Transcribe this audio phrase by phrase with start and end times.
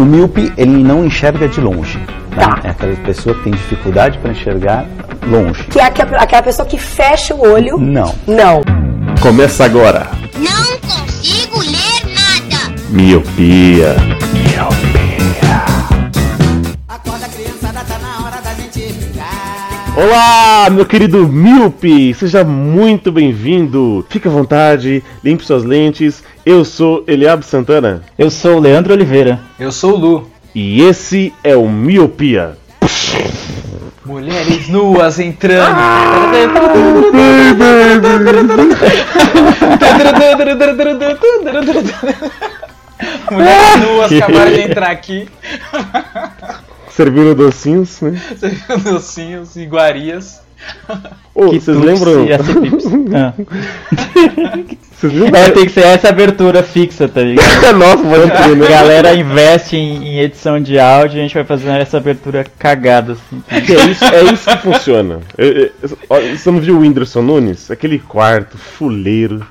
[0.00, 1.98] O míope, ele não enxerga de longe.
[1.98, 2.06] Né?
[2.34, 2.58] Tá.
[2.64, 4.86] É aquela pessoa que tem dificuldade para enxergar
[5.28, 5.62] longe.
[5.64, 7.76] Que é aquela aquela pessoa que fecha o olho.
[7.76, 8.14] Não.
[8.26, 8.62] Não.
[9.20, 10.06] Começa agora.
[10.38, 12.74] Não consigo ler nada.
[12.88, 13.94] Miopia.
[16.88, 19.94] Acorda criançada, tá na hora da gente brincar.
[19.94, 22.14] Olá, meu querido Miope!
[22.14, 24.06] Seja muito bem-vindo.
[24.08, 26.24] Fique à vontade, limpe suas lentes.
[26.44, 29.40] Eu sou Eliab Santana Eu sou o Leandro Oliveira.
[29.58, 30.30] Eu sou o Lu.
[30.54, 32.56] e esse é o Miopia.
[34.04, 35.76] Mulheres nuas entrando.
[43.30, 45.28] Mulheres nuas acabaram de entrar aqui.
[46.90, 48.20] Servindo docinhos, né?
[48.82, 50.40] Docinhos, iguarias.
[51.34, 52.26] Ô, Que vocês lembram?
[53.14, 53.32] Ah.
[54.92, 55.40] Vocês lembram?
[55.40, 57.72] É, tem que ser essa abertura fixa, tá ligado?
[57.78, 58.68] Nossa, pode crer, A né?
[58.68, 63.12] galera investe em, em edição de áudio e a gente vai fazer essa abertura cagada,
[63.14, 63.42] assim.
[63.48, 63.58] É,
[63.90, 65.20] isso, é isso que funciona.
[65.38, 67.70] Eu- eu- você não viu o Whindersson Nunes?
[67.70, 69.46] Aquele quarto, fuleiro,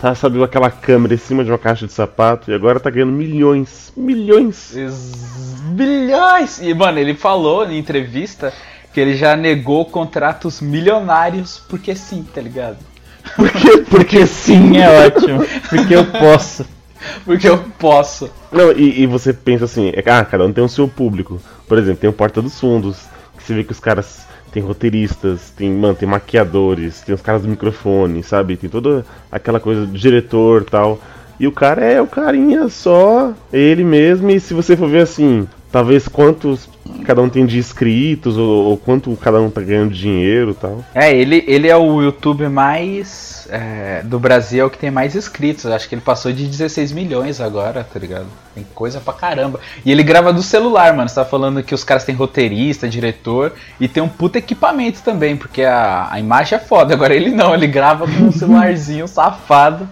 [0.00, 3.12] tá, sabe, aquela câmera em cima de uma caixa de sapato e agora tá ganhando
[3.12, 4.76] milhões, milhões.
[4.76, 5.32] Ex-
[5.72, 6.60] Bilhões!
[6.60, 8.52] E, mano, ele falou em entrevista
[8.92, 12.78] que ele já negou contratos milionários porque sim, tá ligado?
[13.36, 15.44] Porque, porque Sim, é ótimo.
[15.68, 16.66] Porque eu posso.
[17.24, 18.30] Porque eu posso.
[18.50, 21.40] Não, e, e você pensa assim, é, ah, cada um tem o seu público.
[21.66, 22.98] Por exemplo, tem o Porta dos Fundos,
[23.36, 27.42] que você vê que os caras tem roteiristas, tem, mano, tem maquiadores, tem os caras
[27.42, 28.56] do microfone, sabe?
[28.56, 31.00] Tem toda aquela coisa do diretor tal.
[31.40, 35.48] E o cara é o carinha só, ele mesmo, e se você for ver assim,
[35.72, 36.68] talvez quantos
[37.04, 40.84] cada um tem de inscritos, ou, ou quanto cada um tá ganhando dinheiro tal.
[40.94, 45.16] É, ele, ele é o YouTube mais é, do Brasil, é o que tem mais
[45.16, 45.66] inscritos.
[45.66, 48.26] Acho que ele passou de 16 milhões agora, tá ligado?
[48.54, 49.58] Tem coisa pra caramba.
[49.84, 51.08] E ele grava do celular, mano.
[51.08, 55.36] Você tá falando que os caras têm roteirista, diretor e tem um puta equipamento também,
[55.36, 56.94] porque a, a imagem é foda.
[56.94, 59.88] Agora ele não, ele grava com um celularzinho safado.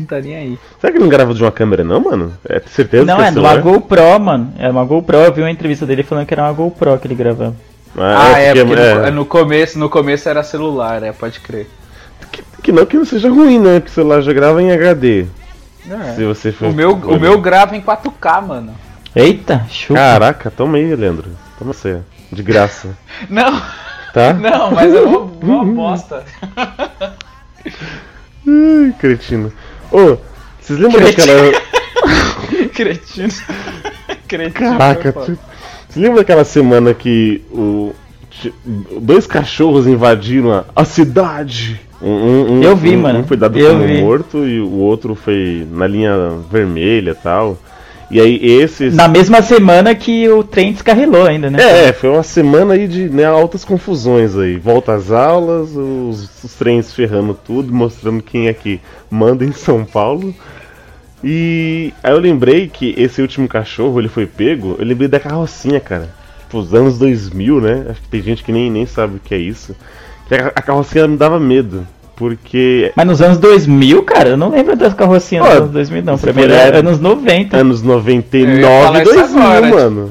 [0.00, 0.58] Não tá nem aí.
[0.80, 2.32] Será que ele não grava de uma câmera não, mano?
[2.48, 3.54] É certeza Não, que é celular?
[3.54, 4.52] uma GoPro, mano.
[4.58, 5.16] É uma GoPro.
[5.18, 7.54] Eu vi uma entrevista dele falando que era uma GoPro que ele gravava.
[7.96, 9.10] Ah, é, porque é.
[9.10, 11.68] No, no começo, no começo era celular, é, pode crer.
[12.30, 13.80] Que, que não que não seja ruim, né?
[13.80, 15.26] Porque o celular já grava em HD.
[15.90, 16.14] É.
[16.14, 16.68] Se você for.
[16.68, 18.74] O meu, o meu grava em 4K, mano.
[19.14, 19.98] Eita, chupa.
[19.98, 21.30] Caraca, toma aí, Leandro.
[21.58, 21.98] Toma você.
[22.30, 22.96] De graça.
[23.28, 23.60] Não,
[24.12, 24.32] Tá?
[24.34, 26.24] não, mas é uma, uma bosta.
[28.46, 29.52] Ai, cretino.
[29.92, 30.16] Ô,
[30.60, 31.26] vocês lembram Cretino.
[31.26, 32.68] daquela.
[32.74, 33.32] Cretino.
[34.28, 34.52] Cretino.
[34.52, 35.38] Caraca, foi tu-
[35.88, 37.92] você lembra daquela semana que o.
[39.00, 41.78] Dois cachorros invadiram a, a cidade?
[42.00, 43.18] Um, um- um- Eu vi, mano.
[43.18, 44.00] Um foi dado Eu como vi.
[44.00, 46.14] morto e o outro foi na linha
[46.50, 47.58] vermelha e tal.
[48.10, 48.94] E aí esses.
[48.94, 51.62] Na mesma semana que o trem descarrilou ainda, né?
[51.62, 54.56] É, é, foi uma semana aí de né, altas confusões aí.
[54.56, 59.84] Volta às aulas, os, os trens ferrando tudo, mostrando quem é que manda em São
[59.84, 60.34] Paulo.
[61.22, 65.78] E aí eu lembrei que esse último cachorro, ele foi pego, eu lembrei da carrocinha,
[65.78, 66.10] cara.
[66.40, 67.86] Tipo, os anos 2000, né?
[67.90, 69.76] Acho que tem gente que nem, nem sabe o que é isso.
[70.26, 71.86] Que a, a carrocinha me dava medo,
[72.20, 76.18] porque Mas nos anos 2000, cara, eu não lembro das carrocinhas dos anos 2000, não.
[76.18, 77.56] Pra você mim foi- era anos 90.
[77.56, 80.10] anos Eu ia 99 falar e isso 2000, agora, mano.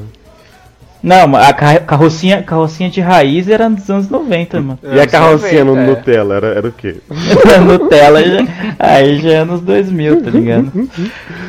[1.02, 4.78] Não, mas a ca- carrocinha, carrocinha de raiz era nos anos 90, mano.
[4.82, 5.96] E a carrocinha no 90, é.
[5.96, 6.96] Nutella, era, era o quê?
[7.64, 8.38] Nutella já,
[8.78, 10.90] aí já é anos 2000, tá ligado?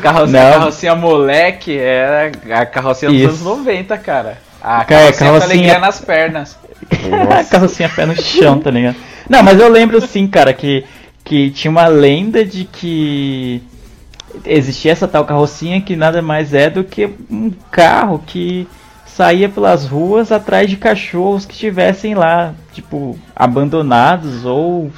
[0.01, 0.51] Carrocinha, Não.
[0.59, 3.27] carrocinha moleque era a carrocinha dos Isso.
[3.29, 4.37] anos 90, cara.
[4.63, 6.57] A carrocinha, carrocinha- com alegria nas pernas.
[7.29, 8.95] A carrocinha pé no chão, tá ligado?
[9.31, 10.83] Não, mas eu lembro sim, cara, que,
[11.23, 13.63] que tinha uma lenda de que
[14.43, 18.67] existia essa tal carrocinha que nada mais é do que um carro que
[19.05, 24.91] saía pelas ruas atrás de cachorros que estivessem lá, tipo, abandonados ou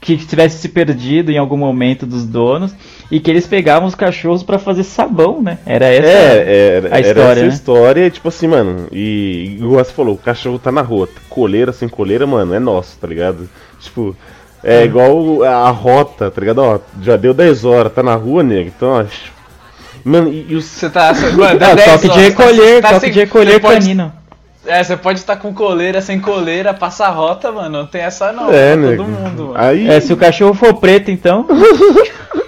[0.00, 2.74] que tivesse se perdido em algum momento dos donos
[3.10, 5.58] e que eles pegavam os cachorros pra fazer sabão, né?
[5.64, 7.48] Era essa É, era, a era história, essa né?
[7.48, 11.72] história, e, tipo assim, mano, e igual você falou, o cachorro tá na rua, coleira
[11.72, 13.48] sem coleira, mano, é nosso, tá ligado?
[13.80, 14.14] Tipo,
[14.62, 16.58] é igual a rota, tá ligado?
[16.58, 19.04] Ó, já deu 10 horas, tá na rua, nego, então, ó.
[20.04, 20.64] Mano, e, e os.
[20.64, 21.12] Você tá.
[21.36, 24.12] Mano, dá É, 10 toque de horas, recolher, tá toque sem- de recolher pode- canino.
[24.66, 27.78] É, você pode estar com coleira, sem coleira, passa a rota, mano.
[27.78, 28.52] Não tem essa não.
[28.52, 29.52] é, todo mundo, mano.
[29.54, 29.88] Aí.
[29.88, 31.46] É, se o cachorro for preto, então.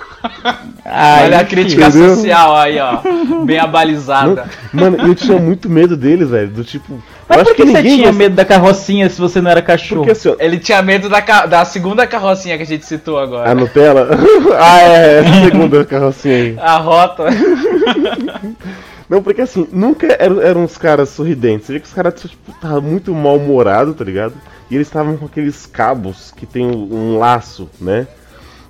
[0.85, 2.15] Aí, Olha a crítica entendeu?
[2.17, 2.99] social aí, ó.
[3.45, 4.47] Bem abalizada.
[4.73, 6.49] Mano, eu tinha muito medo deles, velho.
[6.49, 6.93] Do tipo.
[6.95, 9.63] eu Mas acho por que, que você tinha medo da carrocinha se você não era
[9.63, 10.01] cachorro?
[10.05, 13.51] Porque assim, Ele tinha medo da, ca- da segunda carrocinha que a gente citou agora.
[13.51, 14.09] a Nutella.
[14.59, 16.57] ah, é, essa segunda carrocinha aí.
[16.59, 17.25] A rota.
[19.09, 21.67] Não, porque assim, nunca eram, eram uns caras sorridentes.
[21.67, 24.35] Você vê que os caras tipo, estavam muito mal-humorados, tá ligado?
[24.71, 28.07] E eles estavam com aqueles cabos que tem um laço, né?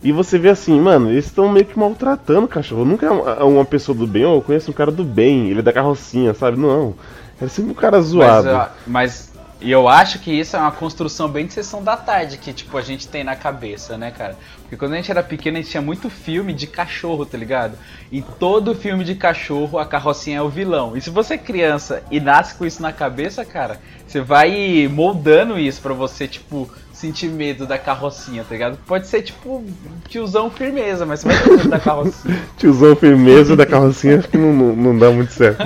[0.02, 2.84] E você vê assim, mano, eles estão meio que maltratando o cachorro.
[2.84, 5.58] Nunca é uma- uma pessoa do bem, ou eu conheço um cara do bem, ele
[5.60, 6.58] é da carrocinha, sabe?
[6.58, 6.94] Não.
[7.40, 8.70] É sempre um cara Mas, zoado.
[8.86, 9.30] mas
[9.62, 12.78] e eu acho que isso é uma construção bem de sessão da tarde que tipo
[12.78, 14.36] a gente tem na cabeça, né, cara?
[14.62, 17.74] Porque quando a gente era pequeno a gente tinha muito filme de cachorro, tá ligado?
[18.10, 20.96] E todo filme de cachorro a carrocinha é o vilão.
[20.96, 25.58] E se você é criança e nasce com isso na cabeça, cara, você vai moldando
[25.58, 26.70] isso pra você tipo
[27.00, 28.78] sentir medo da carrocinha, tá ligado?
[28.86, 29.64] Pode ser tipo
[30.08, 32.38] tiozão firmeza, mas você vai ter medo da carrocinha.
[32.58, 35.64] Tiozão firmeza da carrocinha, acho que não, não, não dá muito certo.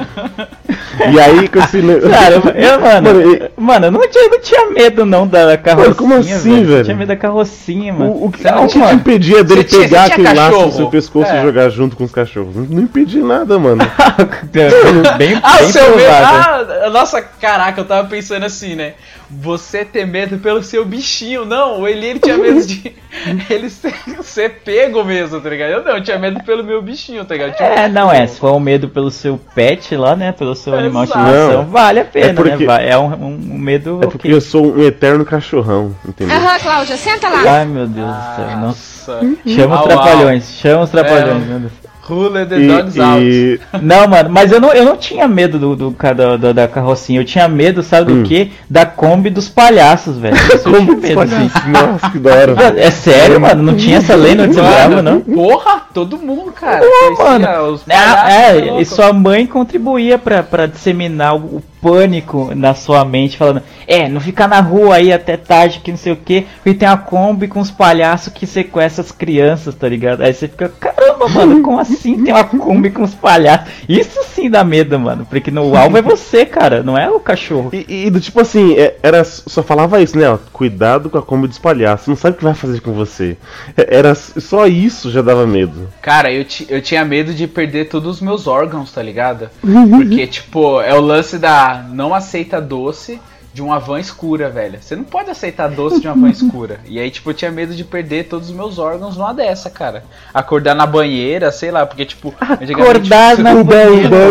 [1.13, 1.79] E aí, com esse.
[1.83, 5.59] ne- Cara, eu, mano, Mano, eu- mano, eu não tinha, não tinha medo não da
[5.59, 5.95] carrocinha.
[5.97, 6.85] como assim, Eu velho?
[6.85, 8.13] tinha medo da carrocinha, mano.
[8.13, 10.73] O, o que, não o que te impedia dele tinha- pegar aquele laço no cachorro?
[10.77, 11.41] seu pescoço É.
[11.41, 12.55] e jogar junto com os cachorros?
[12.55, 13.83] Não, não impedia nada, mano.
[14.53, 14.69] bem,
[15.05, 16.11] Ah, bem o seu medo.
[16.11, 18.95] Ah, nossa, caraca, eu tava pensando assim, né?
[19.31, 21.24] Você ter medo pelo seu bichinho.
[21.47, 22.95] Não, o Eli ele tinha medo de
[23.51, 25.71] ele ser, ser pego mesmo, tá ligado?
[25.71, 27.53] Eu não, eu tinha medo pelo meu bichinho, tá ligado?
[27.53, 28.27] Tipo, É, não é.
[28.27, 30.33] Se for um medo pelo seu pet lá, né?
[30.33, 31.65] Pelo seu animal de estimação, Não.
[31.71, 32.67] vale a pena, É porque- né?
[32.67, 34.01] vai- É um, um- medo.
[34.03, 34.35] É porque ok.
[34.35, 36.37] eu sou um eterno cachorrão, entendeu?
[36.37, 37.43] Aham, Cláudia, senta lá.
[37.47, 38.57] Ai meu Deus do céu.
[38.59, 39.21] Nossa.
[39.47, 40.93] Chama os trapalhões, chama os É.
[40.93, 41.73] trapalhões, meu Deus.
[42.07, 43.23] Rula the E, dogs out.
[43.23, 46.69] e- Não, mano, mas eu não, eu não tinha medo do, do, ca- da, da,
[46.69, 48.23] carrocinha, eu tinha medo, sabe Hum.
[48.23, 48.51] do quê?
[48.69, 50.37] Da Kombi dos palhaços, velho.
[50.55, 51.51] Isso eu como tinha medo, sim.
[51.71, 52.55] Nossa, que da hora.
[52.77, 53.63] É sério, mano?
[53.63, 55.21] Não tinha essa lei no Instagram, não?
[55.21, 56.81] Porra, todo mundo, cara.
[56.87, 57.73] Conhecia mano.
[57.73, 62.75] os É, palhaços, é, tá e sua mãe contribuía pra, pra disseminar o pânico na
[62.75, 66.17] sua mente, falando: É, não ficar na rua aí até tarde, que não sei o
[66.17, 70.23] que, porque tem a Kombi com os palhaços que sequestram as crianças, tá ligado?
[70.23, 73.69] Aí você fica: Caramba, mano, como assim tem uma Kombi com os palhaços?
[73.87, 77.69] Isso sim dá medo, mano, porque no alvo é você, cara, não é o cachorro.
[77.73, 80.29] E, e do tipo assim, é- era, só falava isso, né?
[80.31, 83.37] Ó, cuidado com a Kombi dos palhaços, não sabe o que vai fazer com você.
[83.77, 85.89] É- Era só isso já dava medo.
[86.01, 89.51] Cara, eu, eu tinha medo de perder todos os meus órgãos, tá ligado?
[89.63, 89.91] Uhum.
[89.91, 93.21] Porque, tipo, é o lance da não aceita doce
[93.53, 94.79] de uma van escura, velho.
[94.81, 96.81] Você não pode aceitar doce de uma van escura.
[96.87, 100.05] E aí, tipo, eu tinha medo de perder todos os meus órgãos numa dessa, cara.
[100.33, 104.15] Acordar na banheira, sei lá, porque, tipo, antigamente, Acordar na banheira.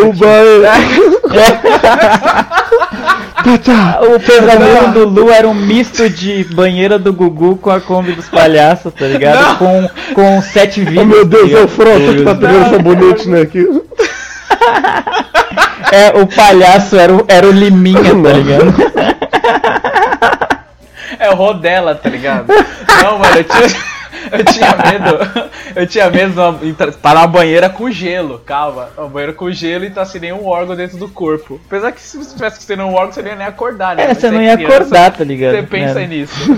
[4.02, 8.30] O pesadelo do Lu era um misto de banheira do Gugu com a Kombi dos
[8.30, 9.58] palhaços, tá ligado?
[9.58, 11.04] Com, com sete vídeos.
[11.04, 12.70] Oh meu Deus, é o Frota que tá pegando Não.
[12.70, 13.42] sabonete, né?
[13.42, 13.68] Aqui.
[15.94, 18.74] É, o palhaço era o, era o Liminha, tá ligado?
[21.20, 22.48] É o Rodela, tá ligado?
[23.04, 23.94] Não, mano, eu tinha.
[24.32, 25.52] Eu tinha medo.
[25.76, 28.90] Eu tinha medo de entrar- estar na banheira com gelo, calma.
[28.98, 31.60] Uma banheira com gelo e tá sem nenhum órgão dentro do corpo.
[31.68, 34.04] Apesar que se você tivesse sem nenhum órgão, você não ia nem acordar, né?
[34.04, 35.52] É, Mas você não ia criança, acordar, tá ligado?
[35.56, 36.08] Você pensa É.
[36.08, 36.34] nisso.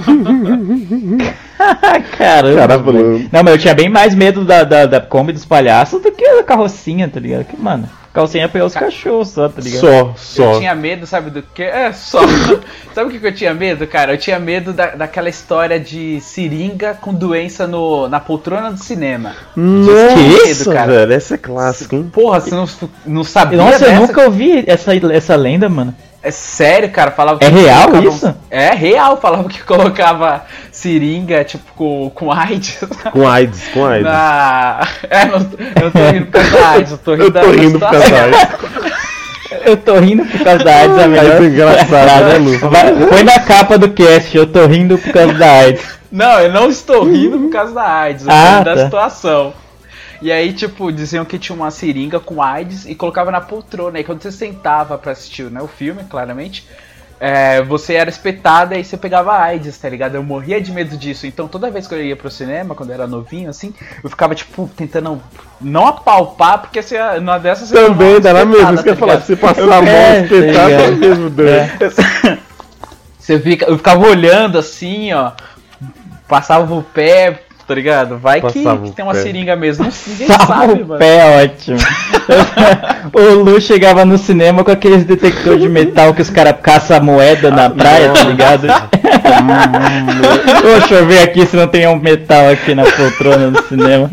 [2.18, 2.68] Caramba.
[2.68, 2.92] Caramba.
[3.32, 6.36] Não, mas eu tinha bem mais medo da, da, da Kombi dos palhaços do que
[6.36, 7.46] da carrocinha, tá ligado?
[7.46, 9.82] Que, mano, carrocinha é pegar os cachorros só, tá ligado?
[9.82, 10.54] Só, só.
[10.54, 11.62] Eu tinha medo, sabe do que?
[11.62, 12.22] É, só.
[12.96, 14.14] sabe o que que eu tinha medo, cara?
[14.14, 19.36] Eu tinha medo da, daquela história de seringa com doença no, na poltrona do cinema.
[19.56, 20.92] Nossa, medo, cara.
[20.92, 22.10] velho, essa é clássica, hein?
[22.12, 22.70] Porra, você não,
[23.06, 24.00] não sabia Nossa, eu dessa?
[24.00, 25.94] nunca ouvi essa, essa lenda, mano.
[26.28, 28.36] É sério, cara, falava É real colocava- isso?
[28.50, 32.80] É real, falava que colocava seringa, tipo, com, com AIDS.
[33.12, 34.04] Com AIDS, com AIDS.
[34.04, 34.80] Na...
[35.08, 35.38] É, não,
[35.84, 37.80] eu tô rindo por causa da AIDS, eu tô rindo, Eu da- tô da rindo
[37.80, 38.96] por causa da AIDS.
[39.64, 43.08] Eu tô rindo por causa da AIDS, a melhor é engraçado, né, Lu?
[43.10, 45.82] Põe na capa do cast, eu tô rindo por causa da AIDS.
[46.12, 48.84] Não, eu não estou rindo por causa da AIDS, eu tô Ah, rindo da tá.
[48.86, 49.54] situação.
[50.22, 54.00] E aí, tipo, diziam que tinha uma seringa com AIDS e colocava na poltrona.
[54.00, 56.68] E quando você sentava pra assistir né, o filme, claramente,
[57.20, 60.16] é, você era espetada e você pegava AIDS, tá ligado?
[60.16, 61.26] Eu morria de medo disso.
[61.26, 64.36] Então toda vez que eu ia pro cinema, quando eu era novinho, assim, eu ficava,
[64.36, 65.22] tipo, tentando
[65.62, 68.74] não apalpar, porque você, numa dessas você Também, dá na mesma.
[68.74, 70.36] Isso que eu ia falar, se você passar a mão, É, tá dá
[70.68, 70.92] ligado?
[70.92, 71.72] no mesmo dano.
[73.18, 75.32] Você fica, eu ficava olhando assim, ó.
[76.28, 78.18] Passava o pé, tá ligado?
[78.18, 79.22] Vai que, Passava que tem uma pé.
[79.22, 79.86] seringa mesmo.
[79.86, 81.00] Não, ninguém Salva sabe, o mano.
[81.00, 81.78] pé, ótimo.
[83.14, 87.50] o Lu chegava no cinema com aqueles detectores de metal que os caras caçam moeda
[87.50, 88.68] na praia, tá ligado?
[90.62, 94.12] Deixa eu ver aqui se não tem um metal aqui na poltrona do cinema.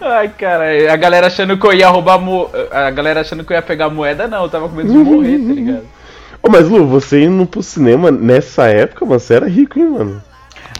[0.00, 2.48] Ai, cara, a galera achando que eu ia roubar mo...
[2.72, 5.38] A galera achando que eu ia pegar moeda, não, eu tava com medo de morrer,
[5.38, 5.84] tá ligado?
[6.42, 10.22] Ô, mas Lu, você indo pro cinema nessa época, mano, você era rico, hein, mano?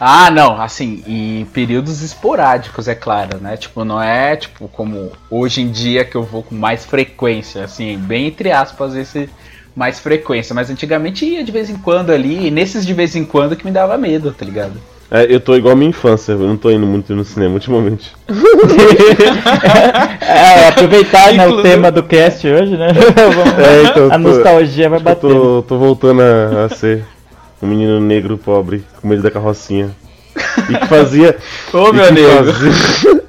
[0.03, 3.55] Ah, não, assim, em períodos esporádicos, é claro, né?
[3.55, 7.99] Tipo, não é tipo como hoje em dia que eu vou com mais frequência, assim,
[7.99, 9.29] bem entre aspas, esse
[9.75, 10.55] mais frequência.
[10.55, 13.63] Mas antigamente ia de vez em quando ali, e nesses de vez em quando que
[13.63, 14.73] me dava medo, tá ligado?
[15.11, 18.11] É, eu tô igual a minha infância, eu não tô indo muito no cinema ultimamente.
[20.21, 22.87] É, aproveitar né, o tema do cast hoje, né?
[22.93, 25.19] Vamos- É, então, a tô- nostalgia vai bater.
[25.29, 27.03] tô, tô voltando a, a ser
[27.61, 29.91] um menino negro pobre, com medo da carrocinha.
[30.69, 31.37] E que fazia.
[31.73, 32.53] Ô, e meu que nego.
[32.53, 33.21] fazia-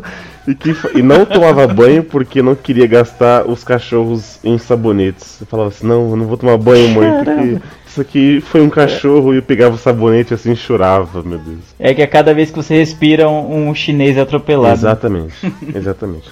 [0.48, 5.40] e, que, e não tomava banho porque não queria gastar os cachorros em sabonetes.
[5.40, 8.70] Eu falava assim, não, eu não vou tomar banho, mãe, porque isso aqui foi um
[8.70, 11.58] cachorro e eu pegava o sabonete assim e chorava, meu Deus.
[11.78, 14.74] É que a cada vez que você respira, um, um chinês é atropelado.
[14.74, 15.34] Exatamente,
[15.74, 16.30] exatamente.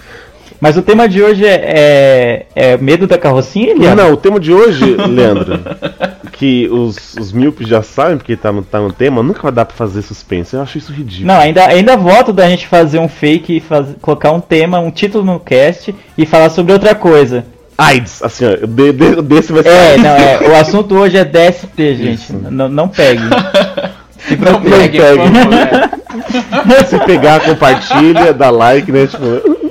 [0.60, 4.02] Mas o tema de hoje é, é, é medo da carrocinha, Não, Eliana?
[4.04, 5.60] não, o tema de hoje, Leandro,
[6.32, 9.64] que os, os míopes já sabem, porque tá no, tá no tema, nunca vai dar
[9.64, 10.54] pra fazer suspense.
[10.56, 11.28] Eu acho isso ridículo.
[11.28, 14.90] Não, ainda, ainda voto da gente fazer um fake e faz, colocar um tema, um
[14.90, 17.44] título no cast e falar sobre outra coisa.
[17.76, 19.68] AIDS, assim, ó, de, de- desse vai ser.
[19.68, 22.32] É, não, é, o assunto hoje é DST, gente.
[22.32, 23.22] Não, não pegue.
[24.18, 24.76] Se Não proteja.
[24.76, 25.18] pegue, pegue.
[25.18, 25.98] por favor?
[26.88, 29.06] Se pegar, compartilha, dá like, né?
[29.06, 29.67] Tipo,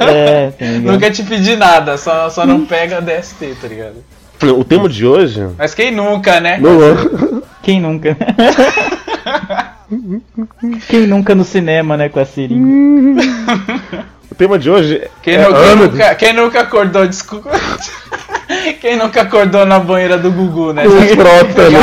[0.00, 0.64] É, tá?
[0.92, 4.04] Nunca te pedi nada, só, só não pega DST, tá ligado?
[4.42, 5.46] o tema de hoje.
[5.56, 6.58] Mas quem nunca, né?
[6.60, 7.42] Não.
[7.62, 8.16] Quem nunca?
[10.88, 13.22] Quem nunca no cinema, né, com a seringa?
[14.30, 15.00] O tema de hoje.
[15.22, 17.50] Quem, é nu- quem ano- nunca, quem nunca acordou, desculpa.
[18.80, 20.82] Quem nunca acordou na banheira do Gugu, né?
[20.84, 21.78] Frota, né?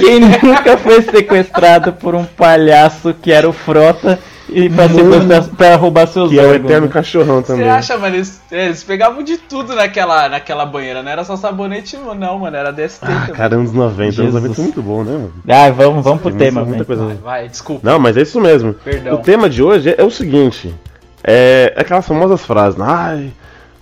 [0.00, 5.76] Quem nunca foi sequestrado por um palhaço que era o Frota e pra, sequestrar, pra
[5.76, 7.68] roubar seus Que é o eterno cachorrão Você também.
[7.68, 8.16] acha, mano?
[8.16, 12.70] Eles, eles pegavam de tudo naquela, naquela banheira, não era só sabonete, não, mano, era
[12.72, 13.34] DST Ah, também.
[13.34, 14.02] cara, anos 90.
[14.02, 14.34] Anos Jesus.
[14.34, 15.32] 90 foi muito bom, né, mano?
[15.48, 17.06] Ah, vamos, vamos pro Tem tema, muita coisa.
[17.22, 17.88] Vai, desculpa.
[17.90, 18.74] Não, mas é isso mesmo.
[18.74, 19.14] Perdão.
[19.14, 20.74] O tema de hoje é, é o seguinte:
[21.22, 22.84] é aquelas famosas frases, né?
[22.86, 23.32] ai,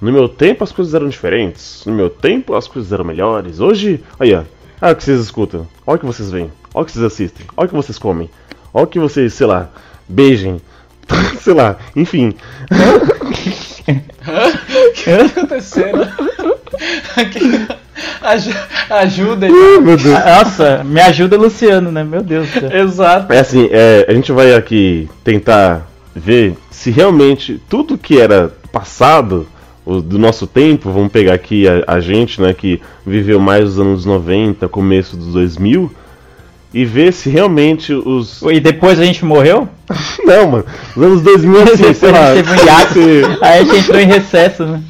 [0.00, 3.58] no meu tempo as coisas eram diferentes, no meu tempo as coisas eram melhores.
[3.60, 4.42] Hoje, aí, ó,
[4.80, 7.46] olha o que vocês escutam, olha o que vocês veem, olha o que vocês assistem,
[7.56, 8.30] olha o que vocês comem,
[8.72, 9.68] olha o que vocês, sei lá,
[10.12, 10.60] beijem,
[11.40, 12.34] sei lá, enfim.
[13.84, 16.06] O que tá acontecendo?
[18.22, 18.54] Aju-
[18.90, 19.48] Ajuda.
[19.48, 20.02] Meu Deus.
[20.04, 22.04] Nossa, me ajuda, Luciano, né?
[22.04, 22.70] Meu Deus do céu.
[22.72, 23.32] Exato.
[23.32, 29.46] É assim, é, a gente vai aqui tentar ver se realmente tudo que era passado
[29.84, 33.78] o- do nosso tempo, vamos pegar aqui a, a gente, né, que viveu mais os
[33.80, 35.92] anos 90, começo dos 2000,
[36.72, 38.42] e ver se realmente os...
[38.42, 39.68] E depois a gente morreu?
[40.24, 40.64] Não, mano,
[40.96, 42.92] os anos 2000, assim, sei lá, Teve um hiato.
[42.94, 44.82] se Aí a gente entrou em recesso, né?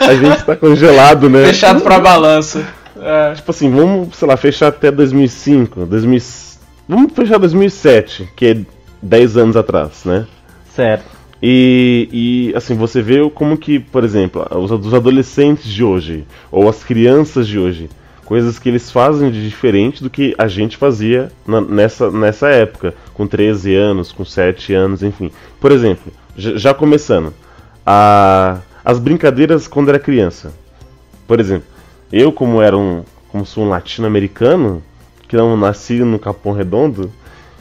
[0.00, 1.46] a gente tá congelado, né?
[1.46, 2.64] Fechado pra balanço.
[3.00, 3.34] É.
[3.34, 6.20] Tipo assim, vamos, sei lá, fechar até 2005, 2000,
[6.88, 8.56] vamos fechar 2007, que é
[9.02, 10.26] 10 anos atrás, né?
[10.74, 11.04] Certo.
[11.42, 16.68] E, e, assim, você vê como que, por exemplo, os, os adolescentes de hoje, ou
[16.68, 17.90] as crianças de hoje,
[18.24, 22.94] coisas que eles fazem de diferente do que a gente fazia na- nessa, nessa época,
[23.12, 25.30] com 13 anos, com 7 anos, enfim.
[25.60, 27.32] Por exemplo, já começando,
[27.86, 30.52] a, as brincadeiras quando era criança.
[31.26, 31.66] Por exemplo,
[32.12, 34.82] eu como era um, como sou um latino-americano,
[35.28, 37.10] que não nasci no Capão Redondo,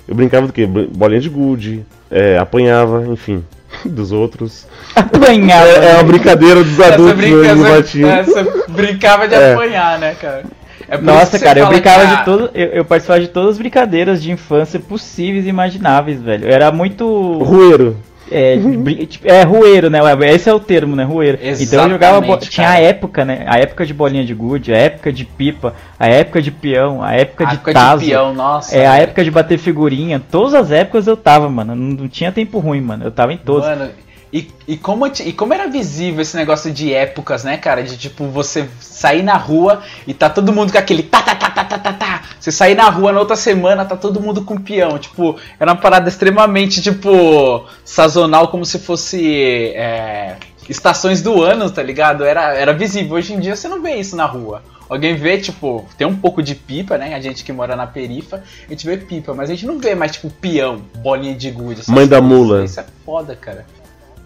[0.07, 0.53] eu brincava do?
[0.67, 3.43] Br- Bolinha de gude, é, apanhava, enfim,
[3.85, 4.65] dos outros.
[4.95, 5.67] Apanhava.
[5.67, 8.07] É, é uma brincadeira dos Essa, adultos brinca, né, no essa, batinho.
[8.07, 9.53] essa brincava de É.
[9.53, 10.43] apanhar, né, cara?
[10.87, 12.49] É Nossa, cara, eu brincava que a- de todo.
[12.53, 16.45] Eu, eu participava de todas as brincadeiras de infância possíveis e imagináveis, velho.
[16.45, 17.37] Eu era muito.
[17.41, 17.97] Rueiro.
[18.31, 19.99] É, brin- tipo, é rueiro, né?
[20.33, 21.03] Esse é o termo, né?
[21.03, 21.37] Rueiro.
[21.41, 22.19] Então eu jogava.
[22.19, 22.83] bo- Exatamente, Tinha a cara.
[22.83, 23.43] época, né?
[23.47, 27.13] A época de bolinha de gude, a época de pipa, a época de peão, a
[27.13, 28.03] época A de época tazo.
[28.03, 28.75] de peão, nossa.
[28.75, 29.03] É, a velho.
[29.03, 30.21] época de bater figurinha.
[30.31, 31.75] Todas as épocas eu tava, mano.
[31.75, 33.03] Não, não tinha tempo ruim, mano.
[33.05, 33.67] Eu tava em todos.
[33.67, 33.89] Mano,
[34.33, 37.83] e, e, como, e como era visível esse negócio de épocas, né, cara?
[37.83, 41.51] De tipo, você sair na rua e tá todo mundo com aquele tá, tá, tá,
[41.51, 42.21] tá, tá, tá, tá.
[42.39, 44.97] Você sair na rua na outra semana, tá todo mundo com peão.
[44.97, 50.37] Tipo, era uma parada extremamente, tipo, sazonal, como se fosse é,
[50.67, 52.23] estações do ano, tá ligado?
[52.23, 53.17] Era, era visível.
[53.17, 54.63] Hoje em dia você não vê isso na rua.
[54.89, 57.13] Alguém vê, tipo, tem um pouco de pipa, né?
[57.13, 59.93] A gente que mora na perifa, a gente vê pipa, mas a gente não vê
[59.93, 61.83] mais, tipo, peão, bolinha de gude.
[61.87, 62.65] Mãe da mula.
[62.65, 63.63] Isso é foda, cara.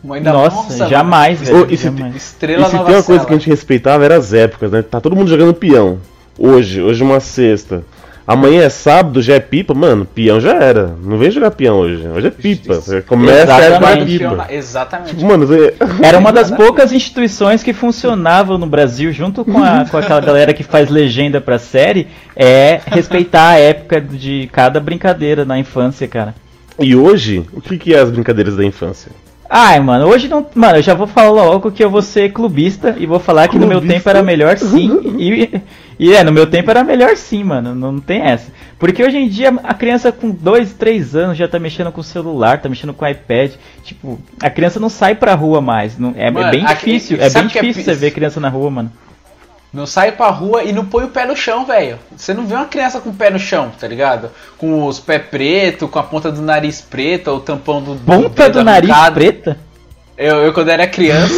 [0.03, 0.89] Mãe da Nossa, mano.
[0.89, 1.67] jamais, velho.
[1.69, 2.15] E se- jamais.
[2.15, 4.81] Estrela e se Nova tem uma coisa que a gente respeitava era as épocas, né?
[4.81, 5.99] Tá todo mundo jogando peão.
[6.37, 7.83] Hoje, hoje é uma sexta.
[8.25, 10.93] Amanhã é sábado, já é pipa, mano, peão já era.
[11.01, 12.05] Não vem jogar peão hoje.
[12.09, 12.77] Hoje é pipa.
[13.07, 14.47] Começa a época pipa.
[14.49, 15.09] Exatamente.
[15.15, 15.73] Tipo, mano, você-
[16.03, 20.53] Era uma das poucas instituições que funcionavam no Brasil, junto com, a, com aquela galera
[20.53, 26.35] que faz legenda pra série, é respeitar a época de cada brincadeira na infância, cara.
[26.77, 29.11] E hoje, o que, que é as brincadeiras da infância?
[29.49, 30.45] Ai, mano, hoje não.
[30.53, 33.55] Mano, eu já vou falar logo que eu vou ser clubista e vou falar que
[33.57, 33.93] no meu Clubista?
[33.97, 35.15] tempo era melhor sim.
[35.17, 35.61] E,
[35.97, 37.73] e é, no meu tempo era melhor sim, mano.
[37.73, 38.51] Não tem essa.
[38.77, 42.03] Porque hoje em dia a criança com 2, 3 anos já tá mexendo com o
[42.03, 43.51] celular, tá mexendo com o iPad.
[43.83, 45.97] Tipo, a criança não sai pra rua mais.
[45.97, 47.17] Não, é, é Mano, bem aqui- difícil.
[47.21, 48.91] É bem é difícil pi- você ver criança na rua, mano.
[49.77, 51.99] Não sai pra rua e não põe o pé no chão, velho.
[52.15, 54.31] Você não vê uma criança com o pé no chão, tá ligado?
[54.57, 57.93] Com os pés preto, com a ponta do nariz preta, o tampão do.
[57.95, 59.13] Ponta dedo do nariz arrancado.
[59.13, 59.57] preta?
[60.17, 61.35] Eu, eu quando era criança.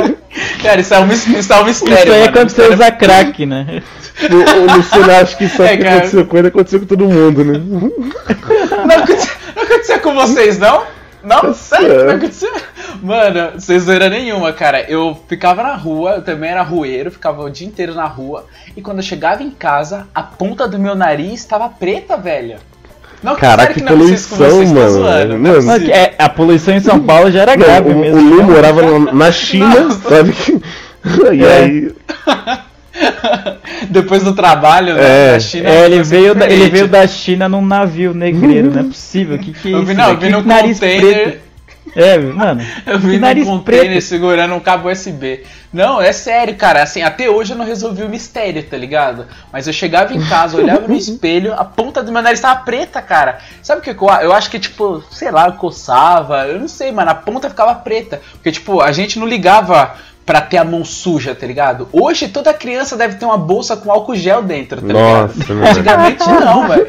[0.62, 1.98] cara, isso é um, isso é um mistério.
[2.02, 2.32] Isso aí é mano.
[2.32, 3.82] quando você Mistério- usa crack, né?
[4.22, 5.96] O, o Luciano acha que só É, que cara.
[5.96, 7.58] aconteceu com ele aconteceu com todo mundo, né?
[7.62, 10.84] Não aconteceu, não aconteceu com vocês, não?
[11.24, 11.54] Não?
[11.54, 11.88] Sério?
[11.88, 12.04] certo.
[12.06, 12.52] Não aconteceu?
[13.02, 14.82] Mano, sem zoeira nenhuma, cara.
[14.90, 18.46] Eu ficava na rua, eu também era rueiro, ficava o dia inteiro na rua.
[18.76, 22.56] E quando eu chegava em casa, a ponta do meu nariz estava preta, velho.
[23.22, 24.90] Não, Caraca, que não aconteceu com poluição, vocês, mano.
[24.90, 25.38] zoando.
[25.38, 28.18] Mano, Mano, que é, a poluição em São Paulo já era Não, grave o, mesmo.
[28.18, 30.34] o Lu morava na, na China, sabe?
[31.32, 31.52] E É.
[31.56, 31.92] aí.
[33.88, 35.32] Depois do trabalho, né, É.
[35.32, 35.68] da China.
[35.68, 39.38] É, ele veio, da, ele veio da China num navio negreiro, não é possível.
[39.38, 39.86] Que que é Eu isso?
[39.86, 41.22] vi, não, eu vi Que no nariz container.
[41.24, 41.52] preto.
[41.96, 42.64] É, mano.
[42.86, 44.02] Eu vi nariz no container preto.
[44.04, 45.42] segurando um cabo USB.
[45.72, 46.82] Não, é sério, cara.
[46.82, 49.26] Assim, até hoje eu não resolvi o mistério, tá ligado?
[49.52, 53.02] Mas eu chegava em casa, olhava no espelho, a ponta do meu nariz tava preta,
[53.02, 53.40] cara.
[53.62, 56.92] Sabe o que eu, eu acho que, tipo, sei lá, eu coçava, eu não sei,
[56.92, 58.22] mano, a ponta ficava preta.
[58.34, 61.88] Porque, tipo, a gente não ligava pra ter a mão suja, tá ligado?
[61.92, 65.56] Hoje toda criança deve ter uma bolsa com álcool gel dentro, tá Nossa, ligado?
[65.56, 65.70] mano.
[65.70, 66.86] Antigamente não, velho.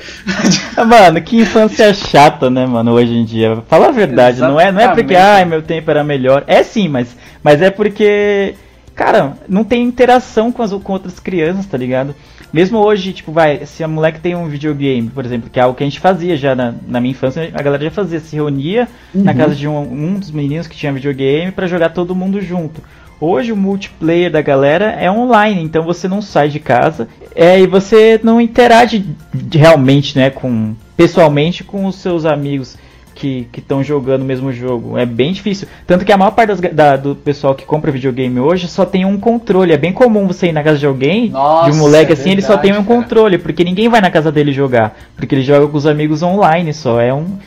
[0.87, 3.63] Mano, que infância chata, né, mano, hoje em dia.
[3.67, 6.43] Fala a verdade, não é, não é porque, ai, meu tempo era melhor.
[6.47, 8.53] É sim, mas, mas é porque,
[8.93, 12.15] cara, não tem interação com, as, com outras crianças, tá ligado?
[12.53, 15.75] Mesmo hoje, tipo, vai, se a moleque tem um videogame, por exemplo, que é algo
[15.75, 18.87] que a gente fazia já na, na minha infância, a galera já fazia, se reunia
[19.11, 22.79] na casa de um, um dos meninos que tinha videogame pra jogar todo mundo junto.
[23.25, 27.65] Hoje o multiplayer da galera é online, então você não sai de casa é, e
[27.65, 29.05] você não interage
[29.49, 32.75] realmente, né, com pessoalmente com os seus amigos
[33.15, 34.97] que estão jogando o mesmo jogo.
[34.97, 35.69] É bem difícil.
[35.87, 39.05] Tanto que a maior parte das da- do pessoal que compra videogame hoje só tem
[39.05, 39.71] um controle.
[39.71, 42.31] É bem comum você ir na casa de alguém, Nossa, de um moleque é assim,
[42.31, 43.01] ele só tem um verdade, cara.
[43.03, 44.97] controle, porque ninguém vai na casa dele jogar.
[45.15, 46.99] Porque ele joga com os amigos online só.
[46.99, 47.37] É um.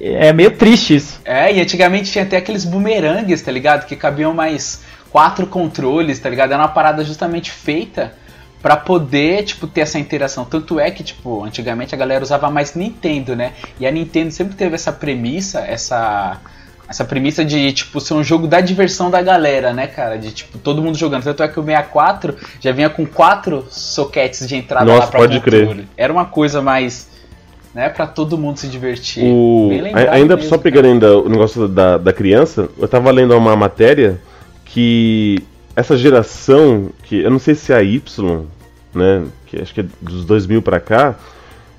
[0.00, 1.20] É meio triste isso.
[1.24, 3.86] É, e antigamente tinha até aqueles bumerangues, tá ligado?
[3.86, 4.80] Que cabiam mais
[5.12, 6.52] quatro controles, tá ligado?
[6.52, 8.14] Era uma parada justamente feita
[8.62, 10.44] pra poder, tipo, ter essa interação.
[10.44, 13.52] Tanto é que, tipo, antigamente a galera usava mais Nintendo, né?
[13.78, 16.40] E a Nintendo sempre teve essa premissa, essa
[16.88, 20.18] essa premissa de, tipo, ser um jogo da diversão da galera, né, cara?
[20.18, 21.24] De, tipo, todo mundo jogando.
[21.24, 25.20] Tanto é que o 64 já vinha com quatro soquetes de entrada Nossa, lá pra
[25.20, 25.66] pode crer.
[25.66, 25.88] controle.
[25.96, 27.08] Era uma coisa mais,
[27.74, 29.24] né, pra todo mundo se divertir.
[29.24, 29.70] O,
[30.10, 34.20] ainda mesmo, só pegando ainda o negócio da, da criança, eu tava lendo uma matéria
[34.72, 35.42] que
[35.76, 38.46] essa geração, que eu não sei se é a Y,
[38.94, 41.14] né, que acho que é dos 2000 pra cá,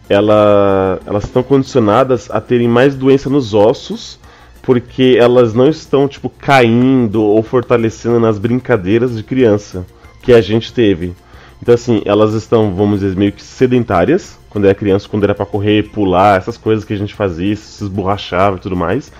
[0.07, 4.19] ela, elas estão condicionadas a terem mais doença nos ossos,
[4.61, 9.85] porque elas não estão tipo caindo ou fortalecendo nas brincadeiras de criança
[10.21, 11.13] que a gente teve.
[11.61, 15.45] Então assim, elas estão, vamos dizer, meio que sedentárias, quando era criança, quando era pra
[15.45, 19.11] correr, pular, essas coisas que a gente fazia, se esborrachava e tudo mais.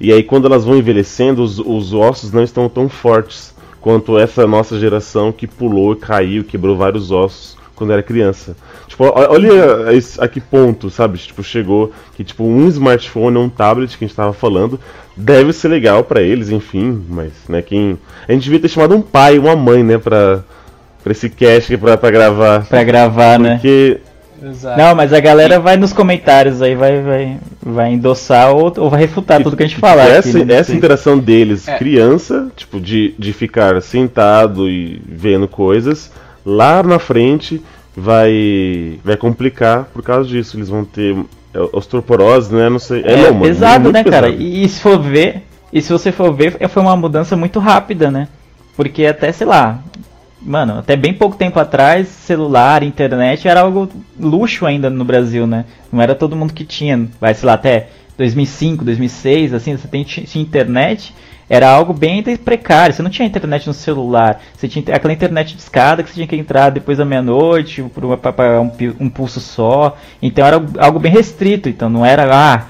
[0.00, 4.46] E aí quando elas vão envelhecendo, os, os ossos não estão tão fortes quanto essa
[4.46, 8.56] nossa geração que pulou, caiu, quebrou vários ossos quando era criança.
[8.86, 11.18] Tipo, olha a, a que ponto, sabe?
[11.18, 14.78] Tipo, chegou que tipo um smartphone ou um tablet que a gente tava falando
[15.16, 19.02] deve ser legal pra eles, enfim, mas né, quem a gente devia ter chamado um
[19.02, 20.42] pai, uma mãe, né, pra
[21.02, 22.64] para esse cast pra, pra gravar.
[22.64, 23.56] Pra gravar, né?
[23.56, 24.00] Porque
[24.50, 24.78] Exato.
[24.78, 29.00] Não, mas a galera vai nos comentários aí, vai, vai, vai endossar ou, ou vai
[29.00, 30.04] refutar tudo que a gente falar.
[30.04, 30.54] aqui, essa, né?
[30.54, 31.78] essa interação deles, É.
[31.78, 36.10] criança, tipo, de, de ficar sentado e vendo coisas,
[36.44, 37.62] lá na frente
[37.96, 40.56] vai vai complicar por causa disso.
[40.56, 41.16] Eles vão ter
[41.54, 42.68] é, osteoporose, né?
[42.68, 43.02] Não sei.
[43.04, 44.26] É, não, mano, pesado, muito né, cara?
[44.26, 44.42] pesado.
[44.42, 48.10] E, e se for ver, e se você for ver, foi uma mudança muito rápida,
[48.10, 48.28] né?
[48.76, 49.78] Porque até, sei lá,
[50.44, 55.64] mano, até bem pouco tempo atrás, celular, internet era algo luxo ainda no Brasil, né?
[55.92, 60.04] Não era todo mundo que tinha, vai, sei lá, até 2005, 2006, assim, você tem
[60.04, 61.14] tinha internet,
[61.48, 62.94] era algo bem precário.
[62.94, 64.40] Você não tinha internet no celular.
[64.56, 68.04] Você tinha aquela internet de escada que você tinha que entrar depois da meia-noite, por
[68.04, 68.18] uma,
[68.60, 69.96] um, um pulso só.
[70.22, 71.68] Então era algo bem restrito.
[71.68, 72.66] Então não era, ah,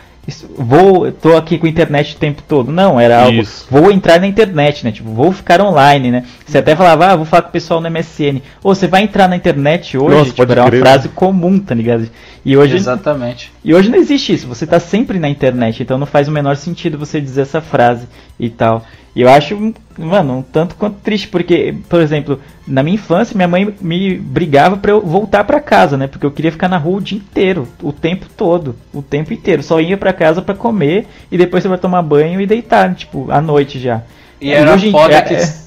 [0.56, 2.72] vou, tô aqui com a internet o tempo todo.
[2.72, 3.66] Não, era algo, Isso.
[3.70, 4.92] vou entrar na internet, né?
[4.92, 6.24] Tipo, vou ficar online, né?
[6.46, 8.40] Você até falava, ah, vou falar com o pessoal no MSN.
[8.62, 11.58] Ou você vai entrar na internet hoje, Nossa, tipo, pode era uma crer, frase comum,
[11.58, 12.08] tá ligado?
[12.44, 13.50] E hoje, Exatamente.
[13.64, 16.56] e hoje não existe isso, você tá sempre na internet, então não faz o menor
[16.56, 18.06] sentido você dizer essa frase
[18.38, 18.84] e tal.
[19.16, 23.46] E eu acho, mano, um tanto quanto triste, porque, por exemplo, na minha infância, minha
[23.46, 26.08] mãe me brigava pra eu voltar pra casa, né?
[26.08, 29.62] Porque eu queria ficar na rua o dia inteiro, o tempo todo, o tempo inteiro.
[29.62, 33.30] Só ia pra casa pra comer e depois você vai tomar banho e deitar, tipo,
[33.30, 34.02] à noite já.
[34.40, 35.34] E era hoje em- foda é- que.
[35.34, 35.64] é-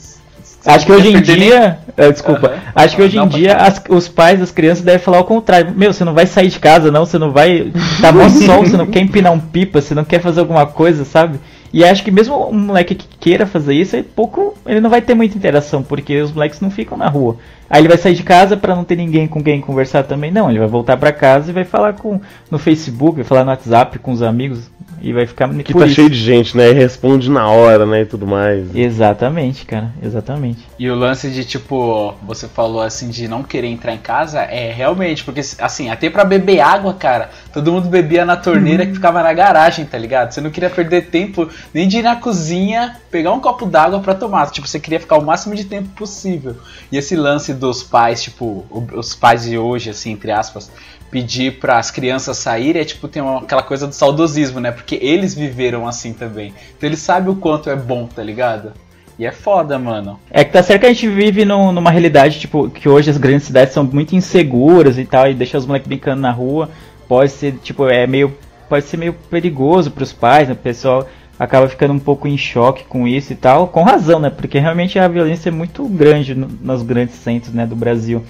[0.65, 1.79] Acho que hoje em dia.
[1.95, 2.47] é, desculpa.
[2.47, 2.57] Aham.
[2.75, 5.23] Acho que hoje Não, em pode dia as- os pais das crianças devem falar o
[5.23, 5.71] contrário.
[5.73, 7.71] Meu, você não vai sair de casa, não, você não vai.
[8.01, 11.05] Tá bom sol, você não quer empinar um pipa, você não quer fazer alguma coisa,
[11.05, 11.39] sabe?
[11.73, 14.55] E acho que mesmo um moleque que queira fazer isso, é pouco.
[14.65, 17.37] Ele não vai ter muita interação, porque os moleques não ficam na rua.
[17.69, 20.31] Aí ele vai sair de casa pra não ter ninguém com quem conversar também.
[20.31, 23.51] Não, ele vai voltar pra casa e vai falar com no Facebook, vai falar no
[23.51, 24.69] WhatsApp com os amigos
[25.01, 25.95] e vai ficar Que tá isso.
[25.95, 26.69] cheio de gente, né?
[26.69, 28.01] E responde na hora, né?
[28.01, 28.73] E tudo mais.
[28.75, 30.65] Exatamente, cara, exatamente.
[30.79, 34.71] E o lance de, tipo, você falou assim, de não querer entrar em casa, é
[34.71, 39.21] realmente, porque, assim, até pra beber água, cara, todo mundo bebia na torneira que ficava
[39.21, 40.31] na garagem, tá ligado?
[40.31, 44.15] Você não queria perder tempo nem de ir na cozinha, pegar um copo d'água pra
[44.15, 44.49] tomar.
[44.49, 46.55] Tipo, você queria ficar o máximo de tempo possível.
[46.91, 48.65] E esse lance dos pais, tipo,
[48.95, 50.71] os pais de hoje, assim, entre aspas,
[51.11, 54.71] pedir para as crianças saírem é tipo tem uma- aquela coisa do saudosismo, né?
[54.71, 56.53] Porque eles viveram assim também.
[56.77, 58.73] Então eles sabem o quanto é bom, tá ligado?
[59.17, 60.19] E é foda, mano.
[60.29, 63.17] É que tá certo que a gente vive num- numa realidade, tipo, que hoje as
[63.17, 66.69] grandes cidades são muito inseguras e tal, e deixa os moleques brincando na rua.
[67.07, 68.35] Pode ser, tipo, é meio.
[68.69, 70.53] Pode ser meio perigoso pros pais, né?
[70.53, 71.07] O pessoal
[71.39, 74.29] acaba ficando um pouco em choque com isso e tal, com razão, né?
[74.29, 78.23] Porque realmente a violência é muito grande no- nos grandes centros, né, do Brasil.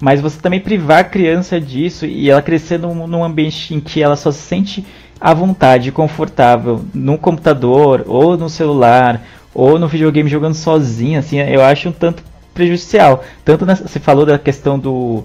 [0.00, 4.02] Mas você também privar a criança disso e ela crescer num, num ambiente em que
[4.02, 4.84] ela só se sente
[5.20, 9.22] à vontade, confortável, no computador ou no celular
[9.54, 12.22] ou no videogame jogando sozinha, assim, eu acho um tanto
[12.54, 13.22] prejudicial.
[13.44, 15.24] Tanto nessa, você falou da questão do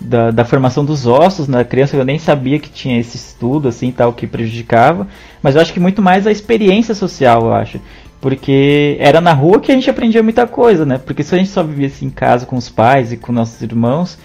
[0.00, 3.92] da, da formação dos ossos na criança, eu nem sabia que tinha esse estudo assim
[3.92, 5.06] tal que prejudicava,
[5.42, 7.80] mas eu acho que muito mais a experiência social, eu acho.
[8.20, 10.98] Porque era na rua que a gente aprendia muita coisa, né?
[10.98, 14.18] Porque se a gente só vivesse em casa com os pais e com nossos irmãos,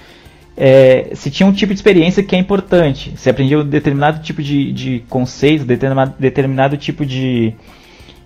[0.57, 3.13] é, se tinha um tipo de experiência que é importante.
[3.15, 7.53] Se aprendia um determinado tipo de, de conceito, determinado, determinado tipo de.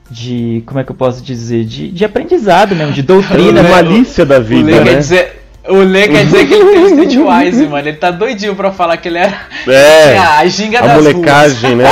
[0.09, 0.63] de.
[0.65, 1.65] como é que eu posso dizer?
[1.65, 3.61] De, de aprendizado mesmo, de doutrina.
[3.61, 3.69] né?
[3.69, 4.97] malícia da O vida, Lê quer né?
[4.97, 5.38] dizer.
[5.69, 7.87] O Lê quer dizer que ele tem o Streetwise, mano.
[7.87, 9.33] Ele tá doidinho pra falar que ele era.
[9.67, 11.13] É, tinha a ginga a das ruas.
[11.13, 11.85] molecagem, né?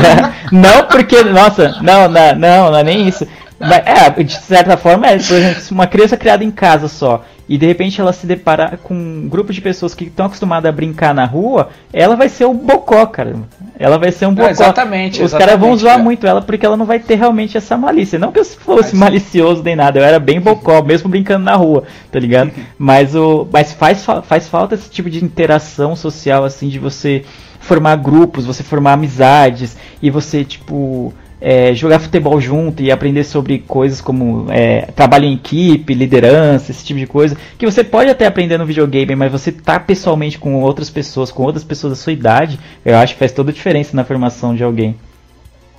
[0.52, 3.26] não porque, nossa, não, não, não, não é nem isso.
[3.58, 7.24] Mas, é, de certa forma, é, por exemplo, se uma criança criada em casa só
[7.48, 10.72] e de repente ela se deparar com um grupo de pessoas que estão acostumadas a
[10.72, 13.36] brincar na rua, ela vai ser o bocó, cara.
[13.78, 14.48] Ela vai ser um bocó.
[14.48, 18.18] exatamente, Os caras vão zoar muito ela porque ela não vai ter realmente essa malícia.
[18.18, 21.54] Não que eu fosse Mas- malicioso nem nada, eu era bem bocó, mesmo brincando na
[21.54, 22.50] rua, tá ligado?
[22.78, 27.24] mas o, mas faz, fa- faz falta esse tipo de interação social, assim, de você
[27.60, 33.58] formar grupos, você formar amizades e você, tipo, é, jogar futebol junto e aprender sobre
[33.58, 38.26] coisas como é, trabalho em equipe, liderança, esse tipo de coisa, que você pode até
[38.26, 42.12] aprender no videogame, mas você tá pessoalmente com outras pessoas, com outras pessoas da sua
[42.12, 44.96] idade, eu acho que faz toda a diferença na formação de alguém.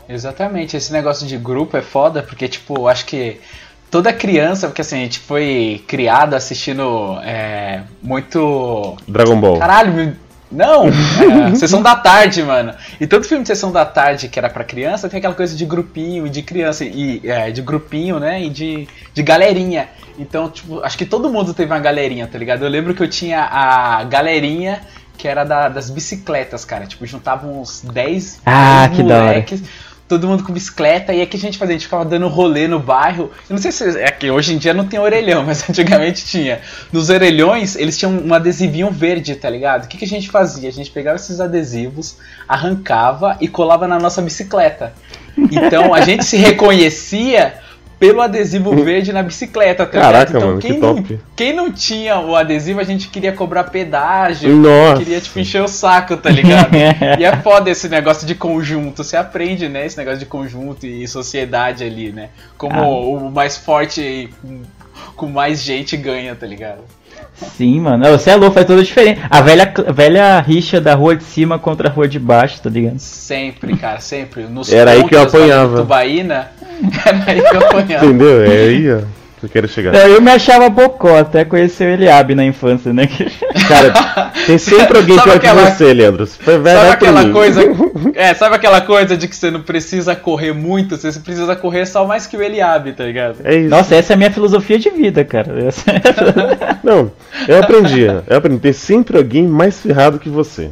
[0.08, 3.38] Exatamente, esse negócio de grupo é foda, porque, tipo, eu acho que
[3.90, 8.96] toda criança, porque assim, a gente foi criado assistindo é, muito.
[9.08, 9.58] Dragon Ball.
[9.58, 10.14] Caralho, meu-
[10.52, 10.86] não!
[11.52, 12.74] É, sessão da tarde, mano.
[13.00, 15.66] E todo filme de sessão da tarde que era pra criança tem aquela coisa de
[15.66, 18.42] grupinho e de criança, e é, de grupinho, né?
[18.44, 19.88] E de, de galerinha.
[20.18, 22.64] Então, tipo, acho que todo mundo teve uma galerinha, tá ligado?
[22.64, 24.82] Eu lembro que eu tinha a galerinha
[25.18, 26.86] que era da- das bicicletas, cara.
[26.86, 29.42] Tipo, juntavam uns 10 Ah, 10 que da hora.
[30.08, 31.76] Todo mundo com bicicleta, e aí que a gente fazia?
[31.76, 33.32] A gente ficava dando rolê no bairro.
[33.50, 36.62] Eu não sei se é que hoje em dia não tem orelhão, mas antigamente tinha.
[36.92, 39.86] Nos orelhões, eles tinham um adesivinho verde, tá ligado?
[39.86, 40.70] O que, que a gente fazia?
[40.70, 44.94] A gente pegava esses adesivos, arrancava e colava na nossa bicicleta.
[45.38, 47.65] Então a gente se reconhecia
[48.08, 50.32] pelo adesivo verde na bicicleta, tá Caraca?
[50.38, 51.20] Então mano, que quem, não, top.
[51.36, 54.98] quem não tinha o adesivo, a gente queria cobrar pedágio, Nossa.
[54.98, 56.72] queria tipo encher o saco, tá ligado?
[57.20, 59.04] E é foda esse negócio de conjunto.
[59.04, 59.86] Você aprende, né?
[59.86, 62.30] Esse negócio de conjunto e sociedade ali, né?
[62.58, 62.88] Como Ah.
[62.88, 64.30] o mais forte
[65.16, 66.80] com mais gente ganha, tá ligado?
[67.58, 68.06] Sim, mano.
[68.12, 69.22] Você é louco, faz toda a diferença.
[69.30, 72.70] A velha, a velha rixa da rua de cima contra a rua de baixo, tá
[72.70, 73.00] ligado?
[73.00, 74.44] Sempre, cara, sempre.
[74.44, 75.78] Nos Era aí que eu apanhava.
[75.78, 76.52] Tubaína,
[77.58, 78.06] apanhava.
[78.06, 78.44] Entendeu?
[78.44, 79.00] É aí, ó.
[79.38, 79.94] Que eu quero chegar.
[79.94, 83.06] É, Eu me achava bocó, até conhecer o Eliabe na infância, né?
[83.68, 86.26] Cara, tem sempre alguém Sabe pior aquela- que você, Leandro.
[86.42, 87.34] Vai, vai Sabe aquela mim.
[87.34, 87.62] coisa.
[88.14, 92.06] É, sabe aquela coisa de que você não precisa correr muito, você precisa correr só
[92.06, 93.36] mais que o Eliabe, tá ligado?
[93.44, 93.70] É isso.
[93.70, 95.66] Nossa, essa é a minha filosofia de vida, cara.
[95.68, 95.84] Essa-
[96.82, 97.12] Não,
[97.48, 98.04] eu aprendi.
[98.04, 98.60] Eu aprendi.
[98.62, 100.70] Tem sempre alguém mais ferrado que você.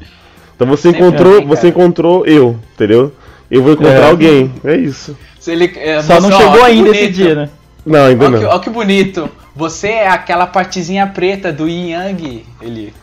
[0.56, 3.12] Então você Sempre encontrou, alguém, você encontrou eu, entendeu?
[3.54, 4.10] Eu vou encontrar É.
[4.10, 4.52] alguém.
[4.63, 5.16] É isso.
[5.39, 7.50] Se ele, é, Só não ó, chegou que ainda esse dia, né?
[7.86, 8.50] Não, ainda Olha que, não.
[8.52, 9.30] ó que bonito.
[9.56, 12.94] Você é aquela partezinha preta do Yin Yang, ele.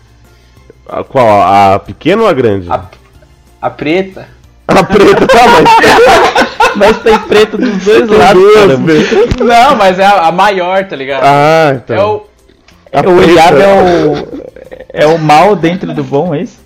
[0.89, 1.43] A, qual?
[1.43, 2.69] A pequena ou a grande?
[2.71, 2.83] A,
[3.63, 4.27] a preta.
[4.67, 6.51] A preta, tá, mas.
[6.77, 8.77] Mas tem preto dos dois lados, né?
[9.41, 11.25] Não, mas é a, a maior, tá ligado?
[11.25, 11.97] Ah, então.
[11.97, 12.27] É o.
[12.93, 13.41] A O preta.
[13.41, 14.41] É o.
[14.93, 16.60] É o mal dentro do bom, é isso?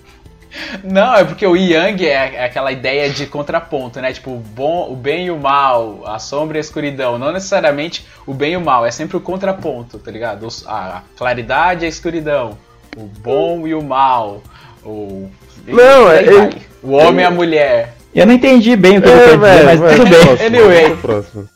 [0.83, 4.13] Não, é porque o Yang é, é aquela ideia de contraponto, né?
[4.13, 7.17] Tipo, o, bom, o bem e o mal, a sombra e a escuridão.
[7.17, 10.47] Não necessariamente o bem e o mal, é sempre o contraponto, tá ligado?
[10.67, 12.57] A, claridade e a escuridão.
[12.95, 14.41] O bom e o mal.
[14.83, 15.29] O.
[15.67, 16.49] Não, é- vai.
[16.83, 17.93] O homem e a mulher.
[18.13, 20.19] Eu não entendi bem o que É, ele quer dizer, mas vai, tudo bem.
[20.23, 20.95] próximo, Anyway.
[20.97, 21.49] próximo.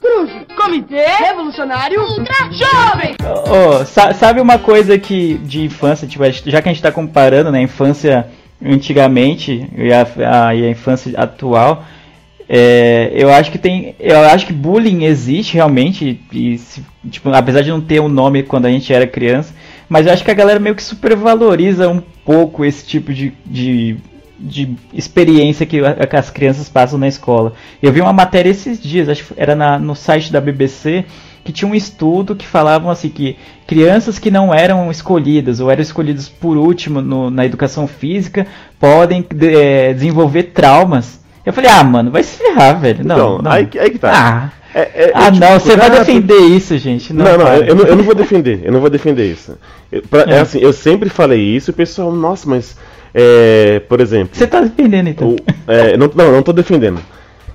[0.58, 2.02] Comitê Revolucionário
[2.52, 3.16] Jovem.
[3.24, 7.50] Ô, sa- sabe uma coisa que de infância, tipo, já que a gente tá comparando,
[7.50, 8.28] né, infância
[8.64, 11.84] antigamente e a, a- e a infância atual,
[12.48, 17.62] é, eu acho que tem, eu acho que bullying existe realmente e se- tipo, apesar
[17.62, 19.54] de não ter um nome quando a gente era criança,
[19.88, 23.98] mas eu acho que a galera meio que supervaloriza um pouco esse tipo de, de,
[24.40, 27.54] de experiência que, a- que as crianças passam na escola.
[27.82, 31.06] Eu vi uma matéria esses dias, acho que era na- no site da BBC,
[31.44, 33.36] que tinha um estudo que falavam assim que
[33.68, 38.46] crianças que não eram escolhidas ou eram escolhidas por último no- na educação física
[38.80, 41.20] podem de- eh, desenvolver traumas.
[41.46, 43.04] Eu falei, ah, mano, vai se ferrar, velho.
[43.06, 43.52] Não, Então, não.
[43.52, 44.12] aí, que- aí que tá.
[44.14, 47.12] Ah, É- é- é ah tipo, não, você vai defender isso, gente.
[47.12, 49.58] Não, Não, não, eu, eu não, eu não vou defender, eu não vou defender isso.
[49.92, 50.36] Eu- pra- é.
[50.36, 50.40] É.
[50.42, 52.78] assim, eu sempre falei isso e o pessoal, nossa, mas,
[53.12, 55.30] é, por exemplo, Você tá defendendo então.
[55.30, 55.36] o,
[55.68, 57.00] é, não, não, não tô defendendo.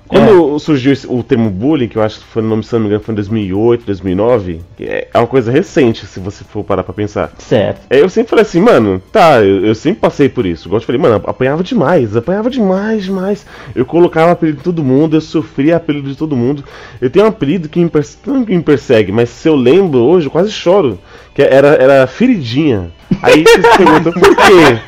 [0.07, 2.79] Quando surgiu esse- o termo bullying, que eu acho que foi, no nome, se não
[2.81, 6.63] me engano, foi em 2008, 2009, que é é uma coisa recente, se você for
[6.63, 7.31] parar pra pensar.
[7.37, 7.81] Certo.
[7.89, 10.67] É, eu sempre falei assim, mano, tá, eu, eu sempre passei por isso.
[10.67, 13.45] Igual eu te falei, mano, apanhava demais, apanhava demais, demais.
[13.73, 16.63] Eu colocava apelido de todo mundo, eu sofria apelido de todo mundo.
[17.01, 19.99] Eu tenho um apelido que me, perse- não que me persegue, mas se eu lembro
[19.99, 20.99] hoje, eu quase choro.
[21.33, 22.91] Que era, era feridinha.
[23.21, 24.79] Aí você se pergunta, por quê?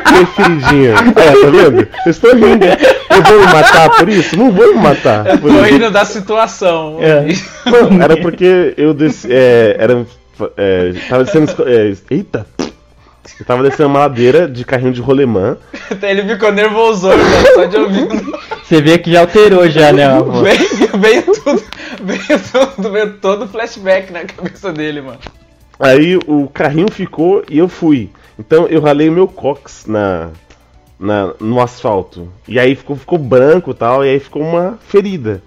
[0.00, 0.90] que feridinha?
[0.92, 1.88] É, tá vendo?
[2.02, 2.66] Vocês estão rindo.
[2.66, 4.36] Eu vou me matar por isso?
[4.36, 5.26] Não vou me matar.
[5.26, 5.74] Eu por tô isso.
[5.74, 6.98] rindo da situação.
[7.00, 7.26] É.
[7.70, 9.28] Não, era porque eu desci.
[9.30, 10.06] É, era,
[10.56, 11.52] é, tava descendo.
[11.66, 12.46] é, eita!
[13.40, 15.56] Eu tava descendo uma ladeira de carrinho de rolemã.
[15.90, 17.22] Até ele ficou nervoso, mano,
[17.54, 18.38] só de ouvindo.
[18.62, 20.08] Você vê que já alterou já, né?
[20.98, 21.64] veio tudo,
[22.02, 25.18] veio tudo, veio todo flashback na cabeça dele, mano.
[25.80, 28.10] Aí o carrinho ficou e eu fui.
[28.38, 30.30] Então eu ralei meu cox na,
[30.98, 32.28] na, no asfalto.
[32.48, 35.42] E aí ficou, ficou branco e tal, e aí ficou uma ferida.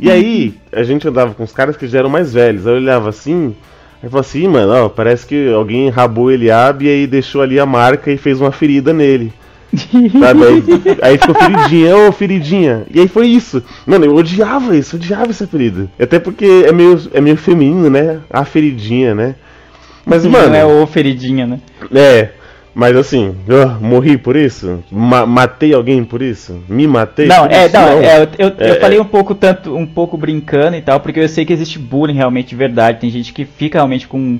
[0.00, 2.66] E aí a gente andava com os caras que já eram mais velhos.
[2.66, 3.54] Aí eu olhava assim,
[4.02, 7.60] aí falava assim, mano, ó, parece que alguém rabou ele abre e aí deixou ali
[7.60, 9.32] a marca e fez uma ferida nele.
[10.18, 10.44] Sabe?
[10.44, 10.64] Aí,
[11.02, 12.86] aí ficou feridinha, ô feridinha.
[12.90, 13.62] E aí foi isso.
[13.84, 15.90] Mano, eu odiava isso, odiava esse apelido.
[16.00, 18.20] Até porque é meio, é meio feminino, né?
[18.30, 19.34] A feridinha, né?
[20.06, 20.48] Mas, mano.
[20.48, 21.60] Não é o feridinha, né?
[21.94, 22.30] É,
[22.74, 24.82] mas assim, eu morri por isso?
[24.90, 26.62] Ma- matei alguém por isso?
[26.68, 27.28] Me matei?
[27.28, 27.72] Não, por é, isso?
[27.72, 31.00] não, é, eu, eu, eu É, falei um pouco tanto, um pouco brincando e tal,
[31.00, 33.00] porque eu sei que existe bullying realmente de verdade.
[33.00, 34.38] Tem gente que fica realmente com,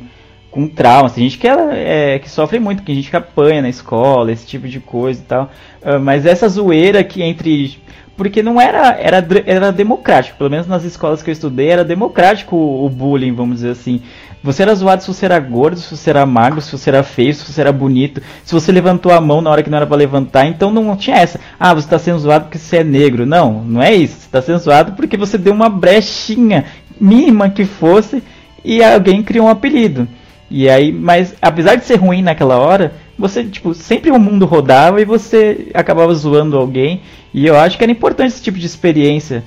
[0.51, 3.69] com traumas, tem gente que, ela, é, que sofre muito, tem gente que apanha na
[3.69, 5.51] escola, esse tipo de coisa e tal.
[5.83, 7.79] Ah, mas essa zoeira que entre.
[8.17, 9.27] Porque não era, era.
[9.47, 13.57] Era democrático, pelo menos nas escolas que eu estudei, era democrático o, o bullying, vamos
[13.57, 14.01] dizer assim.
[14.47, 17.35] Você era zoado se você era gordo, se você era magro, se você era feio,
[17.35, 19.97] se você era bonito, se você levantou a mão na hora que não era pra
[19.97, 21.41] levantar, então não tinha essa.
[21.59, 23.27] Ah, você tá sendo zoado porque você é negro.
[23.27, 24.21] Não, não é isso.
[24.21, 26.65] Você tá sendo zoado porque você deu uma brechinha
[27.01, 28.23] mínima que fosse
[28.65, 30.07] e alguém criou um apelido.
[30.49, 35.01] E aí, mas apesar de ser ruim naquela hora, você, tipo, sempre o mundo rodava
[35.01, 37.01] e você acabava zoando alguém.
[37.35, 39.43] E eu acho que era importante esse tipo de experiência.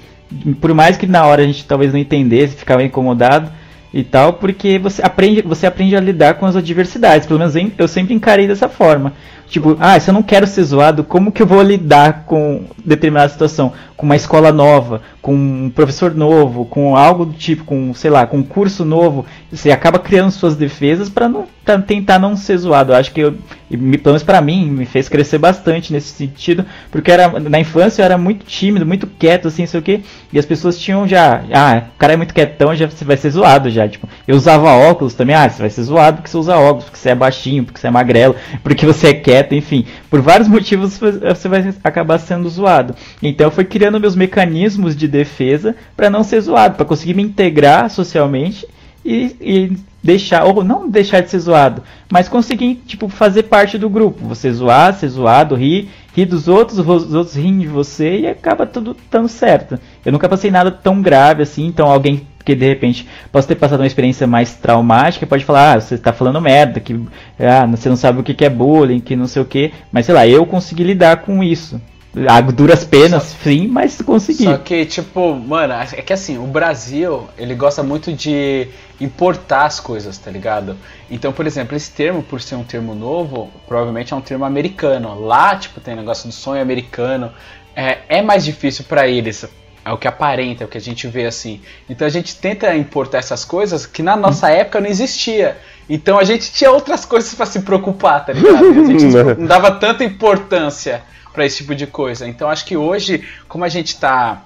[0.60, 3.50] Por mais que na hora a gente talvez não entendesse, ficava incomodado.
[3.94, 7.28] E tal, porque você aprende, você aprende a lidar com as adversidades.
[7.28, 9.14] Pelo menos eu sempre encarei dessa forma.
[9.50, 13.30] Tipo, ah, se eu não quero ser zoado, como que eu vou lidar com determinada
[13.30, 13.74] situação?
[13.98, 18.28] Com uma escola nova, com um professor novo, com algo do tipo, com, sei lá,
[18.28, 19.26] com um curso novo.
[19.52, 22.94] Você acaba criando suas defesas para não pra tentar não ser zoado.
[22.94, 23.34] Eu acho que, eu,
[23.70, 28.06] pelo menos pra mim, me fez crescer bastante nesse sentido, porque era, na infância eu
[28.06, 30.02] era muito tímido, muito quieto, assim, sei o que,
[30.34, 33.30] e as pessoas tinham já, ah, o cara é muito quietão, já você vai ser
[33.30, 33.88] zoado já.
[33.88, 36.98] Tipo, eu usava óculos também, ah, você vai ser zoado porque você usa óculos, porque
[36.98, 40.98] você é baixinho, porque você é magrelo, porque você é quieto enfim, por vários motivos
[40.98, 42.96] você vai acabar sendo zoado.
[43.22, 47.90] Então fui criando meus mecanismos de defesa para não ser zoado, para conseguir me integrar
[47.90, 48.66] socialmente
[49.04, 53.90] e, e, deixar, ou não deixar de ser zoado, mas conseguir, tipo, fazer parte do
[53.90, 54.28] grupo.
[54.28, 58.66] Você zoar, ser zoado, rir, rir dos outros, os outros riem de você e acaba
[58.66, 59.80] tudo dando certo.
[60.06, 63.80] Eu nunca passei nada tão grave assim, então alguém que de repente possa ter passado
[63.80, 67.00] uma experiência mais traumática, pode falar, ah, você está falando merda, que
[67.40, 70.16] ah, você não sabe o que é bullying, que não sei o que, mas sei
[70.16, 71.80] lá, eu consegui lidar com isso.
[72.28, 74.46] A duras penas, só, sim, mas consegui.
[74.46, 78.68] Só que, tipo, mano, é que assim, o Brasil, ele gosta muito de
[79.00, 80.76] importar as coisas, tá ligado?
[81.10, 85.20] Então, por exemplo, esse termo, por ser um termo novo, provavelmente é um termo americano.
[85.20, 87.32] Lá, tipo, tem negócio do sonho americano.
[87.76, 89.48] É, é mais difícil para eles
[89.84, 91.62] é o que aparenta, é o que a gente vê assim.
[91.90, 95.58] Então a gente tenta importar essas coisas que na nossa época não existia.
[95.90, 98.64] Então a gente tinha outras coisas para se preocupar, tá ligado?
[98.64, 99.06] A gente
[99.40, 101.02] não dava tanta importância
[101.34, 102.28] para esse tipo de coisa.
[102.28, 104.44] Então acho que hoje, como a gente tá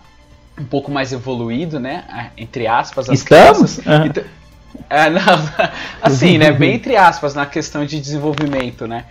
[0.57, 3.77] um pouco mais evoluído, né, entre aspas, as Estamos?
[3.77, 4.23] Crianças, então,
[4.89, 5.21] é, não,
[6.01, 9.05] assim, né, bem entre aspas na questão de desenvolvimento, né?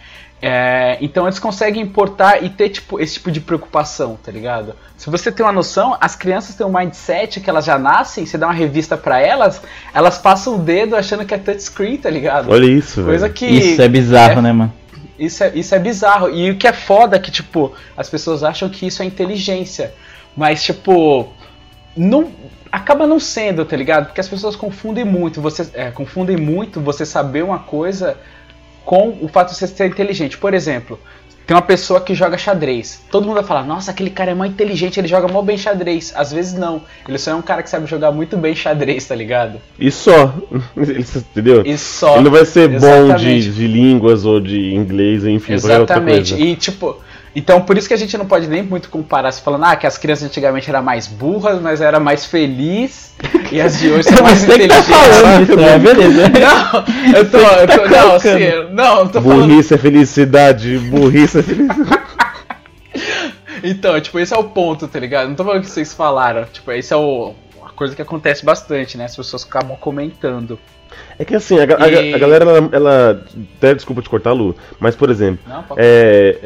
[0.45, 4.75] É, então eles conseguem importar e ter tipo, esse tipo de preocupação, tá ligado?
[4.97, 8.37] Se você tem uma noção, as crianças têm um mindset que elas já nascem, você
[8.37, 9.63] dá uma revista para elas,
[9.95, 12.51] elas passam o dedo achando que é touchscreen, tá ligado?
[12.51, 14.73] Olha isso, Coisa que Isso é bizarro, é, né, mano?
[15.17, 16.29] Isso é, isso é bizarro.
[16.29, 19.95] E o que é foda é que, tipo, as pessoas acham que isso é inteligência.
[20.37, 21.33] Mas, tipo,
[21.97, 22.33] não,
[22.73, 24.07] acaba não sendo, tá ligado?
[24.07, 25.41] Porque as pessoas confundem muito.
[25.41, 28.17] Você é, confundem muito você saber uma coisa
[28.85, 30.39] com o fato de você ser inteligente.
[30.39, 30.99] Por exemplo,
[31.47, 33.03] tem uma pessoa que joga xadrez.
[33.11, 36.13] Todo mundo vai falar, nossa, aquele cara é muito inteligente, ele joga mal bem xadrez.
[36.15, 36.83] Às vezes não.
[37.09, 39.61] Ele só é um cara que sabe jogar muito bem xadrez, tá ligado?
[39.79, 40.35] E só.
[40.77, 41.63] Entendeu?
[41.67, 42.15] E só.
[42.15, 43.13] Ele não vai ser Exatamente.
[43.13, 46.35] bom de, de línguas ou de inglês, enfim, Exatamente.
[46.35, 47.01] E tipo,
[47.35, 49.87] então, por isso que a gente não pode nem muito comparar, se falando, ah, que
[49.87, 53.15] as crianças antigamente eram mais burras, mas era mais feliz,
[53.51, 54.87] e as de hoje são mais inteligentes.
[54.87, 56.29] Tá falando isso, é, beleza.
[56.29, 58.39] Não, eu tô, eu tô, tá não, assim,
[58.73, 59.73] não, eu tô Burrice falando...
[59.73, 62.03] é felicidade, burrice é felicidade.
[63.65, 65.29] então, tipo, esse é o ponto, tá ligado?
[65.29, 68.99] Não tô falando que vocês falaram, tipo, esse é o, uma coisa que acontece bastante,
[68.99, 69.07] né?
[69.07, 70.59] As pessoas acabam comentando.
[71.19, 73.25] É que assim, a, a, a galera, ela, ela,
[73.57, 76.39] Até desculpa te cortar, Lu, mas por exemplo, Não, é,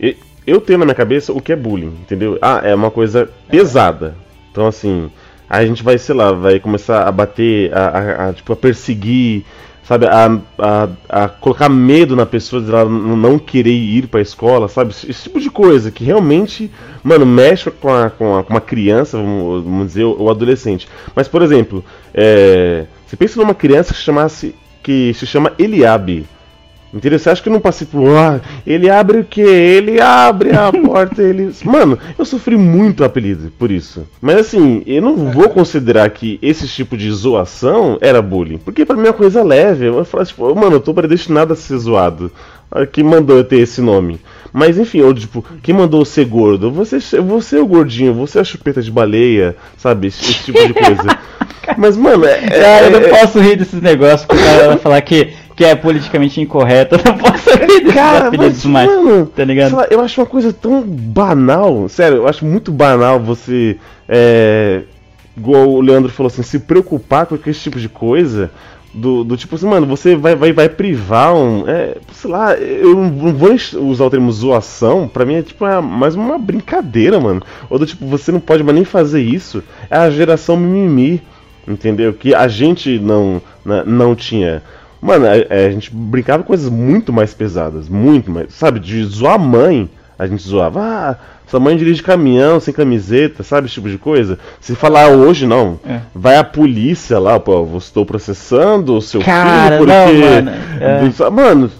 [0.00, 2.38] é, eu tenho na minha cabeça o que é bullying, entendeu?
[2.40, 4.14] Ah, é uma coisa pesada.
[4.50, 5.10] Então assim,
[5.48, 9.44] a gente vai, sei lá, vai começar a bater, a, a, a tipo, a perseguir,
[9.84, 14.68] sabe, a, a, a, colocar medo na pessoa de ela não querer ir pra escola,
[14.68, 14.90] sabe?
[14.90, 16.70] Esse tipo de coisa que realmente,
[17.02, 20.88] mano, mexe com, a, com, a, com uma criança, vamos, vamos dizer, ou adolescente.
[21.14, 26.26] Mas, por exemplo, é, você pensa numa criança que, chamasse, que se chama Eliabe.
[26.92, 27.18] Entendeu?
[27.18, 28.06] Você acha que eu não passei por.
[28.16, 29.40] Ah, ele abre o quê?
[29.40, 31.50] Ele abre a porta, ele.
[31.64, 34.06] Mano, eu sofri muito apelido por isso.
[34.20, 38.58] Mas assim, eu não vou considerar que esse tipo de zoação era bullying.
[38.58, 39.86] Porque pra mim é uma coisa leve.
[39.86, 42.30] Eu falo, tipo, mano, eu tô predestinado a ser zoado.
[42.90, 44.18] Quem mandou eu ter esse nome?
[44.52, 46.70] Mas enfim, ou tipo, quem mandou ser gordo?
[46.70, 50.08] Você, você é o gordinho, você é a chupeta de baleia, sabe?
[50.08, 51.18] Esse, tipo de coisa.
[51.76, 52.40] Mas, mano, é.
[52.40, 55.32] Cara, eu não é, é, posso rir desses negócios porque o cara vai falar que,
[55.54, 56.96] que é politicamente incorreto.
[57.04, 57.50] Eu não posso
[57.92, 58.88] cara, apelidos mais.
[58.88, 59.76] Mano, tá ligado?
[59.76, 61.88] Lá, eu acho uma coisa tão banal.
[61.88, 63.76] Sério, eu acho muito banal você.
[64.08, 64.82] É,
[65.36, 68.50] igual o Leandro falou assim, se preocupar com esse tipo de coisa.
[68.94, 71.66] Do, do, tipo assim, mano, você vai, vai, vai privar um.
[71.66, 75.80] É, sei lá, eu não vou usar o termo zoação, pra mim é tipo é
[75.80, 77.42] mais uma brincadeira, mano.
[77.70, 79.62] Ou do tipo, você não pode mais nem fazer isso.
[79.90, 81.22] É a geração mimimi
[81.66, 82.12] entendeu?
[82.12, 84.62] Que a gente não, né, não tinha.
[85.02, 88.54] Mano, a, a, gente brincava com coisas muito mais pesadas, muito mais.
[88.54, 90.80] Sabe, de zoar a mãe, a gente zoava.
[90.80, 91.16] Ah,
[91.48, 93.66] sua mãe dirige caminhão sem camiseta, sabe?
[93.66, 94.38] Esse tipo de coisa.
[94.60, 95.78] Se falar hoje, não.
[95.84, 96.00] É.
[96.14, 99.92] Vai a polícia lá, pô, eu estou processando o seu Cara, filho porque.
[99.92, 100.50] Não, mano.
[100.80, 101.30] É.
[101.30, 101.70] Mano,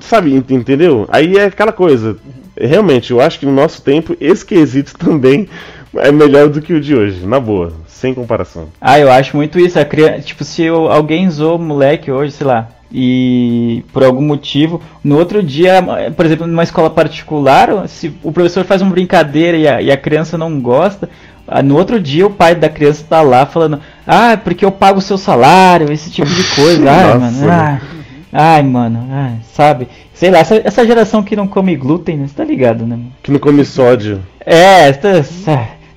[0.00, 1.06] sabe, entendeu?
[1.10, 2.16] Aí é aquela coisa.
[2.58, 5.48] Realmente, eu acho que no nosso tempo, esse quesito também
[5.96, 7.72] é melhor do que o de hoje, na boa.
[8.00, 8.68] Sem comparação.
[8.80, 9.78] Ah, eu acho muito isso.
[9.78, 14.22] A criança, tipo, se eu- alguém zoou o moleque hoje, sei lá, e por algum
[14.22, 15.82] motivo, no outro dia,
[16.16, 19.96] por exemplo, numa escola particular, se o professor faz uma brincadeira e a, e a
[19.96, 21.08] criança não gosta,
[21.46, 24.98] ah, no outro dia o pai da criança tá lá falando, ah, porque eu pago
[24.98, 26.82] o seu salário, esse tipo de coisa.
[26.90, 27.50] Ai, mano, né?
[27.52, 27.80] ai,
[28.32, 29.88] ai, mano, ai, sabe?
[30.14, 32.26] Sei lá, essa, essa geração que não come glúten, né?
[32.26, 32.96] Você tá ligado, né?
[32.96, 33.12] mano?
[33.22, 35.22] Que não come sódio, É, essa-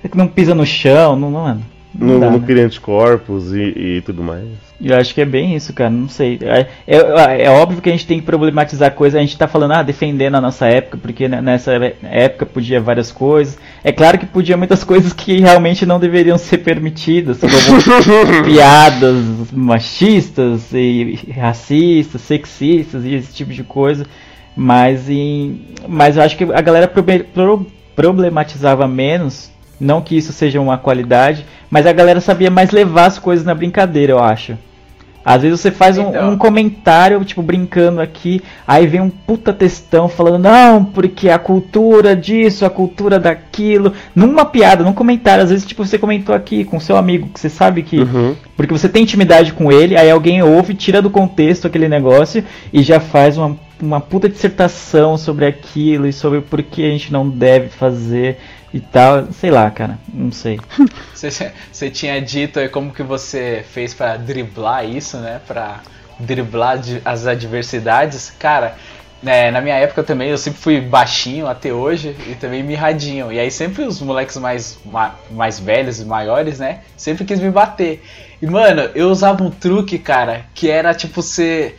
[0.09, 1.61] que não pisa no chão, não, não, mano.
[1.93, 2.61] Dá, não né?
[2.61, 3.61] anticorpos e,
[3.97, 4.47] e tudo mais.
[4.81, 5.89] Eu acho que é bem isso, cara.
[5.89, 6.39] Não sei.
[6.41, 9.17] É, é- é óbvio que a gente tem que problematizar coisa.
[9.17, 11.71] A gente tá falando, ah, defendendo a nossa época, porque ne- nessa
[12.03, 13.57] época podia várias coisas.
[13.83, 17.53] É claro que podia muitas coisas que realmente não deveriam ser permitidas, como
[18.43, 24.05] piadas machistas e racistas, sexistas e esse tipo de coisa.
[24.55, 26.91] Mas, em, mas eu acho que a galera
[27.95, 29.52] problematizava menos.
[29.83, 33.53] Não que isso seja uma qualidade, mas a galera sabia mais levar as coisas na
[33.53, 34.57] brincadeira, eu acho.
[35.25, 36.31] Às vezes você faz um, Então.
[36.31, 42.13] um comentário, tipo, brincando aqui, aí vem um puta textão falando, não, porque a cultura
[42.15, 46.79] disso, a cultura daquilo, numa piada, num comentário, às vezes, tipo, você comentou aqui com
[46.79, 47.99] seu amigo, que você sabe que.
[47.99, 48.35] Uhum.
[48.57, 52.83] Porque você tem intimidade com ele, aí alguém ouve, tira do contexto aquele negócio e
[52.83, 57.27] já faz uma, uma puta dissertação sobre aquilo e sobre por que a gente não
[57.27, 58.37] deve fazer
[58.73, 59.31] e tal.
[59.31, 60.59] Sei lá, cara, não sei.
[61.13, 65.39] Você, você tinha dito aí como que você fez pra driblar isso, né?
[65.47, 65.79] Pra
[66.19, 68.29] driblar as adversidades.
[68.37, 68.75] Cara,
[69.21, 73.31] né, na minha época também eu sempre fui baixinho até hoje e também mirradinho.
[73.31, 76.81] E aí sempre os moleques mais, ma- mais velhos maiores, né?
[76.97, 78.03] Sempre quis me bater.
[78.41, 81.77] E mano, eu usava um truque, cara, que era tipo ser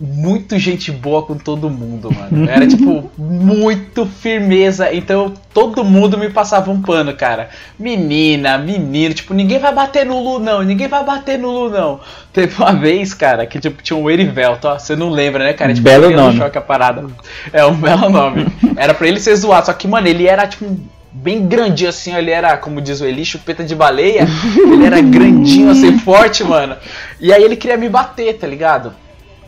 [0.00, 2.48] muito gente boa com todo mundo, mano.
[2.48, 4.92] Era tipo muito firmeza.
[4.94, 7.50] Então todo mundo me passava um pano, cara.
[7.78, 10.62] Menina, menino, tipo, ninguém vai bater no Lu, não.
[10.62, 12.00] Ninguém vai bater no Lu, não.
[12.32, 14.78] Teve uma vez, cara, que tipo, tinha um Erivelto, ó.
[14.78, 15.74] Você não lembra, né, cara?
[15.74, 16.38] Tipo, Belo nome.
[16.38, 17.04] choque a parada.
[17.52, 18.46] É um belo nome.
[18.76, 20.78] Era pra ele ser zoado, só que, mano, ele era tipo.
[21.12, 24.28] Bem grandinho assim, ele era, como diz o Eli, chupeta de baleia.
[24.56, 26.76] Ele era grandinho, assim, forte, mano.
[27.20, 28.94] E aí ele queria me bater, tá ligado?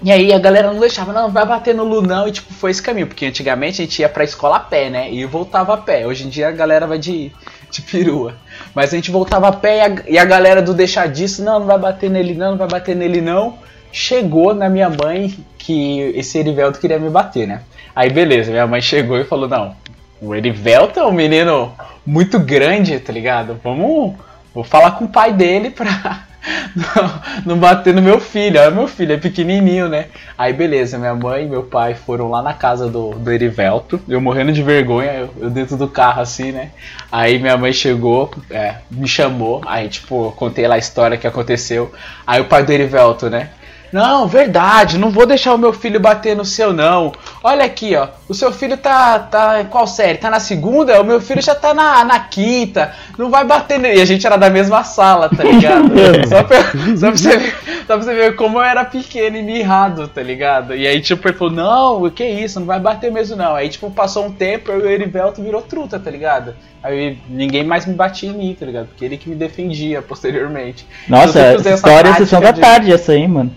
[0.04, 2.72] E aí a galera não deixava, não, vai bater no Lu não, e tipo, foi
[2.72, 5.76] esse caminho, porque antigamente a gente ia pra escola a pé, né, e voltava a
[5.76, 7.30] pé, hoje em dia a galera vai de,
[7.70, 8.34] de perua,
[8.74, 11.60] mas a gente voltava a pé e a, e a galera do deixar disso, não,
[11.60, 13.58] não vai bater nele não, não vai bater nele não,
[13.92, 17.62] chegou na minha mãe que esse Erivelto queria me bater, né,
[17.94, 19.76] aí beleza, minha mãe chegou e falou, não,
[20.20, 21.72] o Erivelto é um menino
[22.04, 24.14] muito grande, tá ligado, vamos,
[24.52, 26.31] vou falar com o pai dele pra...
[26.74, 30.06] Não, não bater no meu filho, olha meu filho, é pequenininho, né?
[30.36, 34.20] Aí beleza, minha mãe e meu pai foram lá na casa do, do Erivelto, eu
[34.20, 36.70] morrendo de vergonha, eu, eu dentro do carro assim, né?
[37.10, 41.92] Aí minha mãe chegou, é, me chamou, aí tipo, contei lá a história que aconteceu.
[42.26, 43.50] Aí o pai do Erivelto, né?
[43.92, 47.12] Não, verdade, não vou deixar o meu filho bater no seu, não.
[47.42, 48.08] Olha aqui, ó.
[48.28, 49.18] O seu filho tá.
[49.18, 50.16] tá em qual série?
[50.16, 50.98] Tá na segunda?
[51.00, 52.94] O meu filho já tá na, na quinta.
[53.18, 53.98] Não vai bater nele.
[53.98, 55.90] E a gente era da mesma sala, tá ligado?
[56.26, 56.62] só, pra,
[56.96, 60.22] só, pra você ver, só pra você ver como eu era pequeno e mirrado, tá
[60.22, 60.74] ligado?
[60.74, 62.60] E aí, tipo, ele falou: Não, o que isso?
[62.60, 63.54] Não vai bater mesmo, não.
[63.54, 66.54] Aí, tipo, passou um tempo, eu e o Erivelto virou truta, tá ligado?
[66.82, 68.86] Aí ninguém mais me batia em mim, tá ligado?
[68.86, 70.86] Porque ele que me defendia posteriormente.
[71.06, 73.52] Nossa, essa história sessão da tática de- tarde essa aí, mano.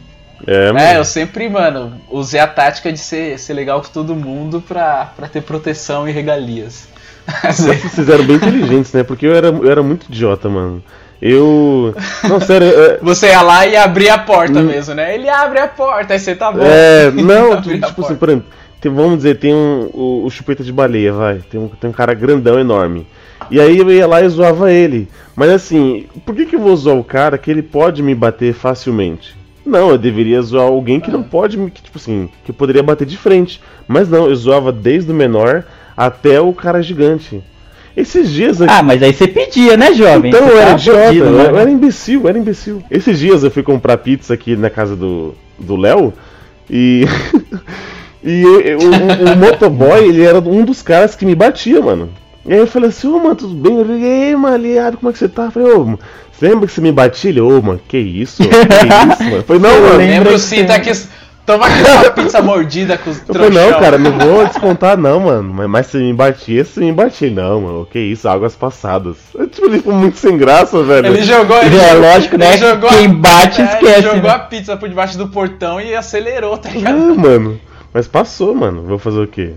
[0.47, 0.79] É, mano.
[0.79, 5.11] é, eu sempre, mano, usei a tática de ser, ser legal com todo mundo pra,
[5.15, 6.87] pra ter proteção e regalias.
[7.51, 9.03] Vocês eram bem inteligentes, né?
[9.03, 10.83] Porque eu era, eu era muito idiota, mano.
[11.21, 11.95] Eu.
[12.23, 15.15] Não, sério, é, Você ia lá e abria a porta mesmo, né?
[15.15, 16.59] Ele abre a porta, aí você tá bom.
[16.61, 18.47] É, não, tipo assim, por exemplo,
[18.79, 21.37] tem- vamos dizer, tem um, o, o chupeta de baleia, vai.
[21.49, 23.07] Tem um, tem um cara grandão, enorme.
[23.49, 25.07] E aí eu ia lá e zoava ele.
[25.35, 28.53] Mas assim, por que, que eu vou zoar o cara que ele pode me bater
[28.53, 29.35] facilmente?
[29.65, 31.57] Não, eu deveria zoar alguém que não pode.
[31.71, 33.59] Que, tipo assim, que eu poderia bater de frente.
[33.87, 35.63] Mas não, eu zoava desde o menor
[35.97, 37.41] até o cara gigante.
[37.97, 38.73] Esses dias aqui.
[38.73, 40.29] Ah, mas aí você pedia, né, jovem?
[40.29, 41.49] Então eu era idiota, fudido, eu, né?
[41.49, 42.83] eu era imbecil, eu era imbecil.
[42.91, 46.13] Esses dias eu fui comprar pizza aqui na casa do do Léo
[46.69, 47.05] e
[48.21, 52.09] e eu- eu- o, o motoboy, ele era um dos caras que me batia, mano.
[52.45, 53.79] E aí eu falei assim, ô mano, tudo bem?
[53.79, 55.45] Eu falei, ei, mano, aliado, como é que você tá?
[55.45, 55.99] Eu falei, ô, mano,
[56.31, 57.29] você lembra que você me batia?
[57.31, 58.43] Ele, ô, mano, que isso?
[58.43, 59.35] Que isso, mano?
[59.37, 59.97] Eu falei, não, Eu mano.
[59.97, 60.37] lembro.
[60.39, 60.91] Cinto tem- aqui.
[61.45, 65.19] Toma aqui uma pizza mordida com os Eu falei, não, cara, não vou descontar não,
[65.19, 65.53] mano.
[65.53, 67.29] Mas, mas se me batia, se me batia.
[67.29, 69.15] Não, mano, que isso, águas passadas.
[69.35, 71.05] Eu, tipo, ele ficou muito sem graça, velho.
[71.05, 71.61] Ele jogou.
[71.61, 72.49] Ele É, lógico, né?
[72.49, 74.29] ele jogou Quem a- bate, é, esquece, Ele jogou né?
[74.31, 77.15] a pizza por debaixo do portão e acelerou, tá Ah, ligado?
[77.15, 77.59] mano.
[77.95, 78.83] Mas passou, mano.
[78.83, 79.53] Vou fazer o quê?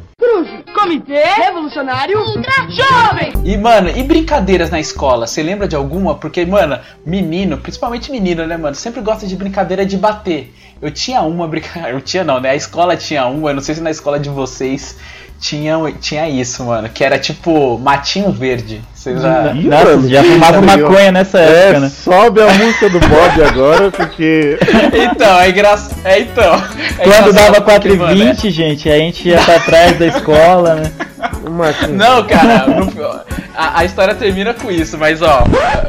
[0.72, 3.32] Comitê Revolucionário Ultra Jovem.
[3.44, 5.26] E, mano, e brincadeiras na escola?
[5.26, 6.14] Você lembra de alguma?
[6.14, 10.54] Porque, mano, menino, principalmente menino, né, mano, sempre gosta de brincadeira de bater.
[10.80, 11.90] Eu tinha uma brincadeira.
[11.98, 12.50] Eu tinha não, né?
[12.50, 14.96] A escola tinha uma, eu não sei se na escola de vocês
[15.40, 16.88] tinha, tinha isso, mano.
[16.88, 18.80] Que era tipo matinho verde.
[18.94, 19.52] Vocês já.
[19.52, 21.88] Ih, Nossa, mano, já fumava maconha nessa É, época, né?
[21.88, 24.58] sobe a música do Bob agora, porque.
[24.92, 26.00] Então, é engraçado.
[26.04, 26.54] É então.
[26.98, 29.98] É Quando dava porque, 4 e mano, é- 20, gente, a gente ia pra trás
[29.98, 30.92] da escola, né?
[31.90, 33.20] Não, cara, no-
[33.56, 35.44] a, a história termina com isso, mas ó,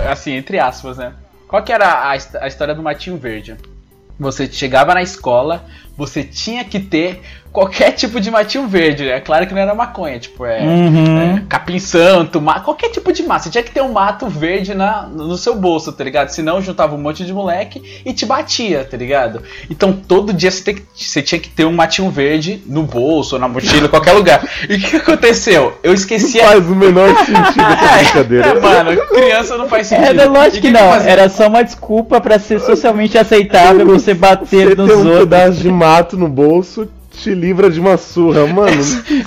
[0.09, 1.11] assim, entre aspas, né?
[1.47, 3.55] Qual que era a, a história do Matinho Verde?
[4.19, 5.65] Você chegava na escola,
[5.97, 7.21] você tinha que ter
[7.51, 9.09] qualquer tipo de matinho verde.
[9.09, 11.21] É claro que não era maconha, tipo, é, Uhum.
[11.37, 13.43] é capim santo, ma- qualquer tipo de mato.
[13.43, 16.29] Você tinha que ter um mato verde na, no seu bolso, tá ligado?
[16.29, 19.41] Senão juntava um monte de moleque e te batia, tá ligado?
[19.69, 23.35] Então todo dia você, tem que- você tinha que ter um matinho verde no bolso,
[23.35, 24.47] ou na mochila, em qualquer lugar.
[24.69, 25.77] E o que aconteceu?
[25.83, 27.61] Eu esqueci a Faz o menor sentido
[27.99, 28.47] essa brincadeira.
[28.47, 30.19] é, mano, criança não faz sentido.
[30.21, 31.11] É, lógico E que não, fazia?
[31.11, 35.19] era só uma desculpa pra ser socialmente aceitável você bater Você nos ter um outros.
[35.19, 36.87] pedaço de mato no bolso
[37.19, 38.69] te livra de uma surra, mano.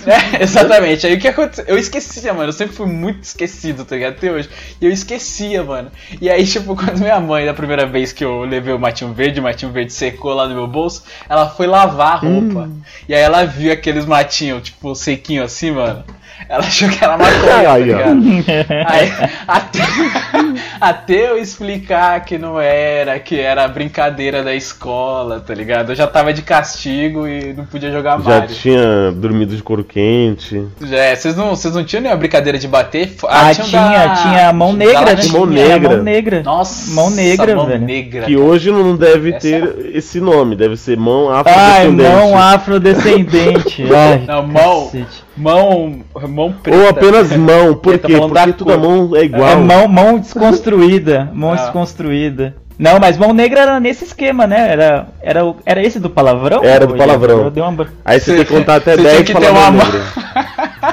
[0.07, 1.07] É, exatamente.
[1.07, 1.65] Aí o que aconteceu?
[1.67, 2.49] Eu esquecia, mano.
[2.49, 4.15] Eu sempre fui muito esquecido, tá ligado?
[4.15, 4.49] Até hoje.
[4.81, 5.91] E eu esquecia, mano.
[6.21, 9.41] E aí, tipo, quando minha mãe, da primeira vez que eu levei o matinho verde,
[9.41, 12.71] o matinho verde secou lá no meu bolso, ela foi lavar a roupa.
[13.09, 16.05] E aí ela viu aqueles matinhos, tipo, sequinho assim, mano.
[16.49, 19.13] Ela achou que era maconha, tá Aí,
[19.47, 19.79] até,
[20.81, 25.91] até eu explicar que não era, que era brincadeira da escola, tá ligado?
[25.93, 28.49] Eu já tava de castigo e não podia jogar Já Mario.
[28.55, 30.65] tinha dormido de couro quente.
[30.91, 33.15] É, vocês não, vocês não tinham nenhuma brincadeira de bater?
[33.29, 35.23] Ah, tinham tinha, da- tinha a mão da negra, né?
[35.33, 35.89] Mão negra.
[35.89, 36.43] mão negra.
[36.43, 37.85] Nossa, Mão negra, mão velho.
[37.85, 38.23] negra.
[38.27, 42.11] Que hoje não deve Essa ter esse nome, deve ser mão Ai, afrodescendente.
[42.11, 43.85] mão afrodescendente.
[43.95, 45.25] Ai, Não, mão, cacete.
[45.37, 46.79] Mão, mão preta.
[46.79, 48.17] Ou apenas mão, por Tá quê?
[48.19, 48.89] Porque toda cor.
[48.89, 49.49] mão é igual.
[49.51, 51.29] É mão, mão desconstruída.
[51.35, 51.57] Mão Ah.
[51.57, 52.55] desconstruída.
[52.79, 54.73] Não, mas mão negra era nesse esquema, né?
[54.73, 56.65] Era, era, era esse do palavrão?
[56.65, 57.43] Era do palavrão.
[57.45, 57.87] Eu dei uma...
[58.05, 60.03] Aí você tem que contar até Você 10 tinha e falar uma mão- negra.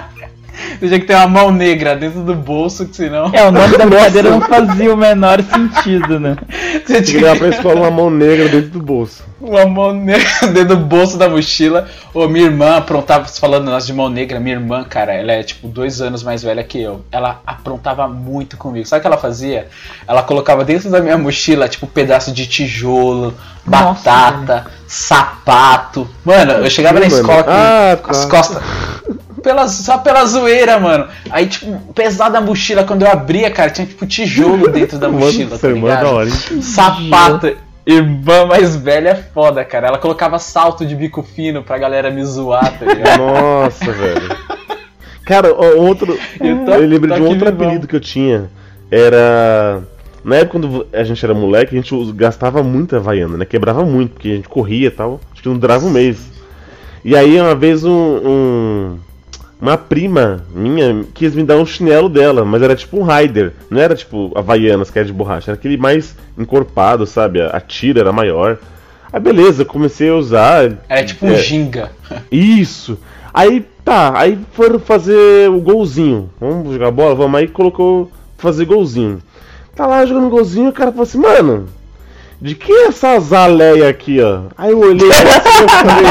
[0.79, 3.29] Você tinha que ter uma mão negra dentro do bolso, que senão.
[3.33, 6.37] É, o nome da brincadeira não fazia o menor sentido, né?
[6.85, 9.23] Você que tinha levar que pra escola uma mão negra dentro do bolso.
[9.41, 11.87] uma mão negra dentro do bolso da mochila.
[12.13, 15.67] Ô, minha irmã aprontava, falando nós de mão negra, minha irmã, cara, ela é tipo
[15.67, 17.03] dois anos mais velha que eu.
[17.11, 18.87] Ela aprontava muito comigo.
[18.87, 19.67] Sabe o que ela fazia?
[20.07, 26.09] Ela colocava dentro da minha mochila, tipo, pedaço de tijolo, Nossa, batata, sapato.
[26.23, 28.29] Mano, eu chegava na Mano, escola com, ah, com as tá.
[28.29, 28.63] costas.
[29.41, 31.07] Pela, só pela zoeira, mano.
[31.29, 35.25] Aí, tipo, pesada a mochila, quando eu abria, cara, tinha tipo tijolo dentro da Mano,
[35.25, 36.61] mochila, essa tá da hora, hein?
[36.61, 37.55] Sapato.
[37.85, 39.87] Irmã mais velha é foda, cara.
[39.87, 43.17] Ela colocava salto de bico fino pra galera me zoar, tá ligado?
[43.17, 44.37] Nossa, velho.
[45.25, 46.17] Cara, outro.
[46.39, 47.65] Eu tô- eu lembro de um outro vivão.
[47.65, 48.49] apelido que eu tinha.
[48.91, 49.81] Era.
[50.23, 53.45] Na época quando a gente era moleque, a gente gastava muita Havaiana, né?
[53.45, 55.19] Quebrava muito, porque a gente corria e tal.
[55.31, 56.17] Acho que não durava um mês.
[57.03, 57.91] E aí uma vez um.
[57.91, 58.99] um-
[59.61, 63.53] uma prima minha quis me dar um chinelo dela, mas era tipo um Raider.
[63.69, 65.51] Não era tipo Havaianas, que era de borracha.
[65.51, 67.41] Era aquele mais encorpado, sabe?
[67.41, 68.57] A, tira era maior.
[69.11, 70.71] Aí beleza, comecei a usar.
[70.87, 71.35] Era tipo um É.
[71.37, 71.91] ginga.
[72.31, 72.97] Isso.
[73.33, 76.29] Aí tá, aí foram fazer o golzinho.
[76.39, 77.15] Vamos jogar bola?
[77.15, 77.39] Vamos.
[77.39, 79.19] Aí colocou fazer golzinho.
[79.75, 81.67] Tá lá jogando golzinho, o cara falou assim, mano,
[82.41, 84.41] de que é essa azaleia aqui, ó?
[84.57, 86.05] Aí eu olhei assim eu falei,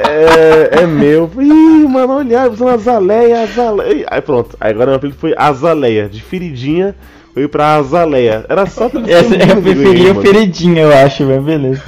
[0.14, 1.30] é, é meu.
[1.38, 4.06] Ih, mano, olha, usando azaleia, azaleia.
[4.10, 6.94] Aí pronto, aí agora meu apelido foi azaleia, de feridinha.
[7.34, 8.44] Foi pra azaleia.
[8.48, 11.82] Era só pra Essa, eu preferia o feridinho, eu acho, mas beleza.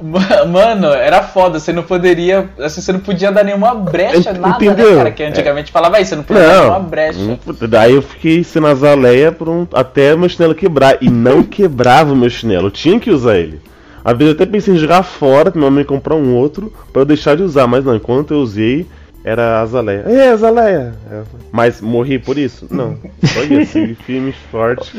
[0.00, 1.58] Ma- Mano, era foda.
[1.58, 2.48] Você não poderia.
[2.60, 4.90] Assim, você não podia dar nenhuma brecha, Ent- nada, entendeu?
[4.92, 5.10] né, cara?
[5.10, 7.18] Que antigamente falava isso, você não podia dar nenhuma Não, brecha.
[7.18, 7.38] não-
[7.68, 10.96] daí eu fiquei sendo azaleia por um, até meu chinelo quebrar.
[11.00, 13.60] E não quebrava o meu chinelo, eu tinha que usar ele.
[14.04, 17.36] Às vezes até pensei em jogar fora, minha mãe comprar um outro, pra eu deixar
[17.36, 18.86] de usar, mas não, enquanto eu usei,
[19.24, 20.04] era azaleia.
[20.06, 20.94] É, azaleia!
[21.10, 21.22] É.
[21.52, 22.66] Mas morri por isso?
[22.70, 22.96] Não.
[23.36, 24.92] Olha, segui firme e forte.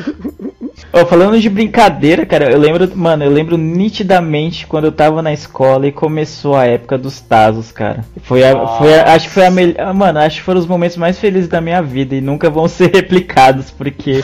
[1.10, 5.88] Falando de brincadeira, cara, eu lembro, mano, eu lembro nitidamente quando eu tava na escola
[5.88, 8.06] e começou a época dos Tazos, cara.
[8.24, 10.98] Foi, a, foi a- acho que foi a melhor, mano, acho que foram os momentos
[10.98, 14.24] mais felizes da minha vida e nunca vão ser replicados, porque,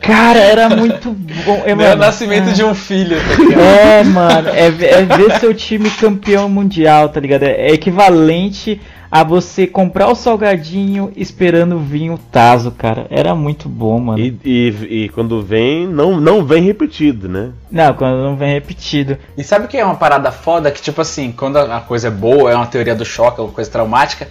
[0.00, 1.62] cara, era muito bom.
[1.66, 2.52] É, É o nascimento ah.
[2.52, 3.60] de um filho, tá ligado?
[3.60, 7.42] É, mano, é, é ver seu time campeão mundial, tá ligado?
[7.42, 8.80] É equivalente
[9.14, 13.06] a você comprar o salgadinho esperando vir o Tazo, cara.
[13.08, 14.18] Era muito bom, mano.
[14.18, 17.52] E, e, e quando vem não, não vem repetido, né?
[17.70, 19.16] Não, quando não vem repetido.
[19.38, 20.68] E sabe o que é uma parada foda?
[20.68, 23.52] Que, tipo assim, quando a coisa é boa, é uma teoria do choque, é uma
[23.52, 24.26] coisa traumática,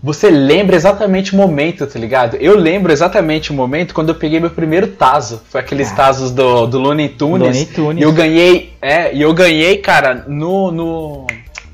[0.00, 2.36] você lembra exatamente o momento, tá ligado?
[2.36, 5.42] Eu lembro exatamente o momento quando eu peguei meu primeiro Tazo.
[5.48, 7.48] Foi aqueles Tazos do, do Looney Tunes.
[7.48, 8.00] Looney Tunes.
[8.00, 11.26] E eu ganhei, é, e eu ganhei, cara, no, no,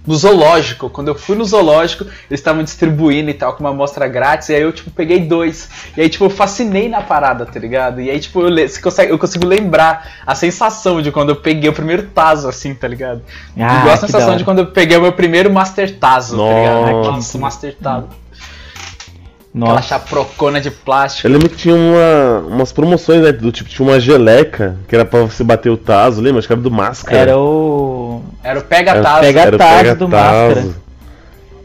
[0.09, 0.89] no zoológico.
[0.89, 4.55] Quando eu fui no zoológico, eles estavam distribuindo e tal, com uma amostra grátis, e
[4.55, 5.69] aí eu, tipo, peguei dois.
[5.97, 8.01] E aí, tipo, eu fascinei na parada, tá ligado?
[8.01, 11.37] E aí, tipo, eu, le- você consegue, eu consigo lembrar a sensação de quando eu
[11.37, 13.21] peguei o primeiro Tazo, assim, tá ligado?
[13.59, 16.81] Ah, Igual a sensação de quando eu peguei o meu primeiro Master Tazo, tá ligado?
[16.93, 17.11] Nossa.
[17.11, 18.07] Nossa, Master Tazo.
[19.55, 19.89] Aquela Nossa.
[19.89, 21.27] chaprocona de plástico.
[21.27, 23.33] Eu lembro que tinha uma, umas promoções, né?
[23.33, 26.39] Do tipo, tinha uma geleca que era pra você bater o taso, lembra?
[26.39, 27.17] Acho que era do máscara.
[27.19, 27.98] Era o.
[28.49, 29.21] Era o Pega o Tazo.
[29.21, 30.09] Pega- o Tazo do.
[30.09, 30.65] Máscara.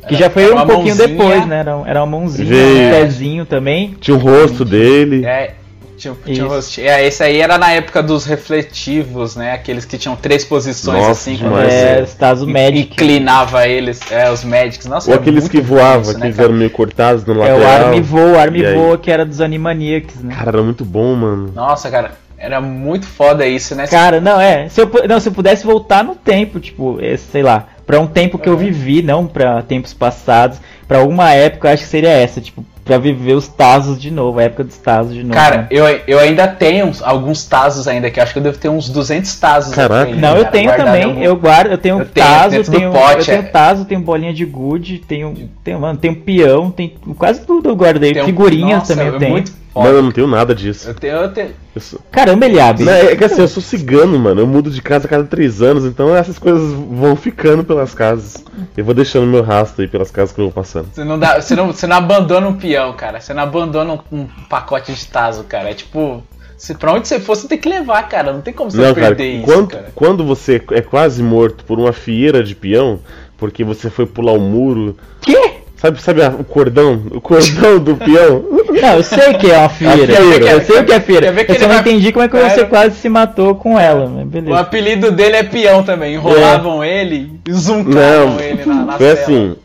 [0.07, 1.07] Que já foi um pouquinho mãozinha.
[1.07, 1.59] depois, né?
[1.59, 3.95] Era, era uma mãozinha, um pezinho também.
[4.01, 5.25] Tinha o rosto dele.
[5.25, 5.51] É,
[5.95, 9.53] tinha, tinha um rosto- é, esse aí era na época dos refletivos, né?
[9.53, 11.73] Aqueles que tinham três posições Nossa, assim, quando demais.
[11.73, 12.79] É, os Tazo Magic.
[12.91, 14.85] inclinava eles, é, os Magics.
[14.87, 16.49] Nossa, Ou aqueles que voavam, isso, né, aqueles cara?
[16.49, 17.61] eram meio cortados no É lateral.
[17.61, 18.75] o Army Voa, o Army E aí?
[18.75, 20.35] Voa que era dos Animaniacs, né?
[20.35, 21.49] Cara, era muito bom, mano.
[21.55, 22.11] Nossa, cara,
[22.43, 23.87] era muito foda isso, né?
[23.87, 24.67] Cara, não, é.
[24.67, 28.07] Se eu, não, se eu pudesse voltar no tempo, tipo, é, sei lá, pra um
[28.07, 32.09] tempo que eu vivi, não pra tempos passados, pra alguma época, eu acho que seria
[32.09, 35.33] essa, tipo, pra viver os Tazos de novo, a época dos Tazos de novo.
[35.35, 35.67] Cara, né?
[35.71, 38.67] eu, eu ainda tenho uns- alguns Tazos ainda, que eu acho que eu devo ter
[38.67, 39.73] uns 200 Tazos.
[39.73, 40.11] Caraca.
[40.11, 42.71] aqui, Não, eu cara, tenho também, algum- eu guardo, eu tenho Eu tenho Tazo, do
[42.71, 43.43] tenho, pote, eu tenho é.
[43.43, 45.33] Tazo, tenho bolinha de gude, tenho,
[45.63, 49.15] tenho, mano, tenho peão, tem quase tudo eu guardei, Tem um- figurinhas Nossa, também eu
[49.15, 49.31] é tenho.
[49.31, 50.87] Muito Mano, eu não tenho nada disso.
[50.89, 52.83] Eu tenho, eu tenho, Eu sou- Caramba, Eliabe.
[52.83, 54.41] Não, é que assim, eu sou cigano, mano.
[54.41, 58.43] Eu mudo de casa a cada três anos, então essas coisas vão ficando pelas casas.
[58.77, 60.89] Eu vou deixando meu rastro aí pelas casas que eu vou passando.
[60.93, 63.19] Você não, dá, você, não, você não abandona um peão, cara.
[63.19, 65.69] Você não abandona um, um pacote de taso, cara.
[65.71, 66.23] É tipo.
[66.55, 68.31] Se, pra onde você for, você tem que levar, cara.
[68.31, 69.91] Não tem como você Não, cara, perder isso, quando, cara.
[69.95, 72.99] quando você é quase morto por uma fieira de peão,
[73.37, 74.95] porque você foi pular o muro.
[75.21, 75.62] Quê?
[75.83, 77.03] Sabe, sabe a- o cordão?
[77.11, 78.45] O cordão do peão?
[78.81, 79.97] Não, eu sei que é uma feira.
[80.15, 80.51] feira.
[80.51, 82.37] Eu sei o que é ver que Eu só não vai- entendi como é que
[82.37, 84.59] você Era- quase se matou com ela, mas O beleza.
[84.59, 86.13] apelido dele é peão também.
[86.13, 89.19] Enrolavam ele e zuncavam Não, ele na, na foi cela.
[89.21, 89.55] assim.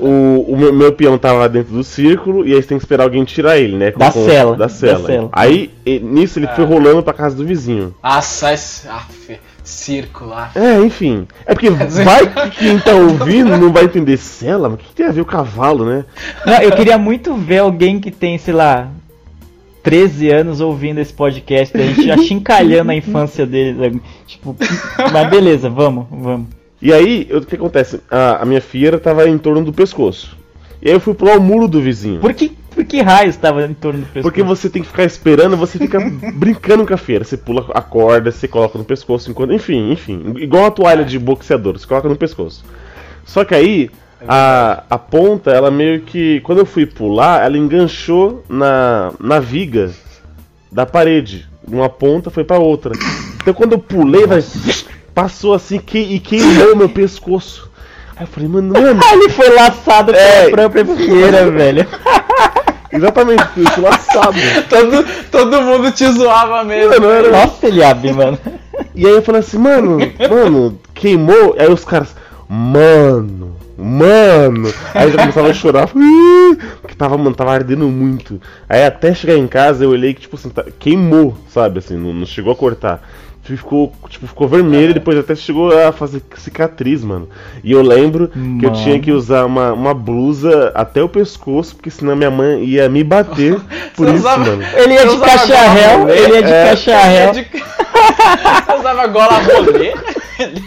[0.00, 2.84] O, o meu, meu peão tava lá dentro do círculo e aí você tem que
[2.84, 3.92] esperar alguém tirar ele, né?
[3.96, 5.06] Da cela, Da da cela.
[5.06, 5.28] cela.
[5.30, 5.70] Aí
[6.02, 7.94] nisso ele foi rolando pra casa do vizinho.
[8.02, 8.88] Nossa, esse.
[8.88, 10.32] Aff, círculo.
[10.32, 10.58] aff.
[10.58, 11.26] É, enfim.
[11.44, 15.06] É porque vai que quem tá ouvindo não vai entender cela, mas o que tem
[15.06, 16.04] a ver o cavalo, né?
[16.44, 18.88] Não, eu queria muito ver alguém que tem, sei lá,
[19.82, 23.90] 13 anos ouvindo esse podcast, a gente já chincalhando a infância dele.
[23.90, 24.00] né?
[24.26, 24.56] Tipo,
[25.12, 26.46] mas beleza, vamos, vamos.
[26.80, 28.00] E aí, o que acontece?
[28.10, 30.37] A, a minha fieira tava em torno do pescoço.
[30.80, 32.20] E aí eu fui pular o muro do vizinho.
[32.20, 34.22] Por que, por que raio estava em torno do pescoço?
[34.22, 35.98] Porque você tem que ficar esperando, você fica
[36.34, 37.24] brincando com a feira.
[37.24, 39.52] Você pula a corda, você coloca no pescoço, enquanto.
[39.52, 40.34] Enfim, enfim.
[40.36, 42.64] Igual a toalha de boxeador, você coloca no pescoço.
[43.24, 43.90] Só que aí,
[44.26, 46.40] a, a ponta, ela meio que.
[46.40, 49.90] Quando eu fui pular, ela enganchou na, na viga
[50.70, 51.48] da parede.
[51.66, 52.92] Uma ponta foi pra outra.
[53.40, 54.42] Então quando eu pulei, vai,
[55.14, 57.67] passou assim que, e queimou meu pescoço.
[58.18, 59.00] Aí eu falei, mano, mano.
[59.12, 60.50] Ele foi laçado É.
[60.50, 61.86] pela própria fieira, velho.
[62.90, 64.36] Exatamente, fui fui laçado.
[64.68, 66.90] Todo, todo mundo te zoava mesmo.
[66.92, 68.38] Mano, era- Nossa, Eliabe, mano.
[68.94, 69.98] E aí eu falei assim, mano,
[70.28, 71.54] mano, queimou.
[71.58, 72.16] Aí os caras,
[72.48, 74.72] mano, mano.
[74.94, 75.86] Aí já começava a chorar,
[76.80, 78.40] porque tava, mano, tava ardendo muito.
[78.68, 82.12] Aí até chegar em casa eu olhei que, tipo assim, tá- queimou, sabe, assim, não,
[82.14, 83.02] não chegou a cortar.
[83.56, 87.28] Ficou, tipo, ficou vermelho e depois até chegou a fazer cicatriz, mano.
[87.64, 88.82] E eu lembro que eu Mano.
[88.84, 93.02] tinha que usar uma, uma blusa até o pescoço, porque senão minha mãe ia me
[93.02, 93.54] bater
[93.96, 94.62] por Você isso, usava- mano.
[94.76, 96.64] Ele ia Eu de cacharel, ele ia de É.
[96.70, 97.32] cacharel.
[97.32, 97.46] De-
[98.68, 99.94] Você usava gola rolê?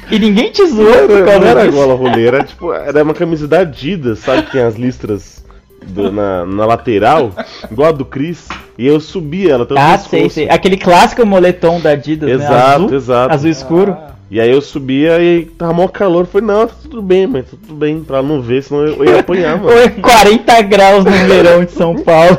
[0.10, 3.48] E ninguém te zoou Não, causa não era gola roleira, era tipo, era uma camisa
[3.48, 4.44] da Adidas, sabe?
[4.44, 5.42] Que tem as listras
[5.86, 7.32] do- na, na lateral,
[7.72, 8.48] igual a do Chris.
[8.78, 10.10] E eu subia ela até o Ah, pescoço.
[10.10, 10.50] sei, sei.
[10.50, 12.36] Aquele clássico moletom da Adidas, né?
[12.36, 13.34] Exato, Azul, exato.
[13.34, 13.98] azul escuro.
[14.30, 16.26] E aí eu subia e tava mó calor.
[16.26, 19.06] Falei, não, tá tudo bem, mas tá tudo bem, pra não ver, senão eu, eu
[19.14, 19.70] ia apanhar, mano.
[19.78, 22.38] Ou 40 graus no verão de São Paulo.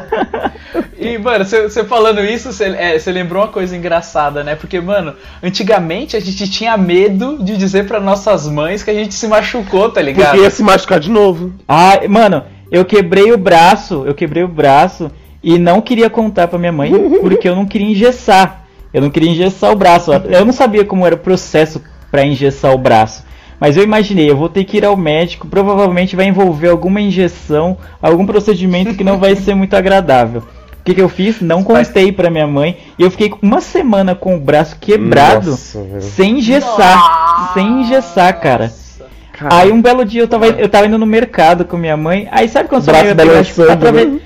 [0.99, 4.55] E, mano, você falando isso, você lembrou uma coisa engraçada, né?
[4.55, 9.13] Porque, mano, antigamente a gente tinha medo de dizer pra nossas mães que a gente
[9.13, 10.31] se machucou, tá ligado?
[10.31, 11.53] Porque ia se machucar de novo.
[11.69, 12.43] Ah, mano,
[12.73, 15.11] eu quebrei o braço, eu quebrei o braço
[15.43, 18.65] e não queria contar pra minha mãe porque eu não queria engessar.
[18.95, 20.11] Eu não queria engessar o braço.
[20.13, 23.25] Eu não sabia como era o processo pra engessar o braço.
[23.61, 27.77] Mas eu imaginei, eu vou ter que ir ao médico, provavelmente vai envolver alguma injeção,
[28.01, 30.43] algum procedimento que não vai ser muito agradável.
[30.81, 31.41] O que, que eu fiz?
[31.41, 32.79] Não contei pra minha mãe.
[32.99, 37.53] E eu fiquei uma semana com o braço quebrado, Nossa, sem engessar.
[37.55, 38.73] Sem engessar, cara.
[39.51, 42.29] Aí um belo dia eu tava, eu tava indo no mercado com minha mãe.
[42.31, 44.21] Aí sabe quando sua Braço mãe vai pegar, tipo, atrave-?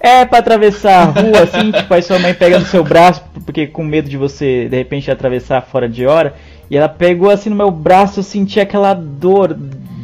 [0.00, 3.66] É, pra atravessar a rua, assim, tipo, aí sua mãe pega no seu braço, porque
[3.66, 6.34] com medo de você, de repente, atravessar fora de hora.
[6.70, 9.56] E ela pegou assim no meu braço, eu senti aquela dor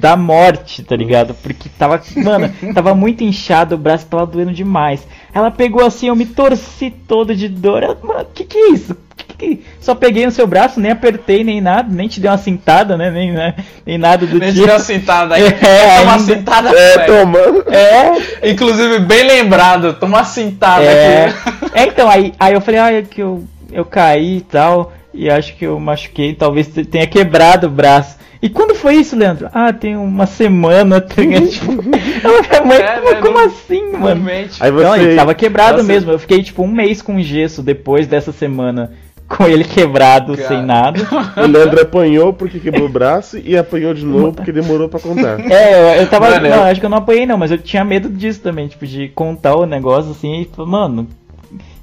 [0.05, 1.33] da morte, tá ligado?
[1.33, 5.07] Porque tava, mano, tava muito inchado, o braço tava doendo demais.
[5.33, 7.83] Ela pegou assim, eu me torci todo de dor.
[7.83, 8.95] Ela, mano, que que é isso?
[9.17, 9.25] Que
[9.57, 12.99] que- Só peguei no seu braço, nem apertei, nem nada, nem te dei uma cintada,
[12.99, 13.11] né?
[13.11, 13.55] Nem, né?
[13.87, 14.61] nem nada do Nem tipo.
[14.63, 15.43] tirou a cintada aí.
[15.65, 17.65] É, Toma uma ainda- cintada, É, tomando.
[17.73, 21.71] É, Inclusive, bem lembrado, toma uma cintada É, aqui.
[21.73, 23.43] é, então, aí, aí eu falei, ah, é que eu,
[23.73, 28.23] eu caí e tal, e acho que eu machuquei, talvez te- tenha quebrado o braço.
[28.45, 29.49] E quando foi isso, Leandro?
[29.55, 31.49] Ah, tem uma semana, tá ligado?
[31.49, 32.69] Tipo, mãe, É, como,
[33.11, 34.05] né, como não- assim, mano?
[34.25, 34.63] Realmente.
[34.63, 35.01] Aí Não, você.
[35.01, 35.85] ele tava quebrado Nossa.
[35.89, 38.93] mesmo, eu fiquei tipo um mês com gesso depois dessa semana,
[39.27, 40.49] com ele quebrado, Cara.
[40.49, 41.01] sem nada.
[41.43, 45.41] O Leandro apanhou porque quebrou o braço e apanhou de novo porque demorou pra contar.
[45.51, 46.29] É, eu, eu tava.
[46.29, 48.69] Mano, não, eu- acho que eu não apanhei não, mas eu tinha medo disso também,
[48.69, 51.09] tipo, de contar o negócio assim e falar, mano.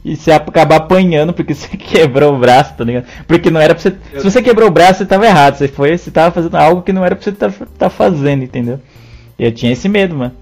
[0.04, 3.06] E você acabar apanhando porque você quebrou o braço, tá ligado?
[3.28, 3.96] Porque não era pra você.
[4.18, 5.56] Se você quebrou o braço, você tava errado.
[5.58, 8.80] Você foi, você tava fazendo algo que não era pra você tá, tá fazendo, entendeu?
[9.38, 10.34] Eu tinha esse medo, mano.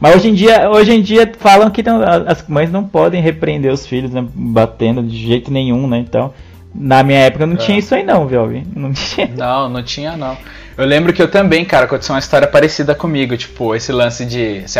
[0.00, 3.72] Mas hoje em dia, hoje em dia falam que não- as mães não podem repreender
[3.72, 5.98] os filhos, né, batendo de jeito nenhum, né?
[5.98, 6.32] Então,
[6.72, 8.46] na minha época não tinha isso aí não, viu?
[8.76, 9.26] Não tinha.
[9.36, 10.36] Não, não tinha não.
[10.76, 14.62] Eu lembro que eu também, cara, aconteceu uma história parecida comigo, tipo, esse lance de
[14.68, 14.78] se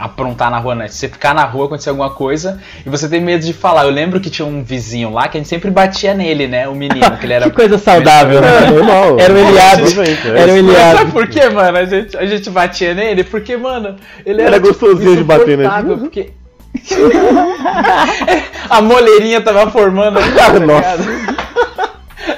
[0.00, 0.88] aprontar na rua, né?
[0.88, 3.84] Você ficar na rua, acontecer alguma coisa e você tem medo de falar.
[3.84, 6.66] Eu lembro que tinha um vizinho lá que a gente sempre batia nele, né?
[6.68, 7.44] O menino, que ele era.
[7.50, 8.70] Que coisa saudável, É, né?
[8.70, 9.18] normal.
[9.20, 9.82] Era o Eliade.
[9.82, 10.30] Exatamente, é.
[10.30, 10.98] Era o Mas Eliade.
[10.98, 11.78] sabe por quê, mano?
[11.78, 13.24] A gente, a gente batia nele?
[13.24, 14.58] Porque, mano, ele Era era.
[14.58, 15.64] gostosinho de bater, né?
[15.64, 16.30] insuportável, Porque.
[18.70, 21.40] a moleirinha tava formando ainda, tá Nossa.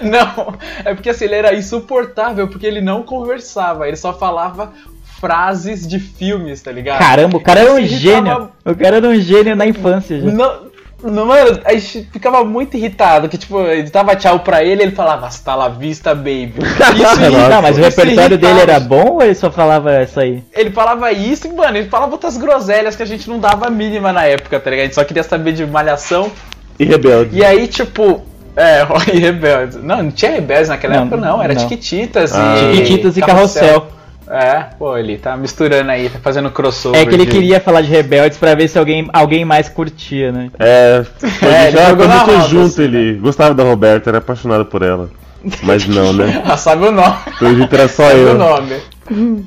[0.00, 0.54] Não,
[0.84, 4.72] é porque assim, ele era insuportável, porque ele não conversava, ele só falava
[5.22, 6.98] frases de filmes, tá ligado?
[6.98, 8.48] Caramba, o cara era um irritava- gênio.
[8.64, 10.26] O cara era um gênio na infância já.
[10.30, 10.72] Não,
[11.04, 14.92] não, mano, a gente ficava muito irritado, que tipo, ele dava tchau pra ele ele
[14.92, 16.54] falava, hasta la vista, baby.
[16.58, 17.48] Isso.
[17.50, 20.42] Não, mas o isso repertório dele era bom ou ele só falava essa aí?
[20.52, 23.70] Ele falava isso e, mano, ele falava outras groselhas que a gente não dava a
[23.70, 24.82] mínima na época, tá ligado?
[24.82, 26.30] A gente só queria saber de malhação.
[26.78, 27.36] E rebelde.
[27.38, 28.22] E aí, tipo,
[28.56, 29.82] é, e rebeldes.
[29.82, 31.42] Não, não tinha rebeldes naquela Não, época, não.
[31.42, 31.60] Era não.
[31.62, 32.54] Tiquititas Ah.
[32.72, 32.76] e.
[32.76, 33.86] Chiquititas e Carrossel.
[34.33, 37.01] É, pô, ele tá misturando aí, tá fazendo crossover.
[37.01, 40.33] É que ele de- queria falar de rebeldes pra ver se alguém, alguém mais curtia,
[40.33, 40.49] né?
[40.59, 41.05] É,
[41.45, 44.80] É, ele já jogou começou roda, junto, assim, ele gostava da Roberta, era apaixonado por
[44.83, 45.11] ela.
[45.62, 46.43] Mas não, né?
[46.47, 47.16] Ah, sabe o nome.
[47.39, 48.39] Pelo jeito era só Sabe o eu.
[48.39, 48.80] nome.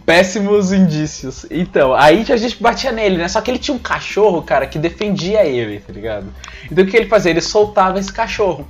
[0.06, 1.46] Péssimos indícios.
[1.50, 3.28] Então, aí a gente batia nele, né?
[3.28, 6.26] Só que ele tinha um cachorro, cara, que defendia ele, tá ligado?
[6.72, 7.32] Então o que ele fazia?
[7.32, 8.68] Ele soltava esse cachorro.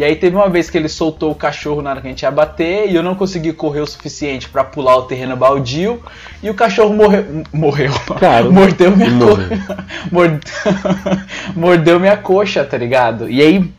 [0.00, 2.22] E aí teve uma vez que ele soltou o cachorro na hora que a gente
[2.22, 6.02] ia bater e eu não consegui correr o suficiente pra pular o terreno baldio
[6.42, 7.44] e o cachorro morreu.
[7.52, 7.92] Morreu.
[8.18, 8.48] Caramba.
[8.64, 9.76] Mordeu minha coxa.
[10.10, 10.40] Morde...
[11.54, 13.28] Mordeu minha coxa, tá ligado?
[13.28, 13.70] E aí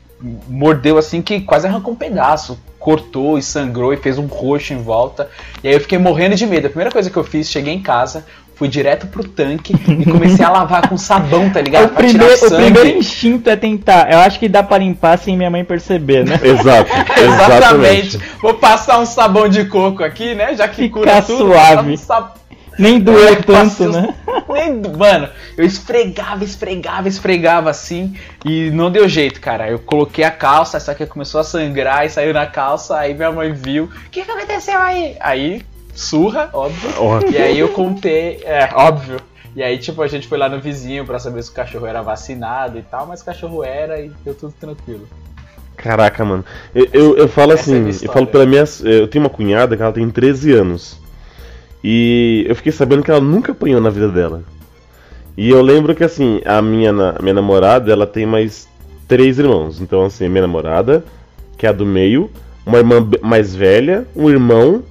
[0.47, 2.59] mordeu assim que quase arrancou um pedaço.
[2.78, 5.28] Cortou e sangrou e fez um roxo em volta.
[5.63, 6.67] E aí eu fiquei morrendo de medo.
[6.67, 8.28] A primeira coisa que eu fiz, cheguei em casa,
[8.62, 11.86] fui direto pro tanque e comecei a lavar com sabão, tá ligado?
[11.89, 12.72] o, Pra primeiro, tirar o sangue.
[12.72, 14.12] primeiro instinto é tentar.
[14.12, 16.39] Eu acho que dá pra limpar sem minha mãe perceber, né?
[16.45, 17.57] Exato, Exatamente.
[17.57, 18.20] exatamente.
[18.39, 20.53] Vou passar um sabão de coco aqui, né?
[20.55, 21.47] Já que Ficar cura tudo.
[21.47, 21.99] suave.
[22.78, 24.14] Nem doeu tanto, passei né?
[24.47, 29.70] Nem, mano, eu esfregava, esfregava, esfregava assim e não deu jeito, cara.
[29.70, 33.32] Eu coloquei a calça, essa aqui começou a sangrar e saiu na calça, aí minha
[33.32, 33.86] mãe viu.
[33.86, 35.16] O que, que aconteceu aí?
[35.20, 35.62] Aí,
[35.94, 36.89] surra, óbvio.
[37.00, 37.32] Óbvio.
[37.32, 39.20] E aí eu contei, é, óbvio.
[39.56, 42.02] E aí, tipo, a gente foi lá no vizinho pra saber se o cachorro era
[42.02, 45.08] vacinado e tal, mas o cachorro era e deu tudo tranquilo.
[45.76, 46.46] Caraca, mano.
[46.74, 48.64] Eu, eu, eu falo Essa é assim, minha eu falo pela minha.
[48.84, 51.00] Eu tenho uma cunhada que ela tem 13 anos.
[51.84, 54.44] E eu fiquei sabendo que ela nunca apanhou na vida dela.
[55.36, 58.70] E eu lembro que assim, a minha, a minha namorada, ela tem mais
[59.08, 59.82] três irmãos.
[59.82, 61.04] Então, assim, minha namorada,
[61.58, 62.30] que é a do meio,
[62.66, 64.84] uma irmã mais velha, um irmão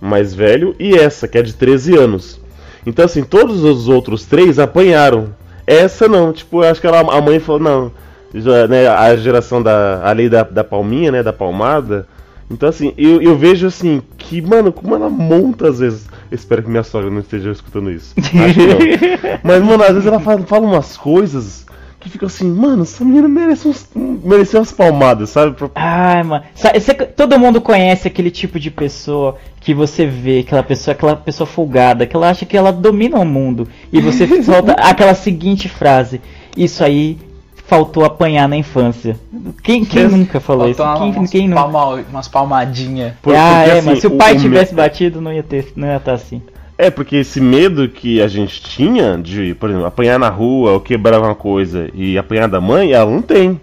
[0.00, 2.40] mais velho e essa, que é de 13 anos.
[2.86, 5.34] Então, assim, todos os outros três apanharam.
[5.66, 7.92] Essa não, tipo, eu acho que ela, a mãe falou, não,
[8.34, 10.00] já, né, a geração da.
[10.02, 12.06] a lei da, da palminha, né, da palmada.
[12.50, 16.06] Então, assim, eu, eu vejo assim, que, mano, como ela monta às vezes.
[16.30, 18.14] Eu espero que minha sogra não esteja escutando isso.
[18.18, 18.78] Acho que não.
[19.44, 21.66] Mas, mano, às vezes ela fala, fala umas coisas
[22.08, 25.54] que ficam assim, mano, essa menina merece uns, mereceu umas palmadas, sabe?
[25.74, 26.44] Ai, mano.
[27.16, 32.06] Todo mundo conhece aquele tipo de pessoa que você vê, aquela pessoa, aquela pessoa folgada,
[32.06, 33.68] que ela acha que ela domina o mundo.
[33.92, 36.20] E você solta aquela seguinte frase:
[36.56, 37.18] Isso aí
[37.66, 39.18] faltou apanhar na infância?
[39.62, 40.78] Quem, quem nunca falou isso?
[40.82, 41.60] Faltou Quem, umas, quem nunca?
[41.62, 43.12] palma- umas palmadinhas.
[43.20, 45.42] Por- ah, porque, é, assim, mas se o pai o tivesse me- batido, não ia
[45.42, 46.40] ter, não ia estar assim.
[46.80, 50.80] É, porque esse medo que a gente tinha de, por exemplo, apanhar na rua ou
[50.80, 53.60] quebrar uma coisa e apanhar da mãe, ela não tem.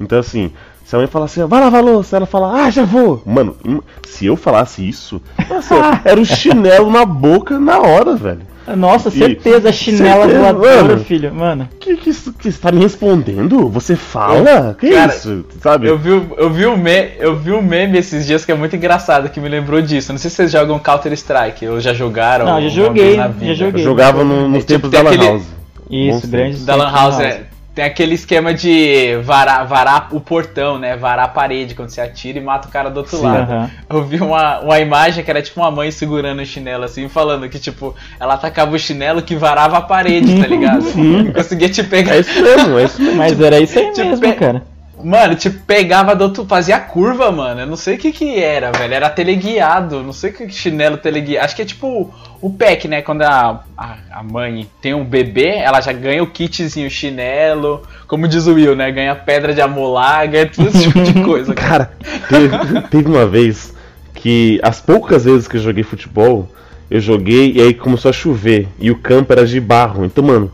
[0.00, 0.50] Então, assim,
[0.88, 3.22] se a mãe falar assim, vai lavar a louça, ela fala, ah, já vou.
[3.26, 5.74] Mano, im- se eu falasse isso, nossa,
[6.04, 8.40] era um chinelo na boca na hora, velho.
[8.76, 10.98] Nossa, E- certeza, chinela certeza, voadora, mano.
[11.04, 11.34] filho.
[11.34, 13.68] Mano, Que que isso que você tá me respondendo?
[13.70, 14.76] Você fala?
[14.78, 15.44] Que Cara, isso?
[15.62, 15.88] Sabe?
[15.88, 18.54] Eu vi, o- eu, vi um me, eu vi um meme esses dias que é
[18.54, 20.12] muito engraçado, que me lembrou disso.
[20.12, 22.44] Não sei se vocês jogam Counter Strike ou já jogaram.
[22.46, 23.80] Não, já joguei, já joguei.
[23.82, 25.46] Eu jogava no- nos É, tipo, tempos tem da Lan aquele- House.
[25.90, 26.56] isso, Bons grande.
[26.64, 27.42] Da Lan House, é.
[27.78, 30.96] Tem aquele esquema de varar, varar o portão, né?
[30.96, 33.22] Varar a parede quando você atira e mata o cara do outro Sim.
[33.22, 33.52] lado.
[33.52, 33.70] Aham.
[33.88, 37.48] Eu vi uma, uma imagem que era tipo uma mãe segurando o chinelo assim, falando
[37.48, 40.86] que, tipo, ela atacava o chinelo que varava a parede, tá ligado?
[40.92, 42.16] Não conseguia te pegar.
[42.16, 43.16] É isso mesmo, é isso mesmo.
[43.16, 44.64] Mas era isso aí mesmo, cara.
[45.02, 46.44] Mano, tipo, pegava do outro.
[46.46, 47.60] Fazia curva, mano.
[47.60, 48.94] Eu não sei o que que era, velho.
[48.94, 50.02] Era teleguiado.
[50.02, 51.44] Não sei o que chinelo teleguiado.
[51.44, 53.02] Acho que é tipo o pack, né?
[53.02, 57.82] Quando a, a, a mãe tem um bebê, ela já ganha o kitzinho, chinelo.
[58.06, 58.90] Como diz o Will, né?
[58.90, 61.54] Ganha pedra de amolar, ganha tudo esse tipo de coisa.
[61.54, 61.68] cara.
[61.78, 61.90] Cara,
[62.28, 63.74] teve, teve uma vez
[64.14, 66.48] que as poucas vezes que eu joguei futebol,
[66.90, 70.04] eu joguei e aí começou a chover e o campo era de barro.
[70.04, 70.50] Então, mano,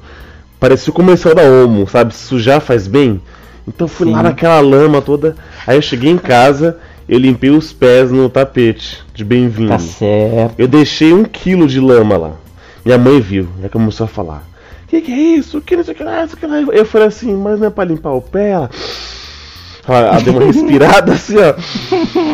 [0.61, 2.14] parecia o comercial da Omo, sabe?
[2.14, 3.20] Sujar faz bem.
[3.66, 4.24] Então eu fui lá Sim.
[4.24, 5.36] naquela lama toda.
[5.66, 9.70] Aí eu cheguei em casa, eu limpei os pés no tapete de bem-vindo.
[9.70, 10.54] Tá certo.
[10.58, 12.32] Eu deixei um quilo de lama lá.
[12.84, 14.44] Minha mãe viu, aí começou a falar:
[14.88, 15.60] Que que é isso?
[15.60, 16.60] Que não sei o que lá, isso que lá.
[16.60, 18.50] Eu falei assim, mas não é pra limpar o pé?
[18.50, 18.70] Ela,
[19.87, 21.55] ela deu uma respirada assim, ó.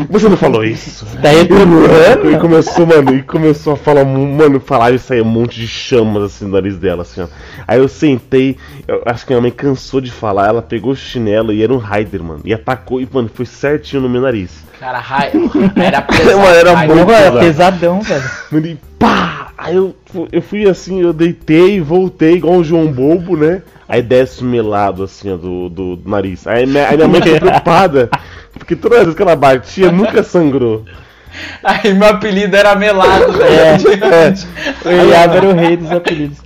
[0.08, 1.06] Você não falou isso.
[1.20, 2.30] Tá reprovando?
[2.30, 6.22] E começou, mano, e começou a falar, mano, falar e sair um monte de chamas
[6.24, 7.26] assim no nariz dela, assim, ó.
[7.66, 11.52] Aí eu sentei, eu acho que minha mãe cansou de falar, ela pegou o chinelo
[11.52, 12.40] e era um Raider, mano.
[12.44, 14.69] E atacou e, mano, foi certinho no meu nariz.
[14.80, 15.50] Cara, raio.
[15.76, 16.38] Era pesado.
[16.38, 16.94] Mano, era raio.
[16.94, 17.38] muito Porra, pesado.
[17.38, 18.30] pesadão, velho.
[18.50, 19.52] Mano, e pá!
[19.58, 19.94] Aí eu,
[20.32, 23.60] eu fui assim, eu deitei, voltei igual o João Bobo, né?
[23.86, 26.46] Aí desce o melado assim, ó, do, do, do nariz.
[26.46, 28.08] Aí minha, aí minha mãe ficou preocupada,
[28.54, 30.84] porque toda vez que ela batia, nunca sangrou.
[31.62, 34.36] Aí meu apelido era melado, É, velho.
[34.84, 36.38] O Eliabe era o rei dos apelidos.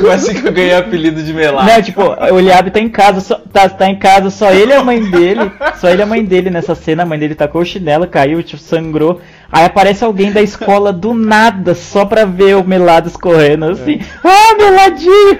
[0.00, 1.66] Foi assim que eu ganhei o apelido de melado.
[1.66, 4.76] Não, tipo, o Eliabe tá em casa, só, tá, tá em casa, só ele e
[4.76, 5.50] a mãe dele.
[5.76, 8.42] Só ele e a mãe dele nessa cena, a mãe dele tacou o chinelo, caiu,
[8.42, 9.20] tipo, sangrou.
[9.50, 14.00] Aí aparece alguém da escola do nada, só pra ver o Melado escorrendo assim.
[14.22, 15.38] Ah, Meladinho!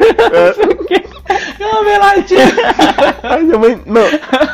[1.58, 2.40] Não Meladinho!
[3.22, 3.80] Aí minha mãe.
[3.86, 4.02] Não.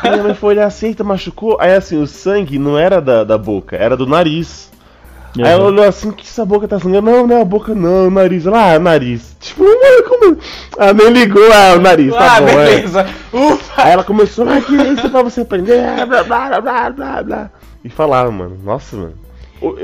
[0.03, 1.57] Aí minha mãe foi olhar assim, eita, machucou.
[1.59, 4.71] Aí assim, o sangue não era da, da boca, era do nariz.
[5.37, 7.09] Aí ela olhou assim, que essa boca tá sangrando?
[7.09, 8.45] Não, não é a boca, não, é o nariz.
[8.45, 9.35] Ela, ah, é o nariz.
[9.39, 10.37] Tipo, mano, como.
[10.77, 12.47] Ah, nem ligou, ah, o nariz, tá ah, bom.
[12.47, 12.65] é.
[12.65, 13.05] beleza.
[13.31, 13.83] Ufa!
[13.83, 17.23] Aí ela começou, ah, que isso é pra você aprender, blá blá blá blá blá
[17.23, 17.49] blá.
[17.83, 19.13] E falava, mano, nossa, mano.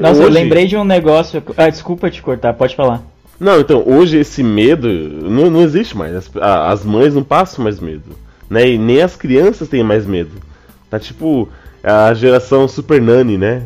[0.01, 1.41] Nossa, eu hoje- lembrei de um negócio.
[1.55, 3.01] Ah, desculpa te cortar, pode falar.
[3.39, 6.15] Não, então, hoje esse medo não, não existe mais.
[6.15, 8.15] As, as mães não passam mais medo.
[8.49, 8.69] Né?
[8.71, 10.31] E nem as crianças têm mais medo.
[10.89, 11.49] Tá tipo
[11.83, 13.63] a geração Super Nani, né?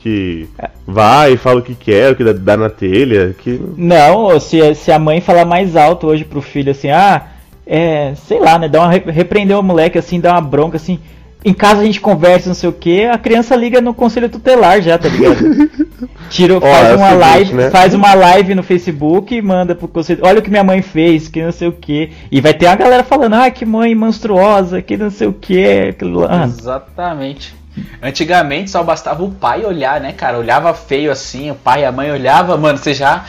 [0.00, 0.48] Que
[0.86, 3.34] vai, fala o que quer, o que dá, na telha.
[3.38, 3.58] Que...
[3.76, 7.26] Não, se, se a mãe falar mais alto hoje pro filho assim, ah,
[7.66, 8.68] é, sei lá, né?
[8.68, 10.98] Dá uma, re- repreender o moleque assim, dá uma bronca assim.
[11.44, 14.80] Em casa a gente conversa, não sei o que, a criança liga no conselho tutelar
[14.80, 15.36] já, tá ligado?
[16.30, 17.70] Tira, faz é o uma seguinte, live, né?
[17.70, 20.20] faz uma live no Facebook e manda pro conselho.
[20.22, 22.10] Olha o que minha mãe fez, que não sei o que.
[22.32, 25.94] E vai ter uma galera falando, ah, que mãe monstruosa, que não sei o que.
[26.28, 27.54] Ah, Exatamente.
[28.02, 30.38] Antigamente só bastava o pai olhar, né, cara?
[30.38, 33.24] Olhava feio assim, o pai e a mãe olhava, mano, você já.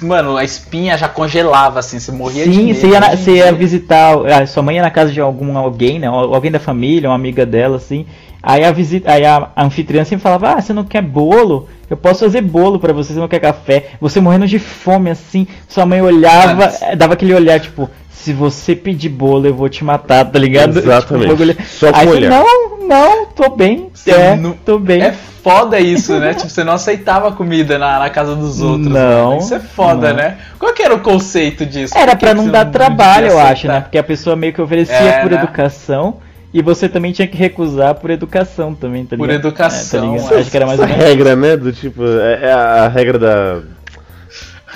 [0.00, 2.78] Mano, a espinha já congelava, assim, você morria de Sim, medo.
[2.80, 5.20] você ia, na- Hoje em você ia visitar, ah, sua mãe ia na casa de
[5.20, 6.06] algum alguém, né?
[6.06, 8.06] al- Alguém da família, uma amiga dela, assim.
[8.42, 11.66] Aí a visita, aí a, a anfitriã sempre falava: "Ah, você não quer bolo?
[11.88, 15.46] Eu posso fazer bolo pra você, você não quer café?" Você morrendo de fome assim,
[15.66, 19.84] sua mãe olhava, Mas- dava aquele olhar tipo: "Se você pedir bolo, eu vou te
[19.84, 20.76] matar", tá ligado?
[20.78, 21.28] Exatamente.
[21.30, 22.30] Tipo, bagulho- Só com aí olhar.
[22.30, 23.90] não, não, tô bem.
[23.92, 25.02] Você é, não- tô bem.
[25.02, 26.32] É foda isso, né?
[26.32, 28.86] tipo, você não aceitava comida na, na casa dos outros.
[28.90, 29.38] Não, mano.
[29.40, 30.16] Isso é foda, não.
[30.16, 30.38] né?
[30.58, 31.92] Qual que era o conceito disso?
[31.96, 33.80] Era Por que não dar trabalho, eu acho, né?
[33.82, 35.36] Porque a pessoa meio que oferecia É, por né?
[35.36, 36.16] educação
[36.52, 39.46] e você também tinha que recusar por educação também, tá Por ligado?
[39.48, 40.34] educação, É, tá ligado?
[40.34, 40.40] é.
[40.40, 41.04] Acho que era mais Essa ou menos.
[41.10, 41.56] regra, né?
[41.58, 43.58] Do tipo, é, é a regra da.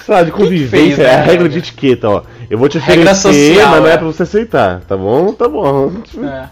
[0.04, 1.48] Sei lá, de convivência, fez, é né, a regra regra?
[1.48, 2.22] de etiqueta, ó.
[2.50, 3.96] Eu vou te oferecer, social, mas não é é.
[3.98, 5.32] pra você aceitar, tá bom?
[5.32, 5.92] Tá bom.
[6.22, 6.48] É.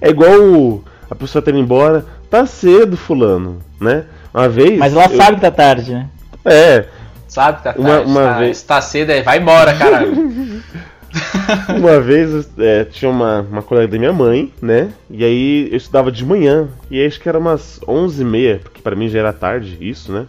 [0.00, 4.04] É igual a pessoa tá indo embora, tá cedo, fulano, né?
[4.34, 4.78] Uma vez.
[4.78, 6.08] Mas ela eu- sabe que tá tarde, né?
[6.44, 6.84] É,
[7.28, 10.62] Sabe, tá, Uma- tá, uma tá, vez- tá cedo aí, vai embora, caralho.
[11.78, 14.90] Uma vez é, tinha uma, uma colega da minha mãe, né?
[15.10, 16.68] E aí eu estudava de manhã.
[16.90, 20.26] E aí acho que era umas 11h30, porque pra mim já era tarde, isso, né?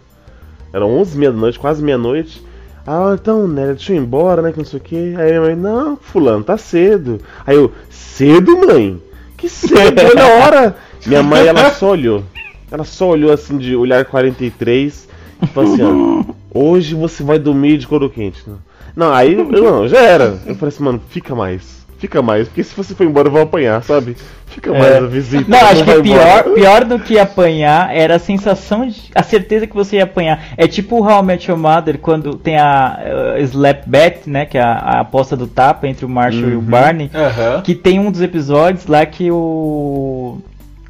[0.72, 2.42] Era 11h30 da noite, quase meia-noite.
[2.90, 3.66] Ah, então, né?
[3.66, 4.50] Deixa eu ir embora, né?
[4.50, 4.96] Que não sei o que.
[4.96, 7.20] Aí minha mãe, não, fulano, tá cedo.
[7.46, 8.98] Aí eu, cedo, mãe?
[9.36, 10.76] Que cedo, olha a hora.
[11.06, 12.24] Minha mãe, ela só olhou.
[12.70, 15.08] Ela só olhou assim de olhar 43
[15.42, 18.42] e falou assim, ó, hoje você vai dormir de couro quente.
[18.46, 18.58] Não,
[18.96, 20.40] não aí eu não, já era.
[20.44, 21.86] Eu falei assim, mano, fica mais.
[21.98, 24.16] Fica mais, porque se você for embora eu vou apanhar, sabe?
[24.46, 24.98] Fica mais É.
[24.98, 25.44] a visita.
[25.48, 26.50] Não, acho que pior, embora.
[26.50, 29.10] pior do que apanhar era a sensação de.
[29.14, 30.42] a certeza que você ia apanhar.
[30.56, 32.98] É tipo o How I Met Your Mother quando tem a
[33.36, 34.46] uh, Slap Bet, né?
[34.46, 37.10] Que é a, a aposta do tapa entre o Marshall e o Barney.
[37.12, 37.62] Aham.
[37.62, 40.38] Que tem um dos episódios lá que o.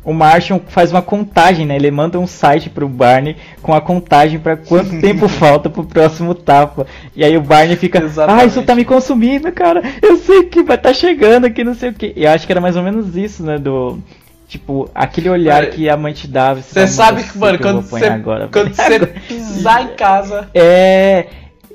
[0.09, 1.77] O Marshall faz uma contagem, né?
[1.77, 6.35] Ele manda um site pro Barney com a contagem pra quanto tempo falta pro próximo
[6.35, 6.87] tapa.
[7.15, 8.49] E aí o Barney fica, ah, Exatamente.
[8.49, 9.83] isso tá me consumindo, cara.
[10.01, 12.15] Eu sei que vai tá chegando aqui, não sei o que.
[12.17, 13.59] E eu acho que era mais ou menos isso, né?
[13.59, 13.99] Do.
[14.49, 16.63] Tipo, aquele olhar Cara, que a mãe te dava.
[16.63, 20.49] Você sabe que, mano, quando você pisar em casa.
[20.55, 21.27] É.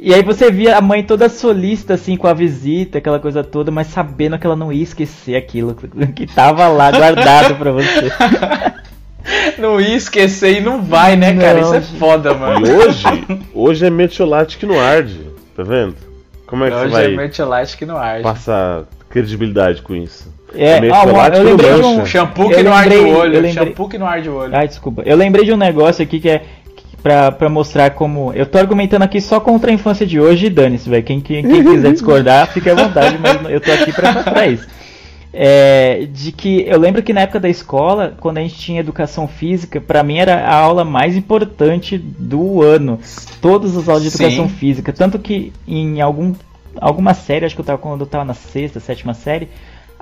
[0.06, 3.72] E aí você via a mãe toda solista, assim, com a visita, aquela coisa toda,
[3.72, 5.74] mas sabendo que ela não ia esquecer aquilo
[6.14, 8.12] que tava lá guardado pra você.
[9.58, 11.62] Não ia esquecer e não vai, né, cara?
[11.62, 12.68] Não, Isso é foda, E mano.
[12.78, 13.04] hoje,
[13.56, 15.22] hoje é metiolate que não arde,
[15.56, 15.96] tá vendo?
[16.46, 18.24] Como é que Hoje você é vai mercholite que não arde.
[18.24, 20.30] passar credibilidade com isso?
[20.54, 22.06] É, ah, eu lembrei de um.
[22.06, 23.32] Shampoo que não arde o eu olho.
[23.40, 24.56] lembrei- Shampoo que não arde o olho.
[24.56, 25.02] Ai, desculpa.
[25.06, 26.44] Eu lembrei de um negócio aqui que é
[27.04, 28.32] pra mostrar como.
[28.34, 31.04] Eu tô argumentando aqui só contra a infância de hoje e dane-se, velho.
[31.04, 34.66] Quem, quem, quem quiser discordar, fique à vontade, mas eu tô aqui pra mostrar isso.
[35.36, 39.28] É, de que eu lembro que na época da escola, quando a gente tinha educação
[39.28, 43.00] física, pra mim era a aula mais importante do ano.
[43.42, 44.24] Todas as aulas de Sim.
[44.24, 44.94] educação física.
[44.94, 46.34] Tanto que em algum,
[46.80, 49.50] alguma série, acho que eu tava quando eu tava na sexta, sétima série,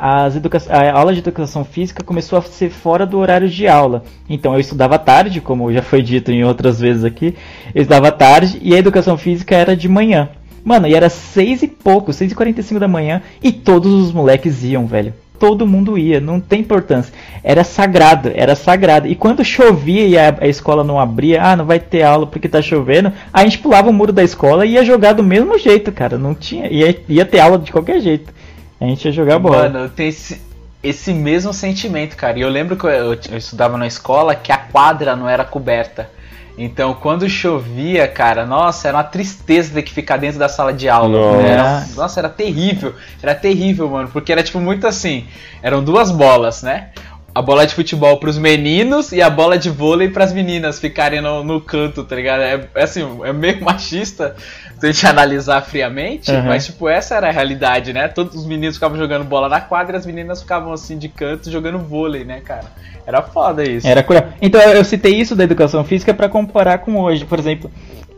[0.04, 4.04] as educa a aula de educação física começou a ser fora do horário de aula.
[4.28, 7.36] Então eu estudava tarde, como já foi dito em outras vezes aqui,
[7.76, 10.30] eu estudava tarde e a educação física era de manhã.
[10.66, 13.94] Mano, e era seis e pouco, seis e quarenta e cinco da manhã e todos
[13.94, 15.14] os moleques iam, velho.
[15.38, 17.14] Todo mundo ia, não tem importância.
[17.44, 19.08] Era sagrado, era sagrado.
[19.08, 22.50] E quando chovia e a, a escola não abria, ah, não vai ter aula porque
[22.50, 25.92] tá chovendo, a gente pulava o muro da escola e ia jogar do mesmo jeito,
[25.92, 26.18] cara.
[26.18, 28.34] Não tinha, ia, ia ter aula de qualquer jeito.
[28.82, 29.64] A gente ia jogar bola.
[29.64, 30.42] Mano, eu tenho esse,
[30.84, 32.38] esse mesmo sentimento, cara.
[32.40, 35.44] E eu lembro que eu, eu- eu estudava na escola que a quadra não era
[35.46, 36.10] coberta.
[36.58, 40.90] Então, quando chovia, cara, nossa, era uma tristeza ter que ficar dentro da sala de
[40.90, 41.18] aula.
[41.18, 41.48] Nossa.
[41.48, 42.94] Era- nossa, era terrível.
[43.24, 44.10] Era terrível, mano.
[44.12, 45.26] Porque era tipo muito assim:
[45.64, 46.90] eram duas bolas, né?
[47.34, 51.44] A bola de futebol pros meninos e a bola de vôlei pras meninas ficarem no,
[51.44, 52.42] no canto, tá ligado?
[52.42, 54.36] É, é assim, é meio machista
[54.80, 56.44] se a gente analisar friamente, Uhum.
[56.44, 58.08] mas tipo, essa era a realidade, né?
[58.08, 61.52] Todos os meninos ficavam jogando bola na quadra e as meninas ficavam assim de canto
[61.52, 62.66] jogando vôlei, né, cara?
[63.06, 63.88] Era foda isso.
[63.88, 64.26] Era cruel.
[64.42, 67.26] Então eu citei isso da educação física para comparar com hoje.
[67.26, 67.72] Por exemplo,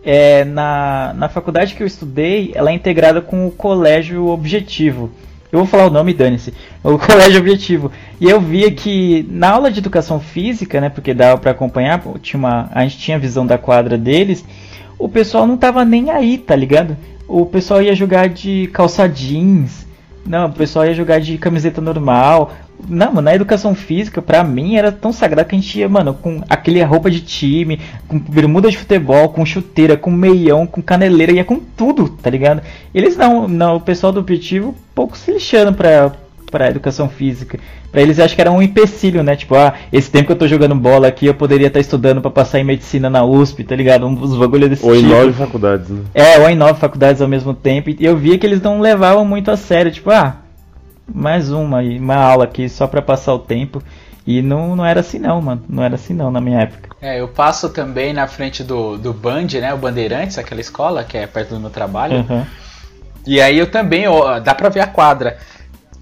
[0.04, 5.12] é, na, na faculdade que eu estudei, ela é integrada com o colégio objetivo.
[5.52, 6.54] Eu vou falar o nome, dane-se.
[6.92, 7.92] O colégio objetivo.
[8.20, 12.38] E eu via que na aula de educação física, né, porque dava para acompanhar, tinha
[12.38, 14.44] uma, a gente tinha a visão da quadra deles,
[15.00, 16.98] o pessoal não tava nem aí, tá ligado?
[17.26, 19.88] O pessoal ia jogar de calça jeans,
[20.26, 22.54] não, o pessoal ia jogar de camiseta normal.
[22.88, 26.14] Não, mano, na educação física, pra mim, era tão sagrado que a gente ia, mano,
[26.14, 31.32] com aquele roupa de time, com bermuda de futebol, com chuteira, com meião, com caneleira,
[31.32, 32.62] ia com tudo, tá ligado?
[32.94, 36.12] Eles não, não o pessoal do objetivo, pouco se lixando pra,
[36.54, 37.60] pra educação física.
[37.92, 39.36] Pra eles, eu acho que era um empecilho, né?
[39.36, 42.30] Tipo, ah, esse tempo que eu tô jogando bola aqui, eu poderia estar estudando pra
[42.30, 44.06] passar em medicina na USP, tá ligado?
[44.06, 45.10] Um dos bagulhos desse Ou em tipo.
[45.10, 46.04] nove faculdades, né?
[46.14, 47.90] É, ou em nove faculdades ao mesmo tempo.
[47.90, 49.92] E eu via que eles não levavam muito a sério.
[49.92, 50.36] Tipo, ah,
[51.12, 53.82] mais uma, aí, uma aula aqui só pra passar o tempo.
[54.28, 55.64] E não, não era assim não, mano.
[55.68, 56.96] Não era assim não na minha época.
[57.02, 59.74] É, eu passo também na frente do, do Band, né?
[59.74, 62.20] O Bandeirantes, aquela escola que é perto do meu trabalho.
[62.20, 62.46] Aham.
[63.26, 65.38] E aí eu também, ó, dá pra ver a quadra.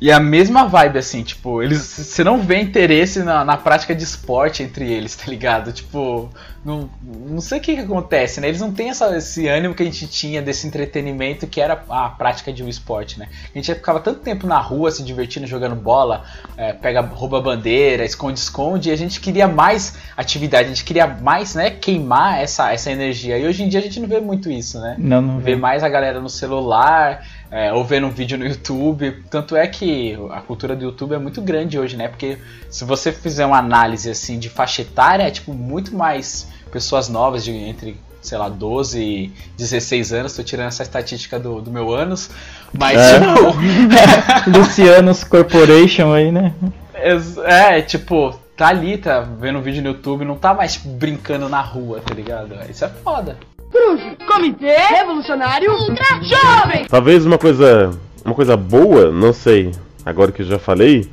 [0.02, 1.80] E a mesma vibe, assim, tipo, eles.
[1.80, 5.72] Você não vê interesse na, na prática de esporte entre eles, tá ligado?
[5.72, 6.28] Tipo,
[6.66, 8.48] não, não sei o que, que acontece, né?
[8.48, 12.10] Eles não têm essa, esse ânimo que a gente tinha desse entretenimento que era a
[12.10, 13.28] prática de um esporte, né?
[13.54, 16.24] A gente ficava tanto tempo na rua se divertindo, jogando bola,
[16.58, 21.54] é, pega, rouba bandeira, esconde-esconde, e a gente queria mais atividade, a gente queria mais,
[21.54, 23.38] né, queimar essa, essa energia.
[23.38, 24.96] E hoje em dia a gente não vê muito isso, né?
[24.98, 25.62] Não, não Vê vi.
[25.62, 29.24] mais a galera no celular, é, ou vendo um vídeo no YouTube.
[29.30, 32.08] Tanto é que a cultura do YouTube é muito grande hoje, né?
[32.08, 32.38] Porque
[32.70, 37.44] se você fizer uma análise assim de faixa etária, é tipo muito mais pessoas novas
[37.44, 42.30] de entre sei lá, 12, 16 anos, tô tirando essa estatística do, do meu anos.
[42.72, 43.20] Mas, É.
[43.20, 43.56] tipo,
[44.56, 46.54] Lucianos Corporation aí, né?
[46.94, 51.50] ex- é, tipo, tá ali, tá vendo um vídeo no YouTube, não tá mais brincando
[51.50, 52.54] na rua, tá ligado?
[52.70, 53.38] Isso é foda.
[53.72, 56.86] Cruz, Comitê Revolucionário Ultra Jovem.
[56.90, 57.92] Talvez uma coisa,
[58.26, 59.72] uma coisa boa, não sei,
[60.06, 61.10] agora que eu já falei,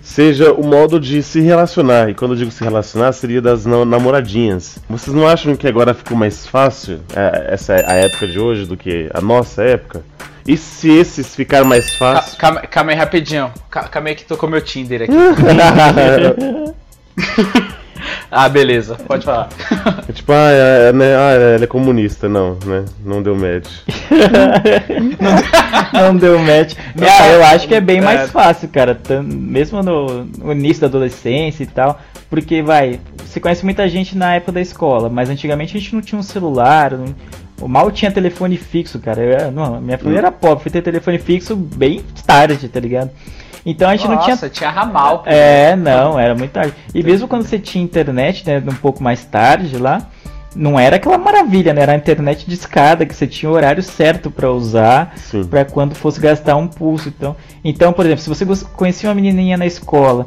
[0.00, 2.10] seja o modo de se relacionar.
[2.10, 4.78] E quando eu digo se relacionar, seria das na- namoradinhas.
[4.88, 8.76] Vocês não acham que agora ficou mais fácil é, essa a época de hoje do
[8.76, 10.02] que a nossa época?
[10.44, 12.36] E se esses ficaram mais Ca- fácil?
[12.38, 13.52] Calma, calma aí, rapidinho.
[13.70, 15.12] Ca- Calma aí que tocou meu Tinder aqui.
[18.30, 19.48] ah, beleza, pode falar.
[20.08, 22.28] É tipo, ah, é, né, ah, ela é comunista.
[22.28, 22.84] Não, né?
[23.04, 23.70] Não deu match.
[25.92, 26.74] Não deu match.
[26.96, 28.00] Não, ah, eu é, acho que é bem é.
[28.00, 28.98] mais fácil, cara.
[29.22, 32.00] Mesmo no, no início da adolescência e tal.
[32.28, 36.02] Porque, vai, você conhece muita gente na época da escola, mas antigamente a gente não
[36.02, 36.92] tinha um celular.
[36.92, 37.14] Não,
[37.62, 39.22] o mal tinha telefone fixo, cara.
[39.22, 43.10] Eu, não, minha família era pobre, fui ter telefone fixo bem tarde, tá ligado?
[43.64, 45.20] Então a gente não tinha Nossa, tinha ramal.
[45.20, 45.30] pô.
[45.30, 46.74] é, não, era muito tarde.
[46.92, 50.08] E mesmo quando você tinha internet, né, um pouco mais tarde lá,
[50.54, 51.82] não era aquela maravilha, né?
[51.82, 55.14] Era a internet de escada que você tinha o horário certo pra usar,
[55.48, 57.36] pra quando fosse gastar um pulso, então.
[57.64, 58.44] Então, por exemplo, se você
[58.74, 60.26] conhecia uma menininha na escola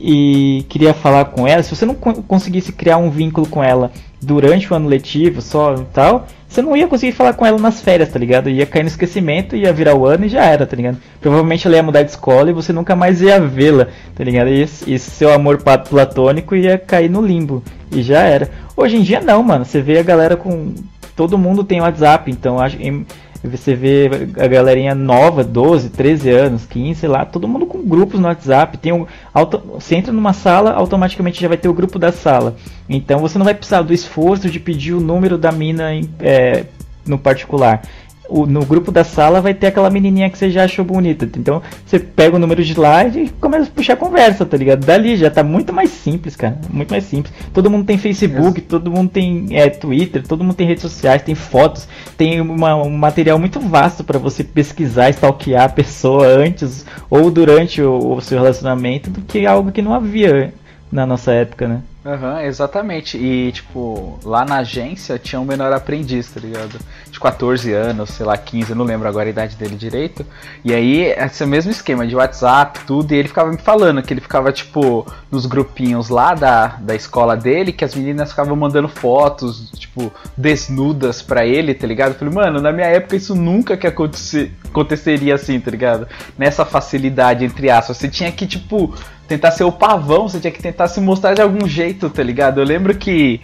[0.00, 3.90] e queria falar com ela, se você não co- conseguisse criar um vínculo com ela
[4.20, 7.80] durante o ano letivo só e tal, você não ia conseguir falar com ela nas
[7.80, 8.48] férias, tá ligado?
[8.48, 10.98] Ia cair no esquecimento, ia virar o ano e já era, tá ligado?
[11.20, 14.48] Provavelmente ela ia mudar de escola e você nunca mais ia vê-la, tá ligado?
[14.48, 15.58] E esse seu amor
[15.90, 18.50] platônico ia cair no limbo e já era.
[18.76, 19.64] Hoje em dia não, mano.
[19.64, 20.74] Você vê a galera com.
[21.16, 23.06] Todo mundo tem WhatsApp, então acho em-
[23.48, 28.18] você vê a galerinha nova, 12, 13 anos, 15, sei lá, todo mundo com grupos
[28.18, 28.78] no WhatsApp.
[28.78, 32.56] Tem um, auto, você entra numa sala, automaticamente já vai ter o grupo da sala.
[32.88, 35.90] Então você não vai precisar do esforço de pedir o número da mina
[36.20, 36.64] é,
[37.06, 37.82] no particular.
[38.26, 41.28] O- no grupo da sala vai ter aquela menininha que você já achou bonita.
[41.38, 44.84] Então você pega o número de lá e começa a puxar conversa, tá ligado?
[44.84, 46.58] Dali já tá muito mais simples, cara.
[46.70, 47.34] Muito mais simples.
[47.52, 51.34] Todo mundo tem Facebook, todo mundo tem é, Twitter, todo mundo tem redes sociais, tem
[51.34, 57.30] fotos, tem uma- um material muito vasto pra você pesquisar, stalkear a pessoa antes ou
[57.30, 60.52] durante o, o seu relacionamento do que algo que não havia
[60.90, 61.80] na nossa época, né?
[62.06, 63.16] Aham, exatamente.
[63.16, 66.78] E, tipo, lá na agência tinha um menor aprendiz, tá ligado?
[67.10, 70.24] De 14 anos, sei lá, 15, eu não lembro agora a idade dele direito.
[70.62, 74.20] E aí, esse mesmo esquema de WhatsApp, tudo, e ele ficava me falando que ele
[74.20, 79.70] ficava, tipo, nos grupinhos lá da, da escola dele, que as meninas ficavam mandando fotos,
[79.70, 82.12] tipo, desnudas pra ele, tá ligado?
[82.12, 86.06] Eu falei, mano, na minha época isso nunca que acontecer, aconteceria assim, tá ligado?
[86.36, 87.96] Nessa facilidade, entre aspas.
[87.96, 88.94] Você tinha que, tipo,
[89.26, 92.60] tentar ser o pavão, você tinha que tentar se mostrar de algum jeito, tá ligado?
[92.60, 93.40] Eu lembro que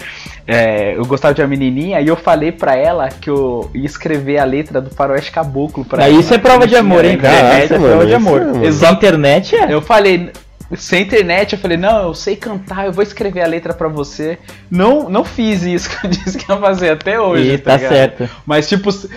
[0.46, 4.38] é, eu gostava de uma menininha e eu falei pra ela que eu ia escrever
[4.38, 6.20] a letra do Faroeste Caboclo pra Aí ela.
[6.20, 7.58] isso é prova de amor, hein, cara?
[7.58, 8.42] É mano, prova de amor.
[8.62, 8.66] é.
[8.66, 8.94] Exato.
[8.94, 9.72] internet é.
[9.72, 10.30] Eu falei,
[10.76, 14.38] sem internet, eu falei, não, eu sei cantar, eu vou escrever a letra pra você.
[14.70, 17.52] Não, não fiz isso que eu disse que ia fazer até hoje.
[17.54, 17.92] E tá ligado?
[17.92, 18.30] certo.
[18.46, 19.08] Mas tipo, cê-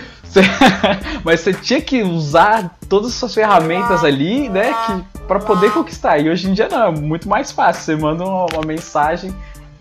[1.22, 6.18] mas você tinha que usar todas as suas ferramentas ali, né, que para poder conquistar.
[6.18, 7.82] E hoje em dia não, é muito mais fácil.
[7.82, 9.34] Você manda uma, uma mensagem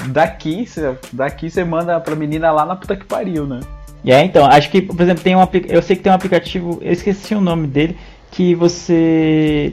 [0.07, 3.59] daqui, cê, daqui você manda pra menina lá na puta que pariu, né?
[4.03, 6.77] E é, então, acho que, por exemplo, tem um eu sei que tem um aplicativo,
[6.81, 7.97] eu esqueci o nome dele,
[8.29, 9.71] que você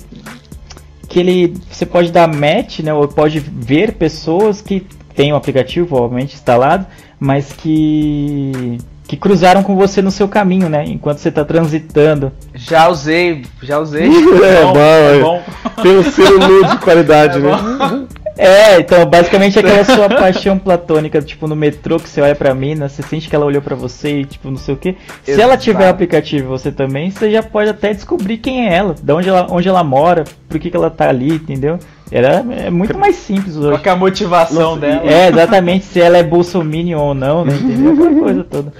[1.10, 5.96] que ele você pode dar match, né, ou pode ver pessoas que têm o aplicativo
[5.96, 6.86] obviamente instalado,
[7.18, 12.30] mas que que cruzaram com você no seu caminho, né, enquanto você está transitando.
[12.54, 14.06] Já usei, já usei.
[14.40, 15.20] É Bom, bom, é é.
[15.20, 15.42] bom.
[15.82, 18.06] Tem um selo de qualidade, É né?
[18.36, 22.88] É, então, basicamente aquela sua paixão platônica, tipo, no metrô que você olha pra mina,
[22.88, 24.96] você sente que ela olhou pra você e, tipo, não sei o que.
[25.22, 28.74] Se ela tiver o aplicativo e você também, você já pode até descobrir quem é
[28.74, 31.78] ela, de onde ela, onde ela mora, por que, que ela tá ali, entendeu?
[32.10, 33.82] Era, é muito mais simples Qual hoje.
[33.82, 35.02] que é a motivação Nossa, dela?
[35.04, 37.92] É, exatamente, se ela é bolsominion ou não, né, entendeu?
[37.92, 38.72] Aquela coisa toda.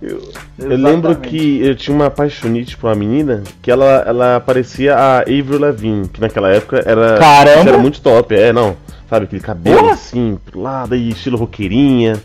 [0.00, 0.22] Eu,
[0.58, 5.18] eu lembro que eu tinha uma apaixonite por uma menina que ela, ela parecia a
[5.20, 7.58] Avril Lavigne, que naquela época era, Caramba!
[7.60, 8.76] isso era muito top, é, não.
[9.10, 9.92] Sabe, aquele cabelo Porra!
[9.94, 12.16] assim, pro lado, aí estilo roqueirinha.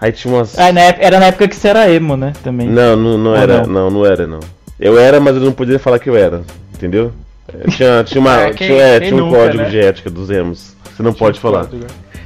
[0.00, 0.58] Aí tinha umas.
[0.58, 2.68] Ah, na época, era na época que você era emo, né, também.
[2.68, 3.66] Não, não, não Ou era, não?
[3.66, 3.90] não?
[3.90, 4.40] não, era, não.
[4.78, 6.42] Eu era, mas eu não podia falar que eu era,
[6.74, 7.10] entendeu?
[7.48, 9.70] É, Tinha, tinha, uma, É, quem- tinha, é, tinha um nunca, código né?
[9.70, 10.76] de ética dos emos.
[10.94, 11.66] Você não pode falar.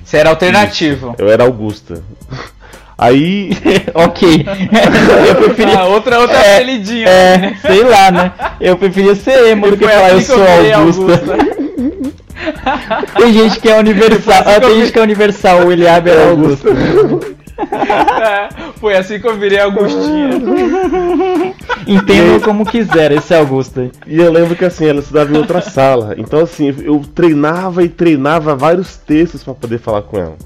[0.04, 1.14] Você era alternativo.
[1.18, 2.02] Eu era Augusta.
[2.97, 3.51] Aí.
[3.95, 4.47] ok.
[5.28, 5.72] eu preferi...
[5.76, 7.09] Ah, outra, outra É, apelidinha.
[7.09, 8.32] É, sei lá, né?
[8.60, 11.23] Eu preferia ser emo do que falar eu assim que sou virei Augusta.
[13.16, 14.40] Tem gente que é universal.
[14.40, 16.69] Assim Ah, eu tem gente que é universal, o William era Augusto.
[17.58, 20.30] É, Foi assim que eu virei Augustinha.
[21.86, 23.92] Entendam como quiser, esse é Augusto aí.
[24.06, 26.14] E eu lembro que assim, ela estudava em outra sala.
[26.18, 30.36] Então assim, eu treinava e treinava vários textos para poder falar com ela.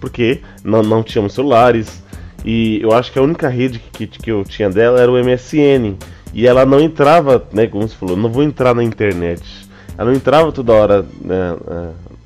[0.00, 2.02] Porque não, não tínhamos celulares.
[2.44, 5.96] E eu acho que a única rede que, que eu tinha dela era o MSN.
[6.32, 9.42] E ela não entrava, né, como você falou, não vou entrar na internet.
[9.96, 11.56] Ela não entrava toda hora né,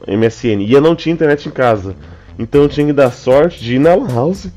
[0.06, 0.62] é, MSN.
[0.62, 1.94] E eu não tinha internet em casa.
[2.40, 4.48] Então eu tinha que dar sorte de ir na Lan House.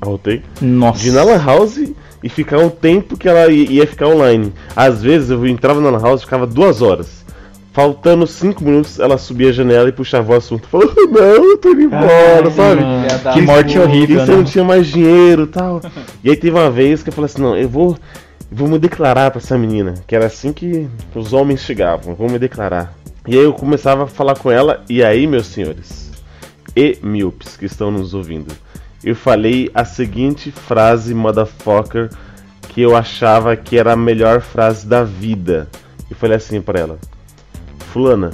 [0.00, 0.42] Voltei.
[0.62, 0.98] Nossa.
[0.98, 1.78] De ir na Lan House
[2.24, 4.50] e ficar um tempo que ela ia ficar online.
[4.74, 7.20] Às vezes eu entrava na Lan House e ficava duas horas.
[7.70, 10.66] Faltando cinco minutos, ela subia a janela e puxava o assunto.
[10.68, 13.22] Falou, não, eu tô indo embora, Ai, sabe?
[13.24, 14.44] da Que morte horrível, Que você não né?
[14.44, 15.82] tinha mais dinheiro e tal.
[16.24, 17.96] E aí teve uma vez que eu falei assim, não, eu vou.
[18.50, 19.94] Vou me declarar pra essa menina.
[20.06, 22.14] Que era assim que os homens chegavam.
[22.14, 22.94] Vou me declarar.
[23.28, 24.82] E aí eu começava a falar com ela.
[24.88, 26.09] E aí, meus senhores
[26.76, 28.54] e míopes que estão nos ouvindo,
[29.02, 32.10] eu falei a seguinte frase, motherfucker,
[32.68, 35.68] que eu achava que era a melhor frase da vida.
[36.10, 36.98] Eu falei assim pra ela:
[37.92, 38.30] Fulana,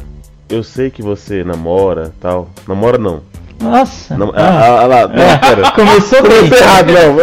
[0.48, 2.50] eu sei que você namora tal.
[2.68, 3.22] Namora não.
[3.60, 4.16] Nossa.
[4.18, 5.70] Nam- Ah, ah, ah, lá, não, pera.
[5.72, 6.38] Começou bem.
[6.48, 7.16] Começou errado, não.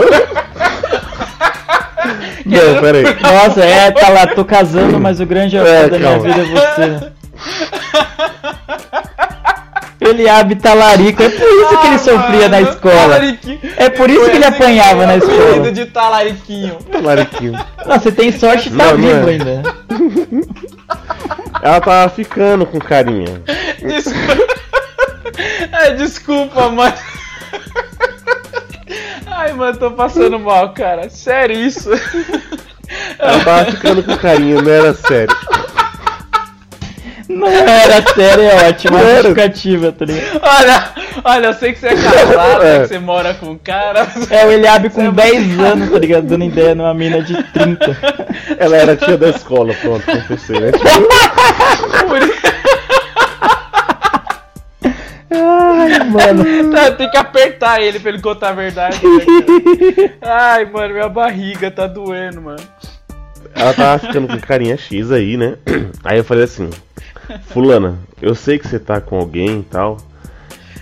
[2.45, 3.03] Não, pera aí.
[3.21, 6.33] Nossa, é, tá lá, tô casando, mas o grande amor É, da minha calma.
[6.33, 7.11] vida é você.
[10.07, 13.19] Ele abre talarico, é por isso que ele sofria na escola.
[13.77, 15.71] É por isso que ele apanhava na escola.
[15.71, 16.77] de talariquinho.
[17.01, 17.53] Lariquinho.
[17.85, 19.31] Não, você tem sorte de tá Não, não vivo é.
[19.31, 19.63] ainda.
[21.61, 23.41] Ela tava ficando com carinha.
[23.79, 24.53] Desculpa.
[25.71, 26.93] Ai, desculpa, mano.
[29.25, 31.09] Ai, mano, tô passando mal, cara.
[31.09, 31.89] Sério isso?
[33.17, 35.35] Ela tava ficando com carinha, não era sério.
[37.29, 39.15] Não era sério, é ótima Não era.
[39.23, 40.41] justificativa, tá ligado?
[40.43, 40.89] Olha,
[41.23, 42.79] olha, eu sei que você é casado, É.
[42.81, 44.07] que você mora com um cara.
[44.29, 46.27] É o Eliabe com é 10 anos, tá ligado?
[46.27, 47.97] Dando ideia numa mina de 30.
[48.57, 50.71] Ela era tia da escola, pronto, confessei, né?
[55.31, 56.71] Ai, mano.
[56.71, 58.99] Tá, tem que apertar ele pra ele contar a verdade.
[59.03, 60.11] né?
[60.21, 62.59] Ai, mano, minha barriga tá doendo, mano.
[63.55, 65.57] Ela tava ficando com carinha X aí, né?
[66.03, 66.69] Aí eu falei assim:
[67.47, 69.97] Fulana, eu sei que você tá com alguém e tal,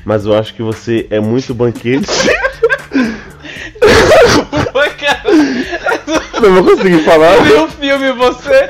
[0.06, 2.08] mas eu acho que você é muito banquete.
[4.74, 5.22] Oi, cara,
[6.42, 7.36] não vou conseguir falar.
[7.44, 8.70] vi o filme você.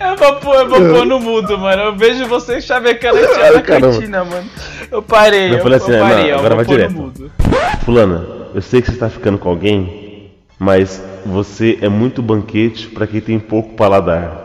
[0.00, 1.82] Eu vou, pôr, eu vou pôr no mudo, mano.
[1.82, 4.48] Eu vejo você chavecando tia Ai, na cantina, mano.
[4.90, 7.12] Eu parei, Eu eu, falei eu assim, parei, não, eu agora vai direto.
[7.84, 10.01] Fulana, eu sei que você tá ficando com alguém,
[10.62, 14.44] mas você é muito banquete pra quem tem pouco paladar.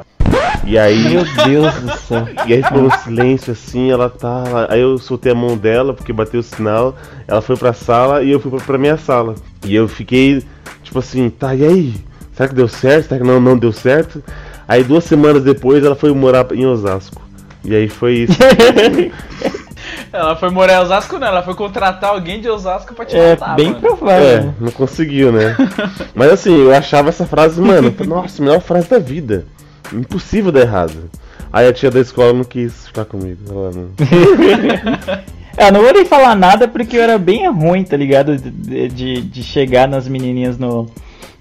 [0.66, 2.28] E aí, Meu Deus do céu.
[2.48, 4.66] e aí ficou um silêncio assim, ela tá.
[4.68, 6.96] Aí eu soltei a mão dela porque bateu o sinal,
[7.28, 9.36] ela foi pra sala e eu fui pra, pra minha sala.
[9.64, 10.44] E eu fiquei,
[10.82, 11.94] tipo assim, tá, e aí?
[12.34, 13.10] Será que deu certo?
[13.10, 14.24] Será que não, não deu certo?
[14.68, 17.22] Aí duas semanas depois ela foi morar em Osasco.
[17.64, 18.38] E aí foi isso.
[20.12, 21.28] Ela foi morar em Osasco, não.
[21.28, 23.80] Ela foi contratar alguém de Osasco pra te É matar, bem mano.
[23.82, 24.26] provável.
[24.28, 25.56] É, não conseguiu, né?
[26.16, 29.46] Mas assim, eu achava essa frase, mano, nossa, melhor frase da vida.
[29.94, 31.10] Impossível dar errado.
[31.52, 33.40] Aí a tia da escola não quis ficar comigo.
[33.50, 33.90] Ela não...
[35.60, 38.38] É, eu não vou nem falar nada porque eu era bem ruim, tá ligado?
[38.38, 40.88] De, de, de chegar nas menininhas no,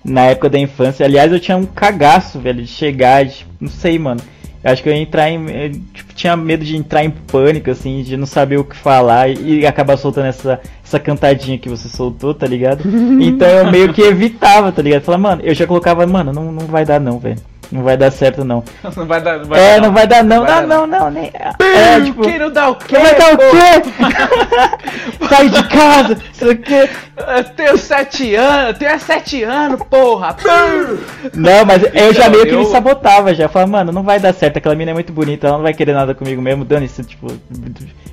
[0.03, 1.05] na época da infância.
[1.05, 4.23] Aliás, eu tinha um cagaço, velho, de chegar, de, não sei, mano.
[4.67, 5.49] Acho que eu ia entrar em.
[5.49, 9.29] eu, tipo, tinha medo de entrar em pânico, assim, de não saber o que falar
[9.29, 12.83] e, e acabar soltando essa, essa cantadinha que você soltou, tá ligado?
[13.27, 15.03] Então eu meio que evitava, tá ligado?
[15.03, 17.39] Falava, mano, eu já colocava, mano, não, não vai dar não, velho.
[17.73, 18.63] Não vai dar certo não.
[18.97, 20.45] Não vai dar, não vai É, dar, não vai dar não.
[20.45, 21.33] Vai Não, dar não, não, nem.
[21.35, 22.23] É, tipo.
[22.23, 22.97] Quem não dá o quê?
[22.97, 25.27] Vai dar o quê?
[25.29, 26.89] Sai de casa, isso aqui.
[27.37, 30.37] Eu tenho sete anos, eu tenho sete anos, porra!
[31.35, 33.49] Não, mas eu já Então, meio que eu- me sabotava já.
[33.49, 35.93] Falava, mano, não vai dar certo, aquela mina é muito bonita, ela não vai querer
[35.93, 37.27] nada comigo mesmo, dane-se, tipo,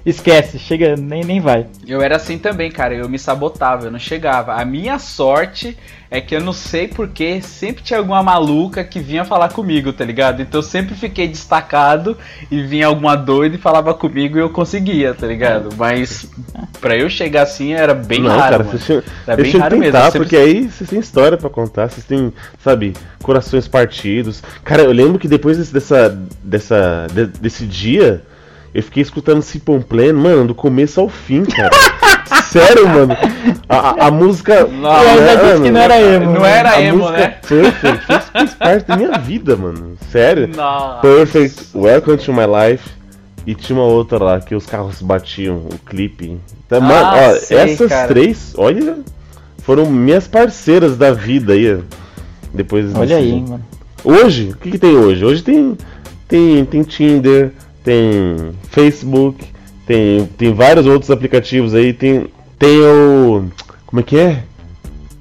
[0.06, 1.68] esquece, chega, nem, nem vai.
[1.88, 2.94] Eu era assim também, cara.
[2.94, 4.54] Eu me sabotava, eu não chegava.
[4.54, 5.78] A minha sorte
[6.14, 10.06] é que eu não sei porque sempre tinha alguma maluca que vinha falar comigo, tá
[10.06, 10.44] ligado?
[10.44, 12.16] Então eu sempre fiquei destacado
[12.52, 15.70] e vinha alguma doida e falava comigo e eu conseguia, tá ligado?
[15.76, 16.28] Mas
[16.80, 18.42] pra eu chegar assim era bem não, raro.
[18.42, 19.04] cara, mano.
[19.26, 19.92] Era bem raro mesmo.
[19.92, 22.32] tentar, eu sempre- porque aí vocês têm história pra contar, vocês têm,
[22.64, 24.44] sabe, corações partidos.
[24.64, 26.10] Cara, eu lembro que depois desse, dessa,
[26.44, 28.22] dessa, de- desse dia,
[28.72, 31.72] eu fiquei escutando Simple Plan, mano, do começo ao fim, cara.
[32.54, 33.18] Sério, mano.
[33.68, 34.66] A, a- a música.
[34.66, 36.32] Não, eu já disse que não era emo.
[36.34, 37.28] Não era a emo, música né?
[37.48, 39.98] Perfect fez, fez parte da minha vida, mano.
[40.12, 40.48] Sério.
[40.56, 41.02] Nossa.
[41.02, 42.90] Perfect, Welcome to My Life.
[43.46, 46.38] e tinha uma outra lá que os carros batiam, o clipe.
[46.70, 48.08] Tá, Ah, mano, ó, sei, essas cara.
[48.08, 48.98] três, olha,
[49.64, 51.76] foram minhas parceiras da vida aí.
[51.76, 51.80] ó.
[52.54, 53.66] Depois Olha desse- aí, mano.
[54.04, 55.26] Hoje, o que, que tem hoje?
[55.26, 55.78] Hoje tem,
[56.28, 57.52] tem, tem Tinder,
[57.84, 59.44] tem Facebook,
[59.88, 62.28] tem, tem vários outros aplicativos aí, tem,
[62.64, 63.46] tem o.
[63.86, 64.44] Como é que é?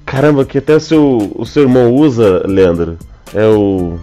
[0.05, 2.97] Caramba, que até o seu, o seu irmão usa, Leandro.
[3.33, 3.99] É o.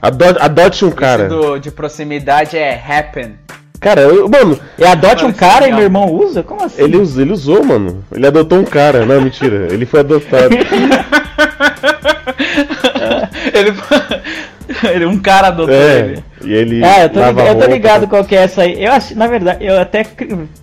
[0.00, 1.26] Adote, adote um cara.
[1.26, 3.34] Esse do, de proximidade é Happen.
[3.80, 5.78] Cara, eu- mano, E adote um cara e legal.
[5.78, 6.42] meu irmão usa?
[6.42, 6.82] Como assim?
[6.82, 8.04] ele, us- ele usou, mano.
[8.12, 9.04] Ele adotou um cara.
[9.04, 9.68] Não, mentira.
[9.72, 10.56] Ele foi adotado.
[13.58, 13.72] Ele,
[14.94, 15.98] ele um cara adotou é.
[16.00, 16.24] ele.
[16.44, 16.84] E ele.
[16.84, 18.06] Ah, eu tô, lava ligado, eu tô ligado tá?
[18.06, 18.82] qual que é essa aí.
[18.82, 20.06] Eu acho, na verdade, eu até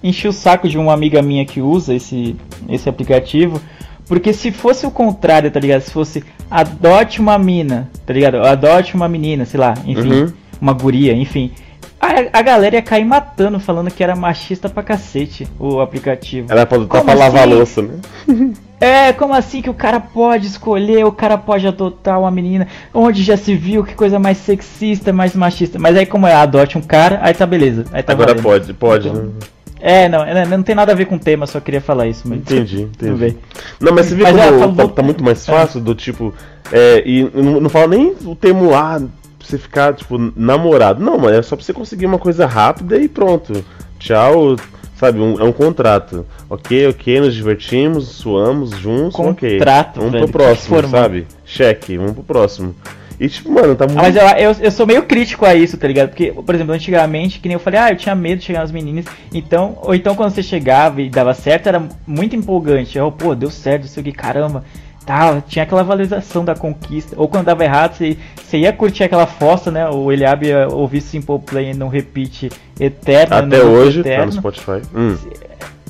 [0.04, 2.36] enchi o saco de uma amiga minha que usa esse,
[2.70, 3.62] esse aplicativo.
[4.08, 5.82] Porque se fosse o contrário, tá ligado?
[5.82, 8.38] Se fosse adote uma mina, tá ligado?
[8.38, 10.34] Adote uma menina, sei lá, enfim, Uhum.
[10.62, 11.52] uma guria, enfim.
[12.00, 16.52] A, a galera ia cair matando, falando que era machista pra cacete o aplicativo.
[16.52, 17.54] Ela pode estar Como pra lavar a assim?
[17.56, 17.94] louça, né?
[18.80, 22.68] É, como assim que o cara pode escolher, o cara pode adotar uma menina?
[22.94, 25.80] Onde já se viu que coisa mais sexista, mais machista?
[25.80, 27.86] Mas aí como é, adote um cara, aí tá beleza.
[27.92, 28.44] Aí tá Agora valendo.
[28.44, 29.32] pode, pode, Então, né?
[29.80, 32.24] É, não, é, não tem nada a ver com o tema, só queria falar isso,
[32.28, 33.20] mas Entendi, tudo entendi.
[33.20, 33.38] bem.
[33.80, 36.34] Não, mas você vê Mas como falou- tá, tá muito mais fácil do tipo.
[36.72, 39.08] É, e não, não fala nem o termo lá pra
[39.48, 41.04] você ficar, tipo, namorado.
[41.04, 43.64] Não, mano, é só pra você conseguir uma coisa rápida e pronto.
[44.06, 44.56] Tchau,
[44.96, 45.20] sabe?
[45.20, 46.28] Um- é um contrato.
[46.48, 49.58] Ok, ok, nos divertimos, suamos juntos, ok.
[49.58, 51.28] Contrato, Vamos velho, pro próximo, que sabe?
[51.44, 52.76] Cheque, vamos pro próximo.
[53.20, 53.98] E tipo, mano, tá muito.
[53.98, 56.10] Ah, mas eu, eu, eu sou meio crítico a isso, tá ligado?
[56.10, 58.72] Porque, por exemplo, antigamente, que nem eu falei, ah, eu tinha medo de chegar nas
[58.72, 59.06] meninas.
[59.34, 62.96] Então, ou então quando você chegava e dava certo, era muito empolgante.
[62.96, 64.64] Eu, pô, deu certo, isso aqui, caramba.
[65.06, 67.16] Tá, tinha aquela valorização da conquista.
[67.18, 69.88] Ou quando dava errado, você, você ia curtir aquela fossa, né?
[69.88, 72.50] O Eliab ia ouvir Simple Play no repeat
[72.80, 73.36] eterno.
[73.36, 74.26] Até hoje, tá eterno.
[74.26, 74.82] no Spotify.
[74.96, 75.16] Hum.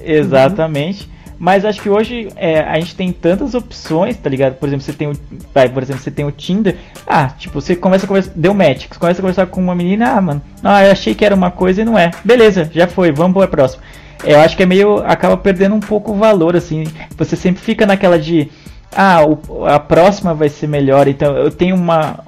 [0.03, 1.09] Exatamente.
[1.37, 4.55] Mas acho que hoje é, a gente tem tantas opções, tá ligado?
[4.55, 5.13] Por exemplo, você tem o.
[5.53, 6.77] Vai, por exemplo, você tem o Tinder.
[7.05, 8.31] Ah, tipo, você começa a conversar.
[8.35, 8.87] Deu match.
[8.87, 10.41] Você começa a conversar com uma menina, ah, mano.
[10.63, 12.11] Ah, eu achei que era uma coisa e não é.
[12.23, 13.83] Beleza, já foi, vamos pra próxima.
[14.23, 14.97] Eu acho que é meio.
[15.05, 16.85] acaba perdendo um pouco o valor, assim.
[17.17, 18.49] Você sempre fica naquela de.
[18.91, 21.07] Ah, o- a próxima vai ser melhor.
[21.07, 22.19] Então eu tenho uma.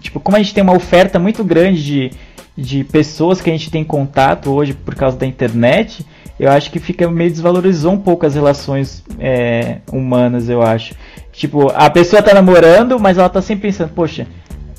[0.00, 2.10] Tipo, como a gente tem uma oferta muito grande de,
[2.56, 6.04] de pessoas que a gente tem contato hoje por causa da internet,
[6.38, 10.94] eu acho que fica meio desvalorizou um pouco as relações é, humanas, eu acho.
[11.32, 14.26] Tipo, a pessoa tá namorando, mas ela tá sempre pensando, poxa,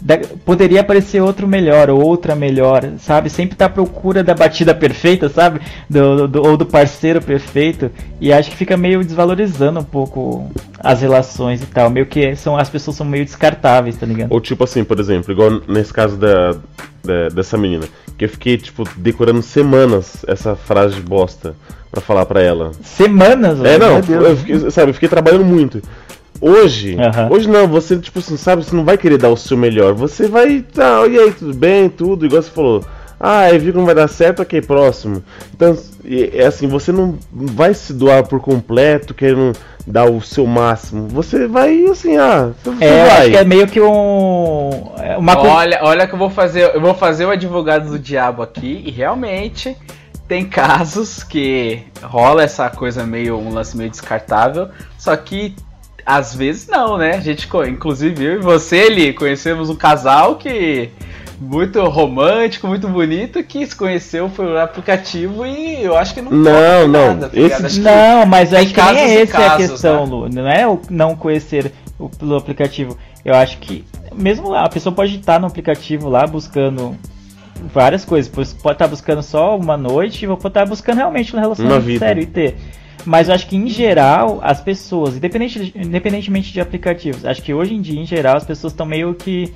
[0.02, 3.30] da- poderia aparecer outro melhor, ou outra melhor, sabe?
[3.30, 5.62] Sempre tá à procura da batida perfeita, sabe?
[5.90, 7.92] Do, do- ou do parceiro perfeito.
[8.20, 10.50] E acho que fica meio desvalorizando um pouco
[10.80, 11.90] as relações e tal.
[11.90, 14.32] Meio que são, as pessoas são meio descartáveis, tá ligado?
[14.32, 16.52] Ou tipo assim, por exemplo, igual nesse caso da,
[17.04, 17.86] da- dessa menina,
[18.18, 21.56] que eu fiquei, tipo, decorando semanas essa frase de bosta
[21.92, 22.72] pra falar pra ela.
[22.84, 25.82] Semanas, É, não, eu fiquei, sabe, eu fiquei trabalhando muito.
[26.42, 26.98] Hoje,
[27.30, 29.94] hoje não, você, tipo assim, sabe, você não vai querer dar o seu melhor.
[29.94, 32.84] Você vai, tá, e aí, tudo bem, tudo, igual você falou.
[33.24, 35.24] Ah, eu vi que não vai dar certo, ok, próximo.
[35.54, 35.78] Então,
[36.34, 39.56] é assim, você não vai se doar por completo, querendo
[39.86, 41.08] dar o seu máximo.
[41.10, 43.18] Você vai, assim, ah, você É, vai.
[43.20, 44.92] acho que é meio que um.
[44.98, 45.38] é Uma.
[45.40, 48.90] Olha, olha que eu vou fazer, eu vou fazer o advogado do diabo aqui e
[48.90, 49.78] realmente
[50.28, 55.54] tem casos que rola essa coisa meio um lance meio descartável, só que
[56.06, 57.16] às vezes não, né?
[57.16, 60.90] A gente, inclusive eu e você, ele conhecemos um casal que
[61.40, 66.32] muito romântico, muito bonito, que se conheceu foi no aplicativo e eu acho que não
[66.32, 69.42] Não, não, nada, tá esse- Não, mas tem acho que nem casos é essa a
[69.50, 70.12] casos, questão, né?
[70.12, 70.30] Lu.
[70.30, 72.96] Não é o não conhecer o, pelo aplicativo.
[73.26, 73.84] Eu acho que,
[74.16, 76.96] mesmo lá, a pessoa pode estar no aplicativo lá buscando
[77.74, 78.32] várias coisas.
[78.34, 82.00] Pois Pode estar buscando só uma noite, ou pode estar buscando realmente um Uma relacionamento
[82.00, 82.56] sério e ter.
[83.06, 87.74] Mas eu acho que em geral, as pessoas, independente, independentemente de aplicativos, acho que hoje
[87.74, 89.52] em dia, em geral, as pessoas estão meio que.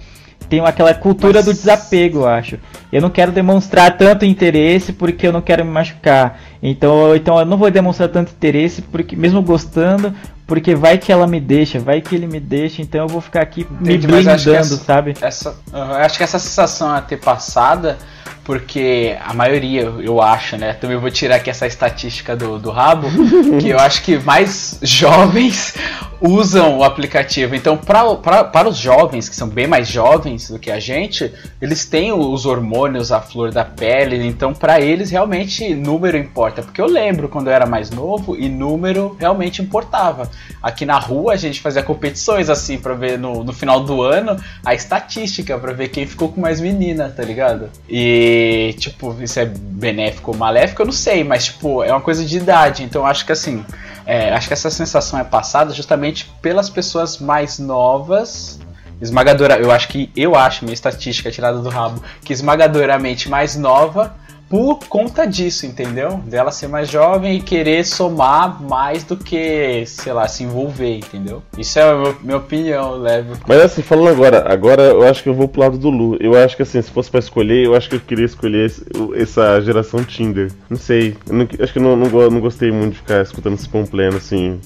[0.49, 2.59] Tem aquela cultura Mas- do desapego, eu acho.
[2.91, 6.39] Eu não quero demonstrar tanto interesse porque eu não quero me machucar.
[6.61, 10.13] Então, então eu não vou demonstrar tanto interesse porque mesmo gostando,
[10.45, 13.41] porque vai que ela me deixa, vai que ele me deixa, então eu vou ficar
[13.41, 15.13] aqui Entendi, me mas acho que blindando, essa- sabe?
[15.19, 17.97] Essa, eu acho que essa sensação é ter passada,
[18.45, 20.73] porque a maioria, eu acho, né?
[20.73, 23.07] Também vou tirar aqui essa estatística do, do rabo,
[23.59, 25.73] que eu acho que mais jovens
[26.21, 27.55] usam o aplicativo.
[27.55, 31.33] Então, pra, pra, para os jovens, que são bem mais jovens do que a gente,
[31.59, 36.61] eles têm os hormônios à flor da pele, então para eles realmente número importa.
[36.61, 40.29] porque eu lembro quando eu era mais novo e número realmente importava.
[40.61, 44.37] Aqui na rua a gente fazia competições assim pra ver no, no final do ano
[44.63, 47.69] a estatística pra ver quem ficou com mais menina, tá ligado?
[47.89, 48.34] E
[48.77, 52.37] tipo, isso é benéfico ou maléfico, eu não sei, mas tipo, é uma coisa de
[52.37, 53.65] idade, então acho que assim,
[54.05, 58.59] é, acho que essa sensação é passada justamente pelas pessoas mais novas
[59.01, 64.15] esmagadora, eu acho que eu acho minha estatística tirada do rabo que esmagadoramente mais nova
[64.55, 66.21] por conta disso, entendeu?
[66.25, 71.43] Dela ser mais jovem e querer somar mais do que, sei lá, se envolver, entendeu?
[71.57, 73.33] Isso é a meu- minha opinião, leve.
[73.45, 76.17] Mas assim, falando agora, agora eu acho que eu vou pro lado do Lu.
[76.21, 78.85] Eu acho que assim, se fosse pra escolher, eu acho que eu queria escolher esse-
[79.17, 80.49] essa geração Tinder.
[80.69, 83.67] Não sei, não- acho que eu não, não, não gostei muito de ficar escutando esse
[83.67, 84.57] pleno assim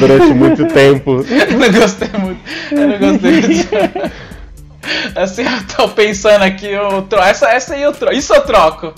[0.00, 1.22] durante muito tempo.
[1.30, 2.40] Eu não gostei muito.
[2.72, 3.68] Eu não gostei disso.
[5.14, 7.20] Assim, eu tô pensando aqui, eu tro...
[7.20, 8.14] essa, essa aí eu troco.
[8.14, 8.94] Isso eu troco.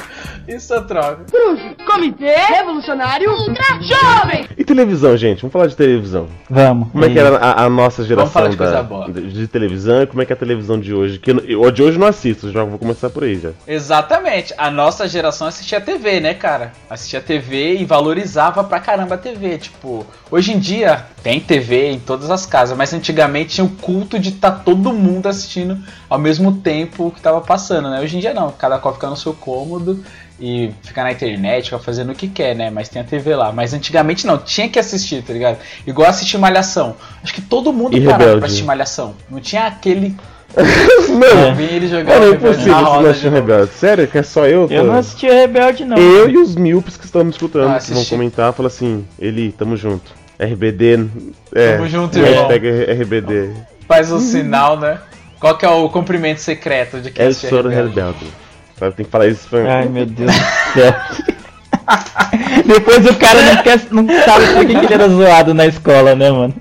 [0.49, 1.25] Isso eu troco.
[1.31, 4.47] Cruz, Comitê Revolucionário Ultra Jovem.
[4.57, 5.43] E televisão, gente?
[5.43, 6.27] Vamos falar de televisão.
[6.49, 6.91] Vamos.
[6.91, 9.13] Como é que era a, a nossa geração falar de da- coisa boa.
[9.13, 11.19] de, de televisão e como é que é a televisão de hoje?
[11.19, 13.51] Que eu, eu de hoje eu não assisto, já vou começar por aí já.
[13.67, 14.55] Exatamente.
[14.57, 16.73] A nossa geração assistia TV, né, cara?
[16.89, 19.59] Assistia TV e valorizava pra caramba a TV.
[19.59, 24.19] Tipo, hoje em dia tem TV em todas as casas, mas antigamente tinha o culto
[24.19, 28.01] de estar todo mundo assistindo ao mesmo tempo que tava passando, né?
[28.01, 30.03] Hoje em dia não, cada qual fica no seu cômodo
[30.41, 32.71] e fica na internet, fica fazendo o que quer, né?
[32.71, 33.53] Mas tem a TV lá.
[33.53, 35.59] Mas antigamente não, tinha que assistir, tá ligado?
[35.87, 36.95] Igual assistir Malhação.
[37.23, 38.39] Acho que todo mundo E parava Rebelde.
[38.39, 39.15] pra assistir Malhação.
[39.31, 40.15] Não tinha aquele.
[40.57, 43.29] Não, Vem ele jogar era o impossível na você não roda assistir.
[43.31, 43.71] Rebelde.
[43.75, 44.63] Sério, que é só eu?
[44.63, 45.97] Eu tô- não assistia Rebelde, não.
[45.99, 48.11] Eu e os míopes que estão me escutando, Ah, que vão assisti.
[48.15, 50.11] comentar, falam assim, Eli, tamo junto.
[50.39, 51.07] RBD.
[51.55, 52.49] É, Tamo junto, irmão.
[52.49, 52.67] hashtag
[53.03, 53.51] RBD.
[53.87, 54.99] Faz o sinal, né?
[55.41, 57.95] Qual que é o cumprimento secreto de quem É soro Rebelde?
[57.95, 58.27] rebelde.
[58.79, 60.39] Sabe, tem que falar isso pra Ai, meu Deus do
[60.75, 60.95] céu.
[62.67, 66.15] Depois o cara não, quer, não sabe por que que ele era zoado na escola,
[66.15, 66.55] né, mano?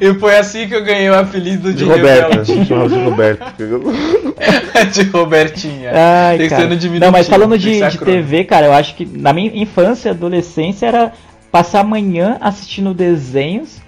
[0.00, 2.66] E foi assim que eu ganhei o apelido de, De.
[2.66, 3.54] Chamava de Roberta.
[4.92, 5.90] de Robertinha.
[5.94, 6.62] Ai, Tem que cara.
[6.62, 7.04] ser no diminutivo.
[7.06, 7.98] Não, mas falando que de, de.
[7.98, 11.12] TV, cara, eu acho que na minha infância e adolescência era
[11.50, 13.80] passar a manhã assistindo desenhos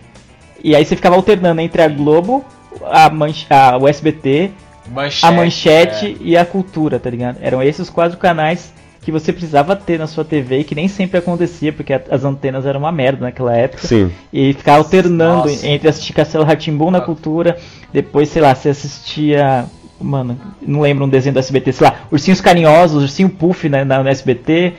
[0.65, 2.45] e aí você ficava alternando entre a Globo,
[2.91, 4.51] a, manche, a o SBT,
[4.89, 6.17] Manchete, a Manchete é.
[6.21, 7.39] e a Cultura, tá ligado?
[7.41, 8.73] Eram esses os quatro canais
[9.03, 12.67] que você precisava ter na sua TV e que nem sempre acontecia, porque as antenas
[12.67, 13.87] eram uma merda naquela época.
[13.87, 14.11] Sim.
[14.33, 15.67] E ficar alternando Nossa.
[15.67, 17.03] entre assistir Castelo Ratimbum na Ah.
[17.03, 17.57] cultura,
[17.93, 19.65] depois, sei lá, você assistia.
[19.99, 24.03] Mano, não lembro um desenho do SBT, sei lá, Ursinhos Carinhosos, Ursinho Puff né, na,
[24.03, 24.73] no SBT,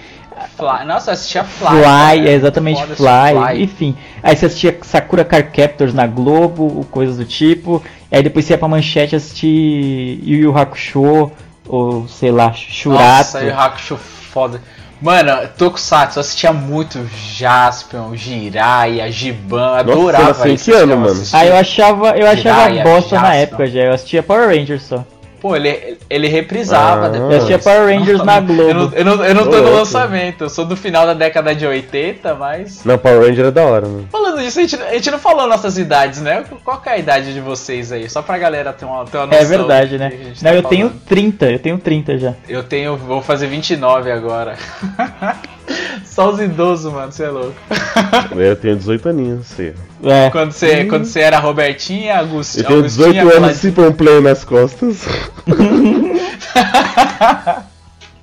[0.58, 0.86] Fly.
[0.86, 1.68] Nossa, eu assistia Fly.
[1.68, 3.98] Fly, é exatamente Fly, assistir enfim.
[4.24, 7.84] Aí você assistia Sakura Car Captors na Globo, ou coisas do tipo.
[8.12, 11.32] Aí depois você ia pra manchete assistir Yu Yu Hakusho,
[11.68, 13.04] ou sei lá, Shurato.
[13.04, 14.62] Nossa, o Hakusho foda.
[15.02, 17.00] Mano, Tokusatsu, eu assistia muito
[17.34, 20.66] Jaspion, Jiraiya, Giban, adorava em isso.
[20.66, 21.24] que ano, mano?
[21.34, 23.42] Aí eu achava, eu achava Jiraiya, bosta na Jaspion.
[23.42, 25.04] época já, eu assistia Power Rangers só.
[25.42, 27.10] Pô, ele, ele reprisava Ah.
[27.10, 27.32] depois.
[27.32, 28.92] Eu assistia Power Rangers na Eu não, Globo.
[28.96, 32.36] eu não, eu não tô no lançamento, eu sou do final da década de 80,
[32.36, 32.86] mas.
[32.86, 34.08] Não, Power Ranger é da hora, mano.
[34.12, 36.46] Falando disso, a gente, a gente não falou nossas idades, né?
[36.64, 38.08] Qual que é a idade de vocês aí?
[38.08, 39.42] Só pra galera ter uma, ter uma noção.
[39.42, 40.12] É verdade, né?
[40.12, 41.06] gente Não, tá eu tenho falando.
[41.08, 42.34] 30, eu tenho 30 já.
[42.48, 42.96] Eu tenho.
[42.96, 44.56] Vou fazer 29 agora.
[46.12, 47.56] Só os idosos, mano, você é louco.
[48.36, 49.74] Eu tenho 18 aninhos, sei.
[50.04, 50.30] É.
[50.30, 52.58] Quando você, quando você era Robertinha, Agust...
[52.58, 55.06] Eu tenho Agostinha, 18 anos e se um play nas costas.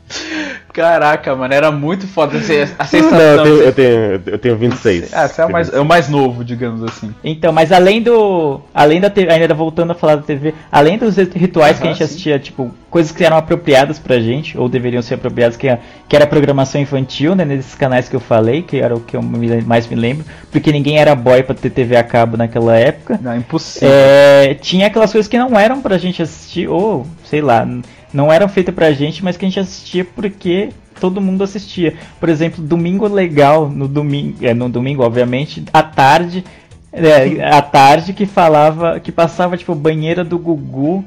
[0.79, 3.19] Caraca, mano, era muito foda esse- a Não, sensação.
[3.21, 5.13] eu tenho, eu tenho, eu tenho 26.
[5.13, 7.13] Ah, você é o, mais, é o mais novo, digamos assim.
[7.25, 8.61] Então, mas além do.
[8.73, 11.99] Além da TV, ainda voltando a falar da TV, além dos rituais que a gente
[11.99, 12.05] sim.
[12.05, 15.67] assistia, tipo, coisas que eram apropriadas pra gente, ou deveriam ser apropriadas, que,
[16.09, 17.45] que era programação infantil, né?
[17.45, 20.99] Nesses canais que eu falei, que era o que eu mais me lembro, porque ninguém
[20.99, 23.19] era boy pra ter TV a cabo naquela época.
[23.21, 23.89] Não, impossível.
[23.93, 27.67] É, tinha aquelas coisas que não eram pra gente assistir, ou sei lá,
[28.13, 30.71] não eram feitas pra gente, mas que a gente assistia porque
[31.01, 31.95] todo mundo assistia.
[32.19, 36.45] Por exemplo, Domingo Legal, no domingo, é, no domingo, obviamente, à tarde,
[36.93, 41.05] é, à tarde que falava, que passava tipo banheira do Gugu,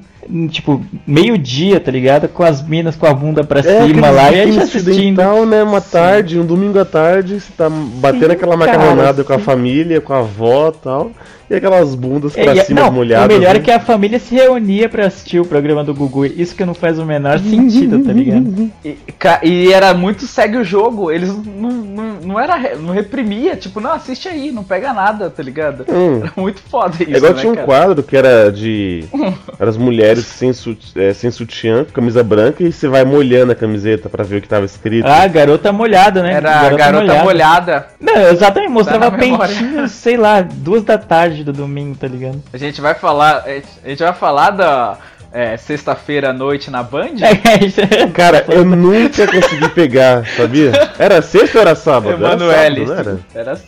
[0.50, 2.28] tipo meio-dia, tá ligado?
[2.30, 4.92] Com as minas com a bunda pra É, cima lá e a gente assistindo.
[4.92, 5.64] ocidental, né?
[5.64, 9.44] Uma tarde, um domingo à tarde, você tá batendo aquela cara, macarronada com a sim.
[9.44, 11.12] família, com a avó e tal.
[11.50, 13.26] E aquelas bundas É, pra e- cima não, molhadas.
[13.36, 13.60] o melhor né?
[13.60, 16.26] é que a família se reunia pra assistir o programa do Gugu.
[16.26, 18.72] Isso que não faz o menor sentido, tá ligado?
[18.86, 18.98] E,
[19.44, 23.92] e era muito segue o jogo, eles não, não, não era não reprimia, tipo, não,
[23.92, 25.86] assiste aí, não pega nada, tá ligado?
[25.90, 26.22] Hum.
[26.24, 27.68] Era muito foda isso, É igual né, tinha um cara?
[27.68, 29.04] quadro que era de.
[29.60, 33.52] Era as mulheres sem, sut- é, sem sutiã, com camisa branca, e você vai molhando
[33.52, 35.06] a camiseta pra ver o que tava escrito.
[35.08, 36.34] Ah, garota molhada, né?
[36.34, 37.88] Era a garota molhada.
[38.00, 42.42] Não, exatamente, mostrava Tá peitinhos, sei lá, duas da tarde do domingo, tá ligado?
[42.54, 43.44] A gente vai falar,
[43.84, 44.98] a gente vai falar da
[45.34, 47.16] é, sexta-feira à noite na Band?
[48.14, 50.72] Cara, eu nunca consegui pegar, sabia?
[51.00, 52.24] Era sexta ou era sábado?
[52.26, 52.86] Era Emanuele.
[52.88, 53.50] sábado, não era?
[53.52, 53.62] Era,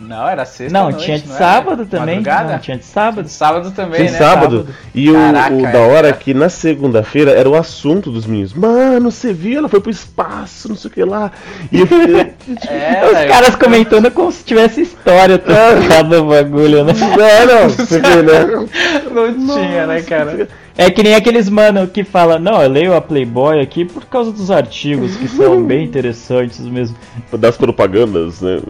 [0.00, 1.44] não, era sexta Não, noite, tinha de não era?
[1.44, 2.16] sábado também.
[2.16, 2.52] Madrugada?
[2.52, 3.28] Não, tinha de sábado.
[3.28, 4.18] Sábado também, Tinha né?
[4.18, 4.66] sábado.
[4.94, 8.54] E o, Caraca, o da hora é que na segunda-feira era o assunto dos meninos.
[8.54, 9.58] Mano, você viu?
[9.58, 11.30] Ela foi pro espaço, não sei o que lá.
[11.70, 12.32] E eu fiquei.
[12.68, 16.92] É, Os eu- caras comentando como se tivesse história trocada o bagulho, né?
[16.94, 18.66] não, não, você vê, né?
[19.10, 20.48] não tinha, né, cara?
[20.76, 24.32] É que nem aqueles mano que fala, não, eu leio a Playboy aqui por causa
[24.32, 26.96] dos artigos que são bem interessantes mesmo.
[27.32, 28.60] Das propagandas, né?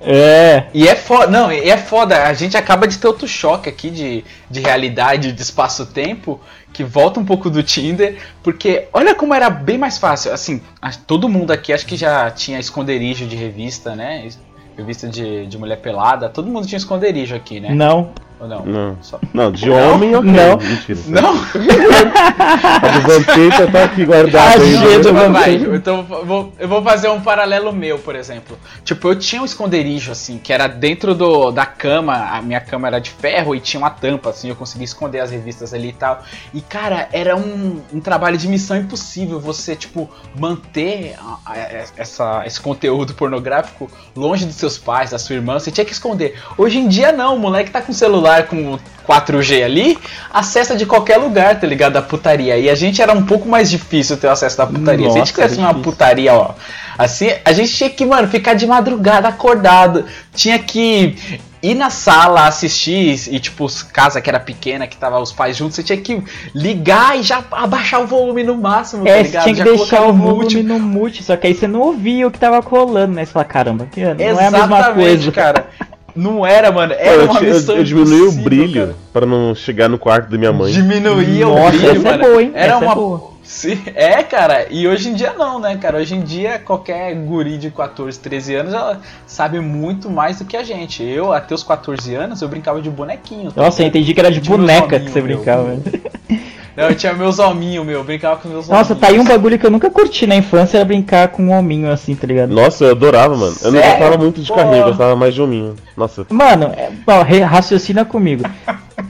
[0.00, 0.64] É.
[0.72, 3.90] E é foda, não, e é foda, a gente acaba de ter outro choque aqui
[3.90, 6.40] de, de realidade, de espaço-tempo,
[6.72, 10.60] que volta um pouco do Tinder, porque olha como era bem mais fácil, assim,
[11.06, 14.28] todo mundo aqui acho que já tinha esconderijo de revista, né?
[14.76, 17.74] Revista de, de mulher pelada, todo mundo tinha esconderijo aqui, né?
[17.74, 18.12] Não.
[18.38, 18.66] Ou não?
[18.66, 18.98] Não.
[19.00, 20.30] Só- Não, de homem ok.
[20.30, 20.56] Não.
[20.58, 20.98] Mentira.
[21.06, 21.32] Não?
[21.32, 24.94] A do Vampeta tá aqui guardada Ah, né?
[24.94, 25.74] eu Vai, Vampiro.
[25.74, 28.58] então vou, eu vou fazer um paralelo meu, por exemplo.
[28.84, 32.88] Tipo, eu tinha um esconderijo, assim, que era dentro do, da cama, a minha cama
[32.88, 35.92] era de ferro e tinha uma tampa, assim, eu conseguia esconder as revistas ali e
[35.94, 36.22] tal.
[36.52, 41.56] E, cara, era um, um trabalho de missão impossível você, tipo, manter a- a-
[41.96, 46.38] essa, esse conteúdo pornográfico longe dos seus pais, da sua irmã, você tinha que esconder.
[46.58, 47.94] Hoje em dia, não, o moleque tá com o
[48.26, 49.96] celular com 4G ali,
[50.32, 51.92] acessa de qualquer lugar, tá ligado?
[51.92, 52.58] Da putaria.
[52.58, 55.08] E a gente era um pouco mais difícil ter o acesso da putaria.
[55.10, 56.50] Se a gente Nossa, quisesse uma putaria, ó.
[56.98, 60.04] Assim, a gente tinha que, mano, ficar de madrugada acordado.
[60.34, 61.14] Tinha que
[61.62, 65.76] ir na sala assistir e, tipo, casa que era pequena, que tava os pais juntos,
[65.76, 66.22] você tinha que
[66.54, 69.42] ligar e já abaixar o volume no máximo, tá É, você ligado?
[69.44, 72.30] tinha que Já deixar o volume no mute, só que aí você não ouvia o
[72.30, 73.24] que tava rolando, né?
[73.24, 75.32] Você fala, caramba, que não é a mesma Exatamente, coisa.
[75.32, 75.66] cara.
[76.16, 76.94] Não era, mano.
[76.94, 78.96] Pô, Era eu, uma eu, missão eu diminui o brilho cara.
[79.12, 80.72] pra não chegar no quarto da minha mãe.
[80.72, 82.24] Diminuía Nossa, o brilho, essa é mano.
[82.24, 82.50] boa, hein?
[82.54, 82.94] Era Essa é uma.
[82.94, 83.36] boa.
[83.46, 84.66] Sim, é, cara.
[84.70, 85.98] E hoje em dia não, né, cara?
[85.98, 90.56] Hoje em dia qualquer guri de 14, 13 anos já sabe muito mais do que
[90.56, 91.04] a gente.
[91.04, 93.52] Eu, até os 14 anos, eu brincava de bonequinho.
[93.54, 96.02] Nossa, eu entendi que era de boneca que você brincava, velho.
[96.76, 98.00] Não, eu tinha meus hominhos, meu.
[98.00, 99.00] Eu brincava com meus Nossa, hominhos.
[99.00, 101.90] tá aí um bagulho que eu nunca curti na infância, era brincar com um hominho
[101.90, 102.50] assim, tá ligado?
[102.50, 103.56] Nossa, eu adorava, mano.
[103.62, 105.74] Eu não gostava muito de carrinho, eu gostava mais de hominho.
[105.96, 108.44] Nossa, Mano, é, ó, raciocina comigo.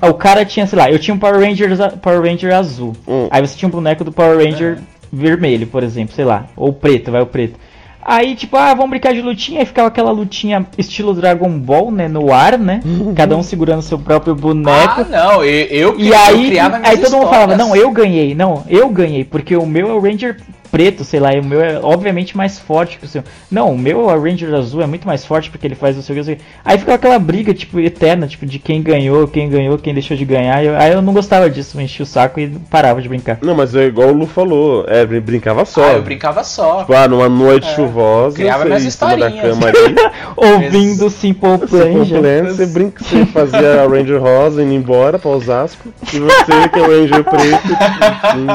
[0.01, 2.95] o cara tinha, sei lá, eu tinha um Power Ranger, Power Ranger azul.
[3.09, 3.27] Hum.
[3.31, 4.79] Aí você tinha um boneco do Power Ranger
[5.13, 6.47] vermelho, por exemplo, sei lá.
[6.57, 7.59] Ou preto, vai o preto.
[8.09, 9.59] Aí, tipo, ah, vamos brincar de lutinha.
[9.59, 12.07] Aí ficava aquela lutinha estilo Dragon Ball, né?
[12.07, 12.81] No ar, né?
[13.17, 15.01] Cada um segurando seu próprio boneco.
[15.01, 15.45] Ah, não.
[15.45, 18.63] Eu, eu, E eu aí, criava minhas aí todo mundo falava, não, eu ganhei, não,
[18.69, 20.37] eu ganhei, porque o meu é o Ranger
[20.71, 23.23] preto, sei lá, e o meu é obviamente mais forte que o seu.
[23.51, 26.17] Não, o meu o Ranger azul, é muito mais forte porque ele faz o seu.
[26.65, 30.25] Aí ficava aquela briga, tipo, eterna, tipo, de quem ganhou, quem ganhou, quem deixou de
[30.25, 30.65] ganhar.
[30.65, 33.39] eu- aí eu não gostava disso, eu enchia o saco e parava de brincar.
[33.43, 35.85] Não, mas é igual o Lu falou, é, brin- brincava só.
[35.85, 36.81] Ah, eu brincava só.
[36.81, 37.75] Tipo, ah, numa noite É.
[37.75, 39.41] chuvosa, Criava minhas historinhas.
[39.41, 39.95] cama ali,
[40.37, 45.89] Ouvindo Simple Plan, completo, você, brinca, você fazia a Ranger Rosa indo embora pra Osasco,
[46.13, 47.77] e você, que é o Ranger preto,
[48.23, 48.47] assim,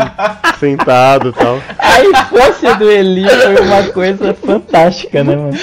[0.60, 1.60] sentado e tal.
[2.02, 5.54] A infância do Eli foi uma coisa fantástica, né, mano?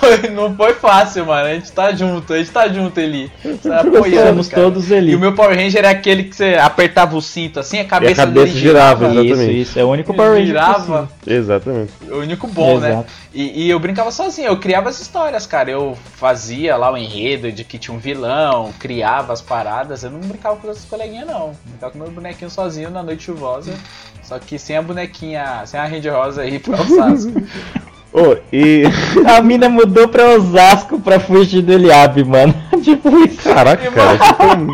[0.00, 1.46] Foi- não foi fácil, mano.
[1.46, 3.30] A gente tá junto, a gente tá junto, Eli.
[3.62, 4.62] Tá apoiando, Somos cara.
[4.64, 5.12] todos Eli.
[5.12, 8.16] E o meu Power Ranger é aquele que você apertava o cinto assim, a cabeça,
[8.26, 9.24] cabeça dele girava, girava.
[9.26, 9.50] exatamente.
[9.60, 10.74] Isso, isso, é o único Power Ranger girava.
[10.74, 11.08] possível.
[11.26, 11.92] Exatamente.
[12.10, 13.04] O único bom, né?
[13.34, 15.68] E, e eu brincava sozinho, eu criava as histórias, cara.
[15.68, 20.04] Eu fazia lá o enredo de que tinha um vilão, criava as paradas.
[20.04, 21.52] Eu não brincava com as coleguinhas, não.
[21.64, 23.74] Brincava com meu bonequinho sozinho na noite chuvosa.
[24.22, 27.32] Só que sem a bonequinha, sem a Ranger Rosa aí pra Osasco.
[28.14, 28.84] Ô, e.
[29.26, 32.54] A mina mudou pra Osasco pra fugir do Eliabe, mano.
[32.82, 33.42] tipo isso.
[33.48, 34.18] Caraca, cara,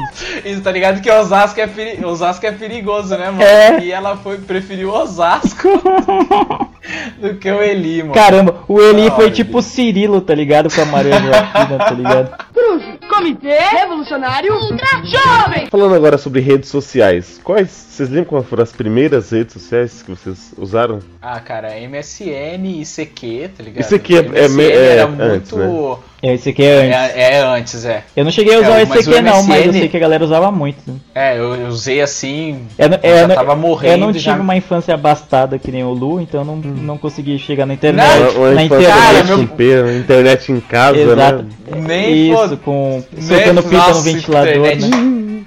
[0.44, 2.04] isso tá ligado que Osasco é, peri...
[2.04, 3.42] Osasco é perigoso, né, mano?
[3.42, 3.80] É.
[3.80, 5.68] E ela foi, preferiu Osasco
[7.20, 8.14] do que o Eli, mano.
[8.14, 10.72] Caramba, o Eli foi tipo o Cirilo, tá ligado?
[10.72, 12.36] Com a Maria Joaquina, tá ligado?
[12.52, 15.66] Cruz, Comitê Revolucionário Ultra Jovem.
[15.70, 17.88] Falando agora sobre redes sociais, quais.
[17.90, 21.00] Vocês lembram quais foram as primeiras redes sociais que vocês usaram?
[21.20, 23.84] Ah, cara, MSN, ICQ, tá ligado?
[23.92, 25.98] ICQ é- é- é era antes, muito.
[26.22, 27.16] Esse aqui é antes.
[27.16, 28.02] É, é antes, é.
[28.14, 29.96] Eu não cheguei a usar É, o mas ICQ o não, mas eu sei que
[29.96, 31.00] a galera usava muito.
[31.14, 32.66] É, eu, eu usei assim.
[32.78, 33.92] Eu, não- já não- tava morrendo.
[33.94, 34.34] eu não tive já...
[34.36, 38.36] uma infância abastada que nem o Lu, então eu não, não consegui chegar na internet.
[38.36, 39.26] Uma na infância internet.
[39.28, 41.42] Cara, com pera, internet em casa, Exato.
[41.42, 41.48] né?
[41.86, 44.86] Nem Isso, com Nem- soltando fita no ventilador, internet.
[44.90, 45.42] né?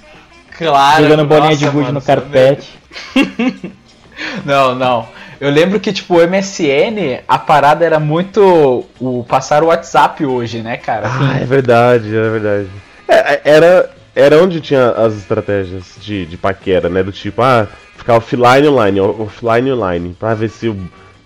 [0.57, 1.03] Claro.
[1.03, 2.69] Jogando bolinha nossa, de gude no você carpete.
[4.45, 5.07] Não, não.
[5.39, 10.59] Eu lembro que, tipo, o MSN, a parada era muito o passar o WhatsApp hoje,
[10.61, 11.07] né, cara?
[11.07, 12.67] Ah, é verdade, é verdade.
[13.07, 17.03] É, era, era onde tinha as estratégias de, de paquera, né?
[17.03, 17.67] Do tipo, ah,
[17.97, 20.77] ficar offline online, offline online, pra ver se, o-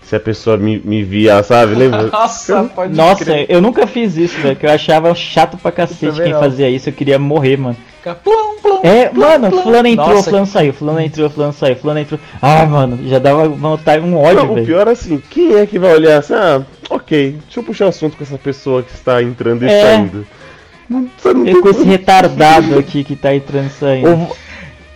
[0.02, 1.74] se a pessoa me, me via, sabe?
[1.76, 2.04] Lembra?
[2.10, 3.46] Nossa, pode Nossa, crer.
[3.48, 6.40] eu nunca fiz isso, velho, que eu achava chato pra cacete quem não.
[6.40, 7.76] fazia isso, eu queria morrer, mano.
[8.08, 9.62] Fica plum, plum, É, plum, mano, plum.
[9.62, 12.20] fulano entrou, Nossa, fulano saiu, fulano entrou, fulano saiu, fulano entrou.
[12.40, 15.78] Ah, mano, já dava vontade, um ódio, Não, o pior é assim, quem é que
[15.78, 19.22] vai olhar assim, ah, ok, deixa eu puxar o assunto com essa pessoa que está
[19.22, 19.82] entrando e É.
[19.82, 20.26] saindo.
[20.88, 21.00] Não,
[21.34, 24.28] não com esse retardado aqui que tá entrando e saindo.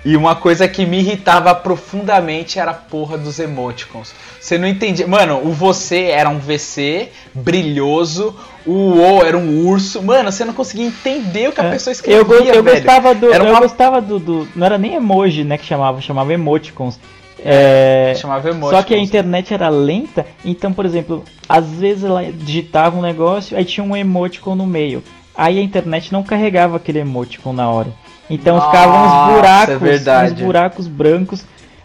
[0.05, 4.13] E uma coisa que me irritava profundamente era a porra dos emoticons.
[4.41, 5.07] Você não entendia.
[5.07, 8.35] Mano, o você era um VC brilhoso,
[8.67, 10.03] o O era um urso.
[10.03, 11.71] Mano, você não conseguia entender o que a É.
[11.71, 12.21] pessoa escrevia.
[12.21, 12.77] Eu, eu velho.
[12.77, 13.33] gostava do.
[13.33, 16.99] Era Eu uma- gostava do, do- Não era nem emoji, né, que chamava, chamava emoticons.
[17.45, 18.71] É, Chamava emoticons.
[18.77, 23.57] Só que a internet era lenta, então, por exemplo, às vezes ela digitava um negócio,
[23.57, 25.03] aí tinha um emoticon no meio.
[25.35, 27.89] Aí a internet não carregava aquele emoticon na hora.
[28.31, 31.45] Então Nossa, ficavam uns buracos, é uns buracos brancos.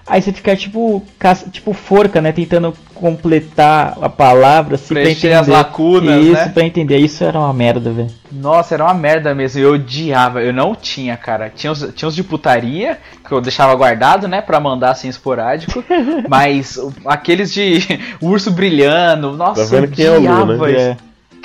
[0.09, 2.31] Aí você fica tipo, caça- tipo forca, né?
[2.31, 5.34] Tentando completar a palavra, assim, pra Preencher entender.
[5.41, 6.47] as lacunas, Isso, né?
[6.49, 6.97] pra entender.
[6.97, 8.09] Isso era uma merda, velho.
[8.31, 9.59] Nossa, era uma merda mesmo.
[9.61, 10.41] Eu odiava.
[10.41, 11.51] Eu não tinha, cara.
[11.53, 12.97] Tinha os, tinha os de putaria,
[13.27, 14.39] que eu deixava guardado, né?
[14.41, 15.84] Pra mandar assim esporádico.
[16.30, 17.80] mas aqueles de
[18.22, 19.34] urso brilhando.
[19.35, 20.72] Nossa, Tá eu é Lu, odiava né?
[20.72, 20.81] isso.
[20.81, 20.97] É.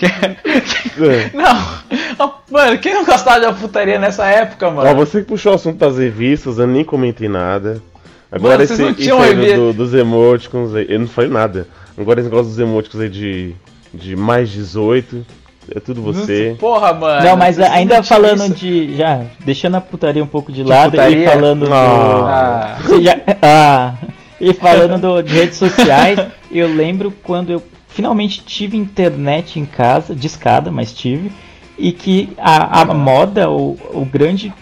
[0.03, 1.31] É.
[1.35, 4.91] Não, mano, quem não gostava de uma putaria nessa época, mano?
[4.91, 7.81] Ó, você que puxou o assunto das revistas, eu nem comentei nada.
[8.31, 11.67] Agora Mano, esse, esse aí do- dos emoticons aí, eu não falei nada.
[11.99, 13.55] Agora esse negócio dos emoticons aí de,
[13.93, 15.25] de mais 18,
[15.75, 16.57] é tudo você.
[16.59, 17.25] Porra, mano.
[17.25, 18.55] Não, mas ainda falando isso?
[18.55, 18.97] de.
[18.97, 21.25] Já, deixando a putaria um pouco de lado putaria?
[21.25, 21.73] e falando do.
[21.75, 22.79] Ah.
[23.03, 23.95] Já- ah,
[24.41, 26.19] e falando do- de redes sociais,
[26.51, 27.63] eu lembro quando eu
[27.93, 31.31] finalmente tive internet em casa, de escada, mas tive,
[31.79, 34.53] e que a, a moda, o, o grande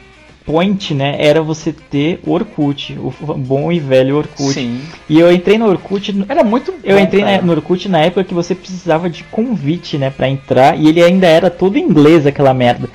[0.44, 4.52] point, né, era você ter Orkut, o bom e velho Orkut.
[4.52, 4.80] Sim.
[5.08, 8.24] E eu entrei no Orkut Era muito eu bom, entrei na, no Orkut na época
[8.24, 12.26] que você precisava de convite, né, pra entrar, e ele ainda era todo em inglês,
[12.26, 12.88] aquela merda.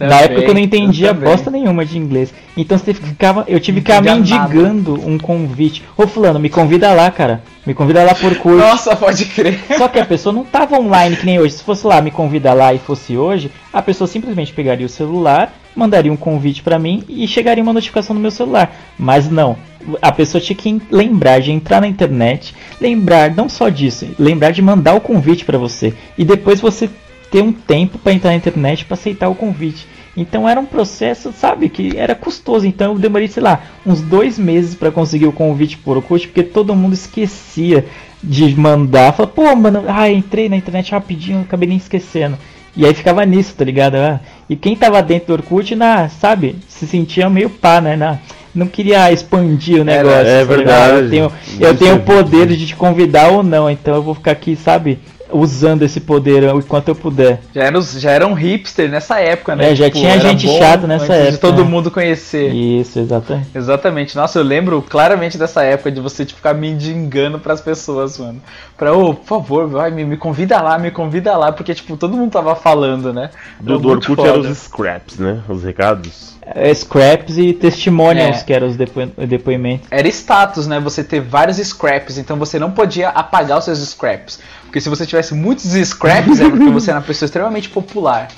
[0.00, 2.32] Na Também, época eu não entendia eu bosta nenhuma de inglês.
[2.56, 5.84] Então você ficava, eu tive que ficar mendigando um convite.
[5.96, 7.42] Ô fulano, me convida lá, cara.
[7.66, 8.58] Me convida lá por curso.
[8.58, 9.60] Nossa, pode crer.
[9.76, 11.54] Só que a pessoa não tava online que nem hoje.
[11.54, 15.52] Se fosse lá me convidar lá e fosse hoje, a pessoa simplesmente pegaria o celular,
[15.76, 18.74] mandaria um convite pra mim e chegaria uma notificação no meu celular.
[18.98, 19.56] Mas não.
[20.00, 24.60] A pessoa tinha que lembrar de entrar na internet, lembrar não só disso, lembrar de
[24.60, 26.88] mandar o convite pra você e depois você
[27.30, 29.86] ter um tempo pra entrar na internet pra aceitar o convite.
[30.16, 32.66] Então era um processo, sabe, que era custoso.
[32.66, 36.42] Então eu demorei, sei lá, uns dois meses pra conseguir o convite por Orkut, porque
[36.42, 37.86] todo mundo esquecia
[38.22, 39.12] de mandar.
[39.12, 42.36] Fala, pô, mano, ah, entrei na internet rapidinho, acabei nem esquecendo.
[42.76, 43.96] E aí ficava nisso, tá ligado?
[43.96, 47.96] Ah, e quem tava dentro do Orkut, na, sabe, se sentia meio pá, né?
[47.96, 48.18] Na,
[48.54, 50.18] não queria expandir o negócio.
[50.18, 50.48] é ligado?
[50.48, 50.96] verdade.
[50.96, 54.14] Eu tenho, eu tenho é o poder de te convidar ou não, então eu vou
[54.14, 54.98] ficar aqui, sabe,
[55.32, 57.40] usando esse poder o quanto eu puder.
[57.54, 59.70] Já era, já era um hipster nessa época, né?
[59.70, 61.70] É, já tinha era gente chata nessa antes De época, todo né?
[61.70, 62.52] mundo conhecer.
[62.52, 63.48] Isso, exatamente.
[63.54, 64.16] Exatamente.
[64.16, 68.40] Nossa, eu lembro claramente dessa época de você tipo, ficar mendigando pras pessoas, mano.
[68.76, 72.16] Pra, ô, por favor, vai, me, me convida lá, me convida lá, porque, tipo, todo
[72.16, 73.30] mundo tava falando, né?
[73.60, 75.40] Do, Era do Orkut eram os scraps, né?
[75.48, 76.30] Os recados.
[76.54, 78.44] É, scraps e testimonials, É.
[78.44, 79.86] que eram os depo depoimentos.
[79.90, 80.80] Era status, né?
[80.80, 84.40] Você ter vários scraps, então você não podia apagar os seus scraps.
[84.64, 88.28] Porque se você tivesse muitos scraps, é porque você era uma pessoa extremamente popular.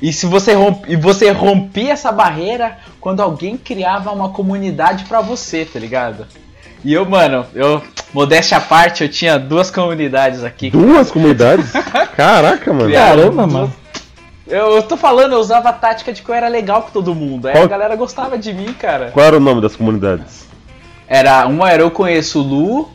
[0.00, 0.84] E se você romp...
[0.88, 6.26] e você rompia essa barreira quando alguém criava uma comunidade pra você, tá ligado?
[6.84, 7.82] E eu, mano, eu
[8.14, 10.70] modéstia à parte, eu tinha duas comunidades aqui.
[10.70, 11.70] Duas comunidades?
[12.16, 12.92] Caraca, mano.
[12.92, 13.72] Caramba, mano.
[14.50, 17.46] Eu, tô falando, eu usava a tática de que eu era legal com todo mundo.
[17.46, 19.10] Aí Qual- a galera gostava de mim, cara.
[19.12, 20.48] Qual era o nome das comunidades?
[21.06, 22.88] Era, uma era eu conheço o Lu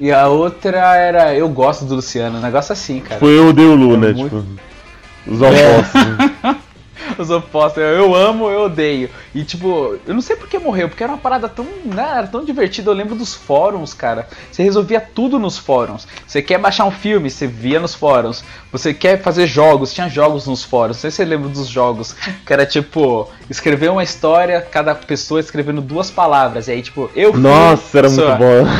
[0.00, 2.38] e a outra era eu gosto do Luciano.
[2.38, 3.20] Um negócio assim, cara.
[3.20, 4.12] Foi eu dei o Lu, É né?
[4.12, 5.94] muito- Tipo, os opostos.
[6.42, 6.56] né?
[7.18, 7.82] Os opostos.
[7.82, 9.10] Eu amo, eu odeio.
[9.34, 12.26] E tipo, eu não sei por que morreu, porque era uma parada tão, né, era
[12.26, 12.90] tão divertida.
[12.90, 14.28] Eu lembro dos fóruns, cara.
[14.50, 16.06] Você resolvia tudo nos fóruns.
[16.26, 18.44] Você quer baixar um filme, você via nos fóruns.
[18.70, 20.96] Você quer fazer jogos, tinha jogos nos fóruns.
[20.96, 22.14] Não sei se você lembra dos jogos.
[22.46, 26.68] Que era tipo, escrever uma história, cada pessoa escrevendo duas palavras.
[26.68, 28.22] E aí, tipo, eu fui Nossa, era muito.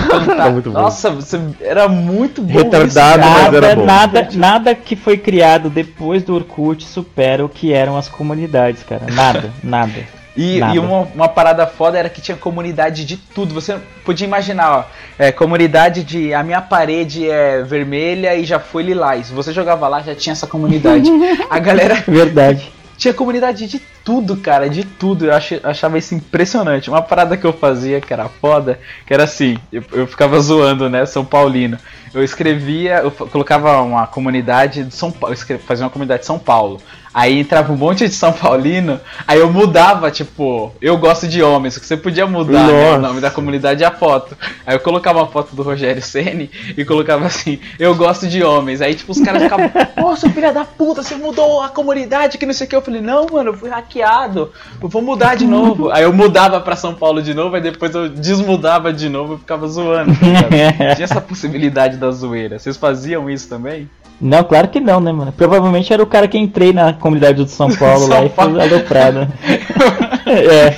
[0.06, 0.32] Então tá.
[0.42, 0.80] Era muito bom.
[0.80, 2.52] Nossa, você- era muito bom.
[2.52, 3.84] Retardado, isso, mas era Nada, bom.
[3.84, 9.06] nada, nada que foi criado depois do Orkut supera o que eram as comunidades, cara.
[9.10, 10.22] Nada, nada.
[10.36, 13.52] E, e uma, uma parada foda era que tinha comunidade de tudo.
[13.52, 14.84] Você podia imaginar, ó,
[15.18, 19.30] é, comunidade de a minha parede é vermelha e já foi lilás.
[19.30, 21.10] Você jogava lá, já tinha essa comunidade.
[21.50, 22.72] A galera Verdade.
[22.96, 25.26] tinha comunidade de tudo, cara, de tudo.
[25.26, 26.88] Eu ach- achava isso impressionante.
[26.90, 30.88] Uma parada que eu fazia que era foda, que era assim, eu, eu ficava zoando,
[30.88, 31.78] né, São Paulino.
[32.14, 35.34] Eu escrevia, eu colocava uma comunidade de São Paulo,
[35.66, 36.80] fazia uma comunidade de São Paulo.
[37.14, 38.98] Aí entrava um monte de São Paulino,
[39.28, 43.20] aí eu mudava, tipo, eu gosto de homens, que você podia mudar né, o nome
[43.20, 44.36] da comunidade e a foto.
[44.66, 48.80] Aí eu colocava uma foto do Rogério Ceni e colocava assim, eu gosto de homens.
[48.80, 52.54] Aí tipo os caras ficavam, nossa, filha da puta, você mudou a comunidade, que não
[52.54, 52.76] sei o que.
[52.76, 55.90] Eu falei, não, mano, eu fui hackeado, eu vou mudar de novo.
[55.90, 59.38] Aí eu mudava pra São Paulo de novo, aí depois eu desmudava de novo e
[59.38, 60.12] ficava zoando.
[60.14, 60.94] tá?
[60.94, 62.58] Tinha essa possibilidade da zoeira.
[62.58, 63.88] Vocês faziam isso também?
[64.20, 65.32] Não, claro que não, né, mano?
[65.32, 68.54] Provavelmente era o cara que entrei na comunidade do São Paulo lá São e Paulo.
[68.54, 69.28] foi aloprado.
[70.26, 70.76] é.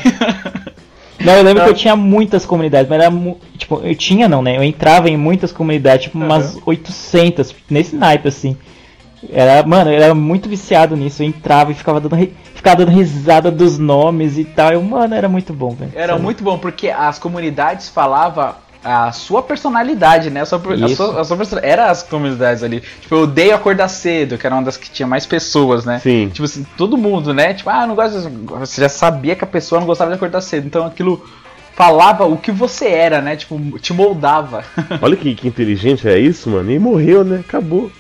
[1.24, 3.12] Não, eu lembro que eu tinha muitas comunidades, mas era
[3.57, 4.57] tipo, eu tinha não, né?
[4.57, 8.57] Eu entrava em muitas comunidades, tipo umas 800, nesse naipe assim.
[9.33, 12.17] Era, mano, eu era muito viciado nisso, eu entrava e ficava dando,
[12.55, 14.73] ficava dando risada dos nomes e tal.
[14.73, 15.93] Eu, mano, era muito bom, velho.
[15.95, 16.23] Era Sério.
[16.23, 20.43] muito bom, porque as comunidades falavam a sua personalidade, né?
[20.43, 22.83] A sua, a sua, a sua Era as comunidades ali.
[23.01, 26.01] Tipo, eu odeio acordar cedo, que era uma das que tinha mais pessoas, né?
[26.01, 26.29] Sim.
[26.29, 27.55] Tipo assim, todo mundo, né?
[27.55, 28.21] Tipo, ah, eu não gosto.
[28.29, 30.67] de- Você já sabia que a pessoa não gostava de acordar cedo.
[30.67, 31.25] Então aquilo
[31.75, 33.37] falava o que você era, né?
[33.37, 34.63] Tipo, te moldava.
[35.01, 36.71] Olha que, que inteligente é isso, mano.
[36.71, 37.41] E morreu, né?
[37.41, 37.91] Acabou.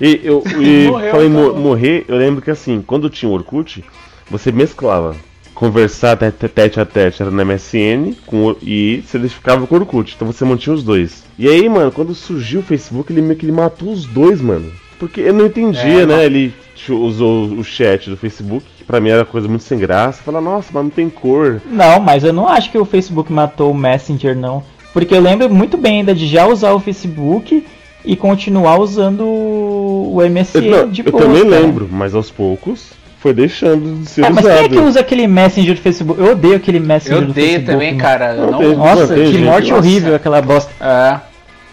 [0.00, 3.84] E eu e Morreu, falei mo- morrer, eu lembro que assim, quando tinha o Orkut,
[4.30, 5.14] você mesclava.
[5.54, 10.14] Conversar tete, tete a tete era no MSN com, e você ficava com o Orkut.
[10.16, 11.22] Então você mantinha os dois.
[11.38, 14.72] E aí, mano, quando surgiu o Facebook, ele meio que ele matou os dois, mano.
[14.98, 16.16] Porque eu não entendia, É, né?
[16.16, 16.54] mas- Ele
[16.88, 20.22] usou o chat do Facebook, que pra mim era coisa muito sem graça.
[20.22, 21.60] Fala, nossa, mas não tem cor.
[21.70, 24.64] Não, mas eu não acho que o Facebook matou o Messenger, não.
[24.92, 27.64] Porque eu lembro muito bem ainda de já usar o Facebook
[28.04, 31.60] e continuar usando o MSN Eu, não, de eu boa, também cara.
[31.60, 34.64] lembro, mas aos poucos foi deixando de ser É, mas quem usado.
[34.64, 36.20] é que usa aquele Messenger do Facebook?
[36.20, 37.72] Eu odeio aquele Messenger Eu do odeio Facebook.
[37.72, 38.02] também, mano.
[38.02, 38.34] cara.
[38.34, 39.80] Eu Não tem- Nossa, que gente- morte nossa.
[39.80, 40.72] horrível aquela bosta.
[40.80, 41.20] É.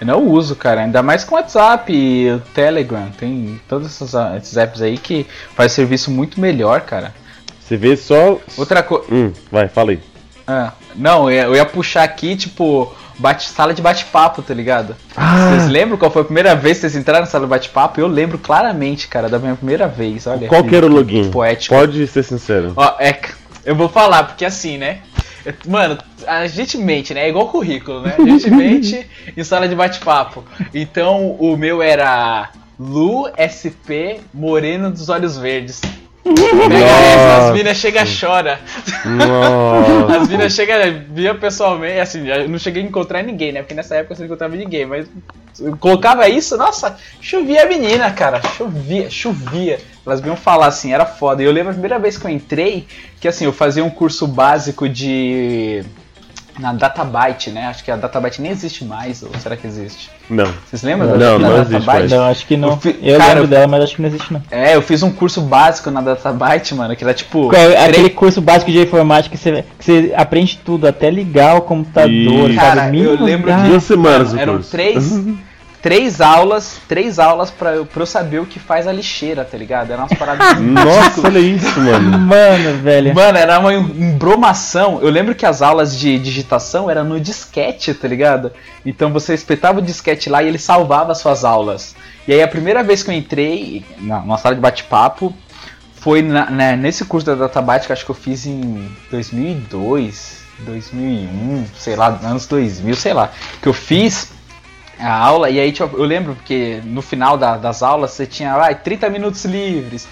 [0.02, 0.82] Eu não uso, cara.
[0.82, 3.08] Ainda mais com o WhatsApp e o Telegram.
[3.20, 5.26] Tem todos esses, ah, esses apps aí que
[5.56, 7.14] faz serviço muito melhor, cara.
[7.60, 8.38] Você vê só.
[8.56, 9.06] Outra coisa.
[9.12, 10.00] Hum, vai, fala aí.
[10.48, 14.96] Ah, não, eu ia, eu ia puxar aqui, tipo, bate, sala de bate-papo, tá ligado?
[15.16, 15.50] Ah.
[15.50, 18.00] Vocês lembram qual foi a primeira vez que vocês entraram na sala de bate-papo?
[18.00, 20.26] Eu lembro claramente, cara, da minha primeira vez.
[20.26, 21.30] Olha Qual que era o login?
[21.30, 21.76] Poético.
[21.76, 22.74] Pode ser sincero.
[22.76, 23.20] Ó, é,
[23.66, 25.00] eu vou falar, porque assim, né?
[25.46, 27.26] eu- Mano, a gente mente, né?
[27.26, 28.16] É igual currículo, né?
[28.18, 29.06] A gente mente
[29.36, 30.44] em sala de bate-papo.
[30.74, 35.82] Então, o meu era Lu SP Moreno dos Olhos Verdes.
[36.36, 38.60] Pega essa, as minas chega e chora.
[39.06, 40.18] Nossa.
[40.18, 43.62] As minas chegam, via pessoalmente, assim, eu não cheguei a encontrar ninguém, né?
[43.62, 45.08] Porque nessa época você não encontrava ninguém, mas
[45.60, 49.80] eu colocava isso, nossa, chovia a menina, cara, chovia, chovia.
[50.06, 51.42] Elas vinham falar assim, era foda.
[51.42, 52.88] E eu lembro a primeira vez que eu entrei,
[53.20, 55.84] que assim, eu fazia um curso básico de.
[56.60, 57.68] Na Databyte, né?
[57.68, 60.10] Acho que a Databyte nem existe mais, ou será que existe?
[60.30, 60.52] Não.
[60.70, 62.14] Vocês lembram Não, da, não da existe Databyte?
[62.14, 62.70] Não, acho que não.
[62.72, 64.42] Eu fi- Eu cara, lembro eu- dela, mas acho que não existe não.
[64.52, 67.50] É, eu fiz um curso básico na Databyte, mano, que era tipo.
[67.50, 71.10] Qual é Aquele três- curso básico de informática que você, que você aprende tudo, até
[71.10, 72.10] ligar o computador,
[72.54, 72.56] sabe?
[72.56, 73.68] Cara, eu lembro lugar.
[73.70, 74.72] Duas semanas o eram curso.
[74.72, 75.24] três,
[75.82, 79.58] três aulas, três aulas pra, eu- pra eu saber o que faz a lixeira, tá
[79.58, 79.92] ligado?
[79.92, 82.18] Eram umas paradas Nossa, olha isso, mano.
[82.20, 83.16] Mano, velho.
[83.16, 85.00] Mano, era uma embromação.
[85.02, 88.52] Eu lembro que as aulas de digitação eram no disquete, tá ligado?
[88.86, 91.96] Então você espetava o disquete lá e ele salvava as suas aulas.
[92.28, 95.34] E aí a primeira vez que eu entrei numa sala de bate-papo
[95.96, 100.40] foi na- né, nesse curso da Databyte que eu acho que eu fiz em 2002,
[100.60, 103.32] 2001, sei lá, anos 2000, sei lá.
[103.62, 104.32] Que eu fiz
[105.00, 108.54] a aula e aí tipo, eu lembro porque no final da- das aulas você tinha
[108.54, 110.08] ah, 30 minutos livres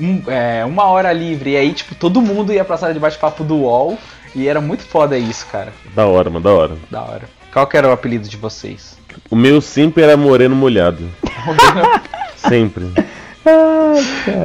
[0.00, 1.50] um- é, uma hora livre.
[1.52, 3.98] E aí, tipo, todo mundo ia pra sala de bate-papo do UOL.
[4.34, 5.72] E era muito foda isso, cara.
[5.94, 6.76] Da hora, mano, da hora.
[6.90, 7.22] Da hora.
[7.52, 8.96] Qual que era o apelido de vocês?
[9.30, 11.08] O meu sempre era moreno molhado.
[12.36, 12.92] sempre.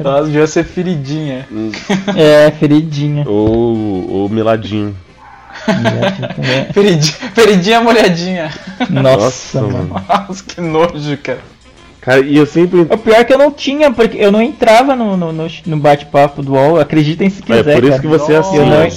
[0.04, 1.48] Nossa, devia ser feridinha.
[2.16, 3.26] É, feridinha.
[3.28, 4.30] Ou, ou
[5.68, 6.74] meladinho.
[6.74, 8.52] Feridinha, feridinha molhadinha.
[8.90, 10.02] Nossa, mano.
[10.28, 11.40] Nossa, que nojo, cara.
[12.02, 12.82] Cara, e eu sempre.
[12.82, 15.78] O pior é que eu não tinha, porque eu não entrava no, no, no- no
[15.78, 17.66] bate-papo do UOL, acreditem se quiser.
[17.68, 18.02] É por isso cara.
[18.02, 18.90] que você é assim, não- né?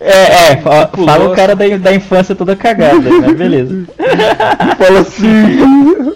[0.00, 1.08] É, é, fa- Pulou.
[1.08, 3.32] fala o cara da, da infância toda cagada, né?
[3.32, 3.86] Beleza.
[4.78, 6.14] Fala assim.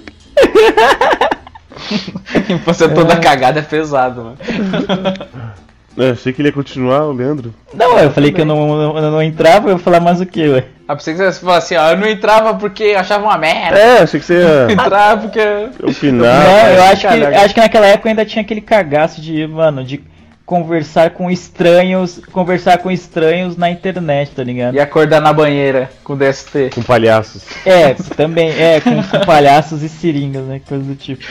[2.52, 4.36] Infância toda cagada é pesado, mano.
[5.98, 7.52] É, achei que ele ia continuar, o Leandro.
[7.74, 10.48] Não, eu falei que eu não, eu não entrava, eu ia falar mais o que,
[10.48, 10.64] ué?
[10.86, 13.78] Ah, pensei que você falasse assim, ó, eu não entrava porque achava uma merda.
[13.78, 15.40] É, achei que você ia Entrava porque.
[15.82, 16.44] opinar.
[16.44, 20.02] não, eu acho que, acho que naquela época ainda tinha aquele cagaço de, mano, de
[20.46, 24.74] conversar com estranhos, conversar com estranhos na internet, tá ligado?
[24.74, 26.70] E acordar na banheira com DST.
[26.74, 27.44] Com palhaços.
[27.66, 30.62] É, também, é, com, com palhaços e seringas, né?
[30.66, 31.22] Coisa do tipo.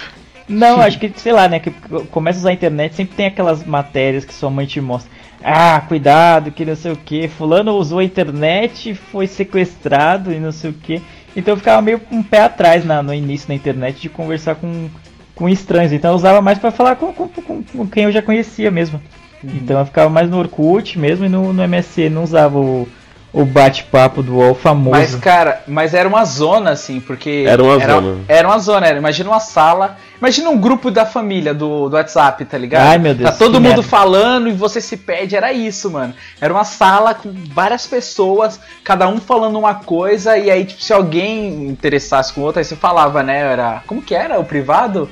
[0.48, 1.60] Não, acho que, sei lá, né?
[1.60, 1.72] Que
[2.10, 5.12] começa a usar a internet, sempre tem aquelas matérias que sua mãe te mostra.
[5.44, 7.28] Ah, cuidado, que não sei o que.
[7.28, 11.02] Fulano usou a internet, foi sequestrado e não sei o que.
[11.36, 14.56] Então eu ficava meio com um pé atrás na, no início na internet de conversar
[14.56, 14.90] com,
[15.36, 15.92] com estranhos.
[15.92, 19.00] Então eu usava mais pra falar com, com, com- com quem eu já conhecia mesmo.
[19.44, 22.88] Então eu ficava mais no Orkut mesmo e no, no MSN, não usava o,
[23.34, 24.92] o bate-papo do UOL famoso.
[24.92, 27.46] Mas, cara, mas era uma zona, assim, porque.
[27.48, 28.18] Era uma era, zona.
[28.28, 29.98] Era uma zona, era, imagina uma sala.
[30.20, 32.88] Imagina um grupo da família do, do WhatsApp, tá ligado?
[32.88, 33.84] Ai, meu Deus, Tá todo que mundo merda.
[33.84, 36.14] falando e você se perde, era isso, mano.
[36.42, 40.92] Era uma sala com várias pessoas, cada um falando uma coisa, e aí, tipo, se
[40.92, 43.40] alguém interessasse com o outro, aí você falava, né?
[43.52, 43.84] Era.
[43.86, 44.40] Como que era?
[44.40, 45.08] O privado?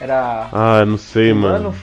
[0.00, 0.46] Era.
[0.52, 1.74] Ah, não sei, mano.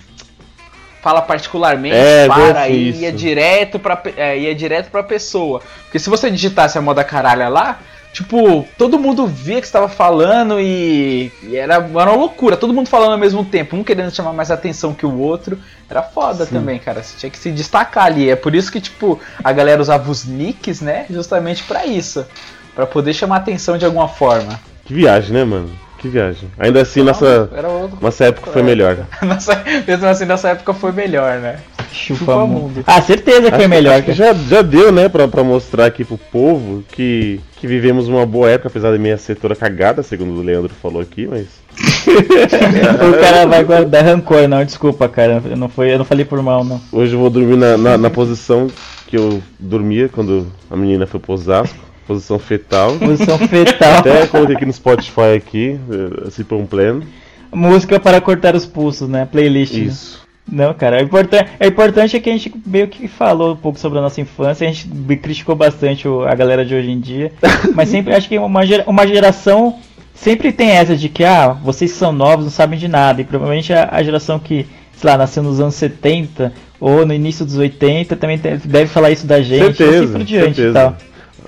[1.04, 3.02] Fala particularmente, É, para deve e isso.
[3.02, 5.62] ia direto pra, é, ia direto pra pessoa.
[5.84, 7.80] Porque se você digitasse a moda caralha lá,
[8.14, 12.74] tipo, todo mundo via que você tava falando e, e era, era uma loucura, todo
[12.74, 15.60] mundo falando ao mesmo tempo, um querendo chamar mais atenção que o outro.
[15.90, 17.04] Era foda também, cara.
[17.04, 18.30] Você tinha que se destacar ali.
[18.30, 21.06] É por isso que, tipo, a galera usava os nicks, né?
[21.10, 22.26] Justamente pra isso.
[22.74, 24.60] Pra poder chamar atenção de alguma forma.
[24.86, 25.70] Que viagem, né, mano?
[26.04, 26.50] Que viagem.
[26.60, 27.98] Ainda assim, nossa, Era outro.
[28.02, 28.98] nossa época foi melhor.
[29.24, 31.60] Nossa, mesmo assim, nessa época foi melhor, né?
[31.94, 32.62] Chupa, Chupa mundo.
[32.62, 32.84] mundo.
[32.86, 33.94] Ah, certeza que foi Acho- melhor.
[33.96, 38.10] acho que já, já deu, né, pra, pra mostrar aqui pro povo que, que vivemos
[38.10, 41.48] uma boa época, apesar da minha setora cagada, segundo o Leandro falou aqui, mas.
[42.08, 45.42] o cara vai guardar rancor, não, desculpa, cara.
[45.50, 46.82] Eu não, foi, eu não falei por mal, não.
[46.92, 48.68] Hoje eu vou dormir na, na, na posição
[49.08, 51.78] que eu dormia quando a menina foi pro Osasco,
[52.08, 52.94] posição fetal.
[52.98, 54.00] Posição fetal.
[54.00, 55.80] Até coloquei aqui no Spotify aqui,
[56.26, 57.04] eh, se por um pleno.
[57.52, 59.26] Música para cortar os pulsos, né?
[59.32, 59.74] Playlist.
[59.74, 59.80] né?
[59.86, 60.24] Isso.
[60.52, 63.80] Não, cara, o importante, é importante é que a gente meio que falou um pouco
[63.80, 67.32] sobre a nossa infância, a gente criticou bastante a galera de hoje em dia,
[67.74, 69.80] mas sempre acho que uma, gera- uma geração
[70.14, 73.72] sempre tem essa de que, ah, vocês são novos não sabem de nada, e provavelmente
[73.72, 74.66] a, a geração que,
[74.98, 79.26] sei lá, nasceu nos anos 70 ou no início dos 80 também deve falar isso
[79.26, 80.74] da gente, e Certeza, assim por diante e certeza.
[80.74, 80.98] tal.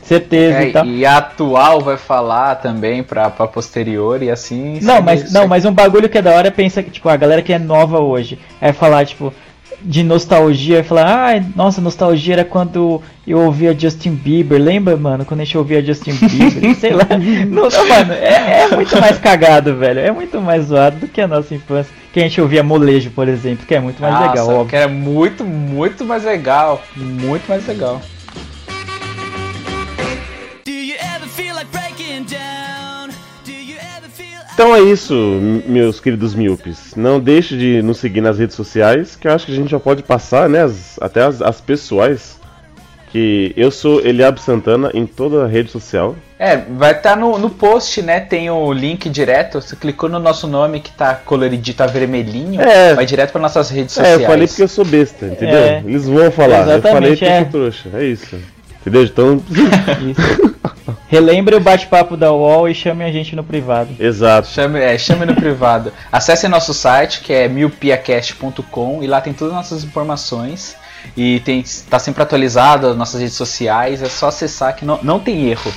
[0.04, 0.86] Certeza É, e tal.
[0.86, 4.80] e a atual vai falar também pra, pra posterior e assim.
[4.82, 7.10] Não, mas, não, segue- mas um bagulho que é da hora é pensar que, tipo,
[7.10, 9.34] a galera que é nova hoje, é falar, tipo,
[9.82, 15.42] de nostalgia, falar, ah, nossa, nostalgia era quando eu ouvia Justin Bieber, lembra, mano, quando
[15.42, 17.06] a gente ouvia Justin Bieber, sei lá,
[17.50, 21.20] não, não, mano, é, é muito mais cagado, velho, é muito mais zoado do que
[21.22, 24.30] a nossa infância, que a gente ouvia molejo, por exemplo, que é muito mais Nossa,
[24.30, 24.78] legal, que óbvio.
[24.78, 26.82] era muito, muito mais legal.
[26.96, 28.02] Muito mais legal.
[34.56, 35.14] Então é isso,
[35.68, 36.96] meus queridos míopes.
[36.96, 39.80] Não deixe de nos seguir nas redes sociais, que eu acho que a gente já
[39.82, 42.40] pode passar, né, as- até as, as pessoais.
[43.12, 46.18] Que eu sou Eliab Santana em toda a rede social.
[46.38, 48.20] É, vai estar no, no post, né?
[48.20, 49.62] Tem o link direto.
[49.62, 52.60] Você clicou no nosso nome que tá coloridinho, tá vermelhinho.
[52.60, 52.94] É.
[52.94, 54.22] Vai direto para nossas redes É, sociais.
[54.22, 55.58] eu falei porque eu sou besta, entendeu?
[55.60, 55.78] É.
[55.86, 57.40] Eles vão falar, eu falei porque eu é.
[57.44, 58.36] sou trouxa, é isso.
[58.86, 59.04] Entendeu?
[59.04, 59.42] Então.
[61.08, 63.90] Relembre o bate-papo da UOL e chame a gente no privado.
[64.00, 64.48] exato.
[64.48, 65.92] Chame, é, chame no privado.
[66.12, 70.76] Acesse nosso site, que é miopiacast.com, e lá tem todas as nossas informações.
[71.16, 74.02] E tem, tá sempre atualizado as nossas redes sociais.
[74.02, 75.72] É só acessar que não, não tem erro.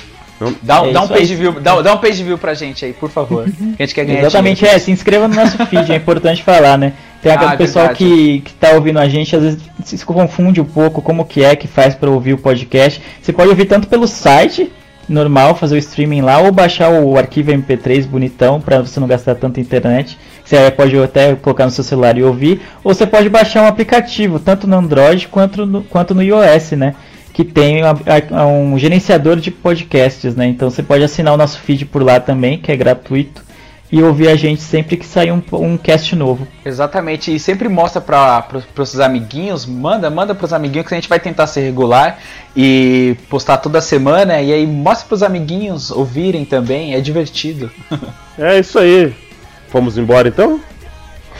[0.63, 1.35] Dá, É dá um page aí.
[1.39, 3.45] view, dá, dá um page view pra gente aí, por favor.
[3.77, 4.77] Que a gente quer ganhar Exatamente, dinheiro.
[4.77, 6.93] é, se inscreva no nosso feed, é importante falar, né?
[7.21, 8.05] Tem aquele Ah, é pessoal verdade.
[8.05, 11.55] que, que tá ouvindo a gente, às vezes se confunde um pouco como que é
[11.55, 13.01] que faz para ouvir o podcast.
[13.21, 14.71] Você pode ouvir tanto pelo site
[15.07, 19.35] normal, fazer o streaming lá, ou baixar o arquivo MP3 bonitão para você não gastar
[19.35, 20.17] tanta internet.
[20.45, 24.39] Você pode até colocar no seu celular e ouvir, ou você pode baixar um aplicativo,
[24.39, 26.95] tanto no Android quanto no, quanto no iOS, né?
[27.33, 27.81] Que tem
[28.63, 30.47] um gerenciador de podcasts, né?
[30.47, 33.43] Então você pode assinar o nosso feed por lá também, que é gratuito.
[33.91, 36.47] E ouvir a gente sempre que sair um, um cast novo.
[36.63, 38.45] Exatamente, e sempre mostra para
[38.75, 42.19] os seus amiguinhos, manda, manda pros amiguinhos que a gente vai tentar ser regular
[42.55, 47.71] e postar toda semana, e aí mostra pros amiguinhos ouvirem também, é divertido.
[48.41, 49.13] É isso aí.
[49.67, 50.61] Fomos embora então?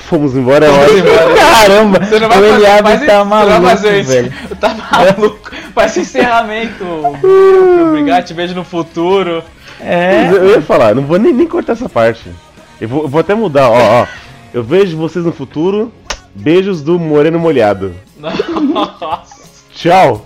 [0.09, 0.99] Fomos embora, é Vamos hora.
[0.99, 1.35] embora.
[1.35, 4.11] Caramba, Você não o vai fazer, Eliabe tá você não vai maluco, fazer isso.
[4.11, 4.33] velho.
[4.59, 5.51] Tá maluco.
[5.73, 6.83] Faz encerramento.
[7.87, 9.43] Obrigado, te vejo no futuro.
[9.79, 12.29] É, Eu ia falar, não vou nem, nem cortar essa parte.
[12.79, 14.07] Eu vou, eu vou até mudar, ó, ó.
[14.53, 15.91] Eu vejo vocês no futuro.
[16.33, 17.93] Beijos do Moreno Molhado.
[18.19, 19.23] Nossa.
[19.73, 20.25] Tchau!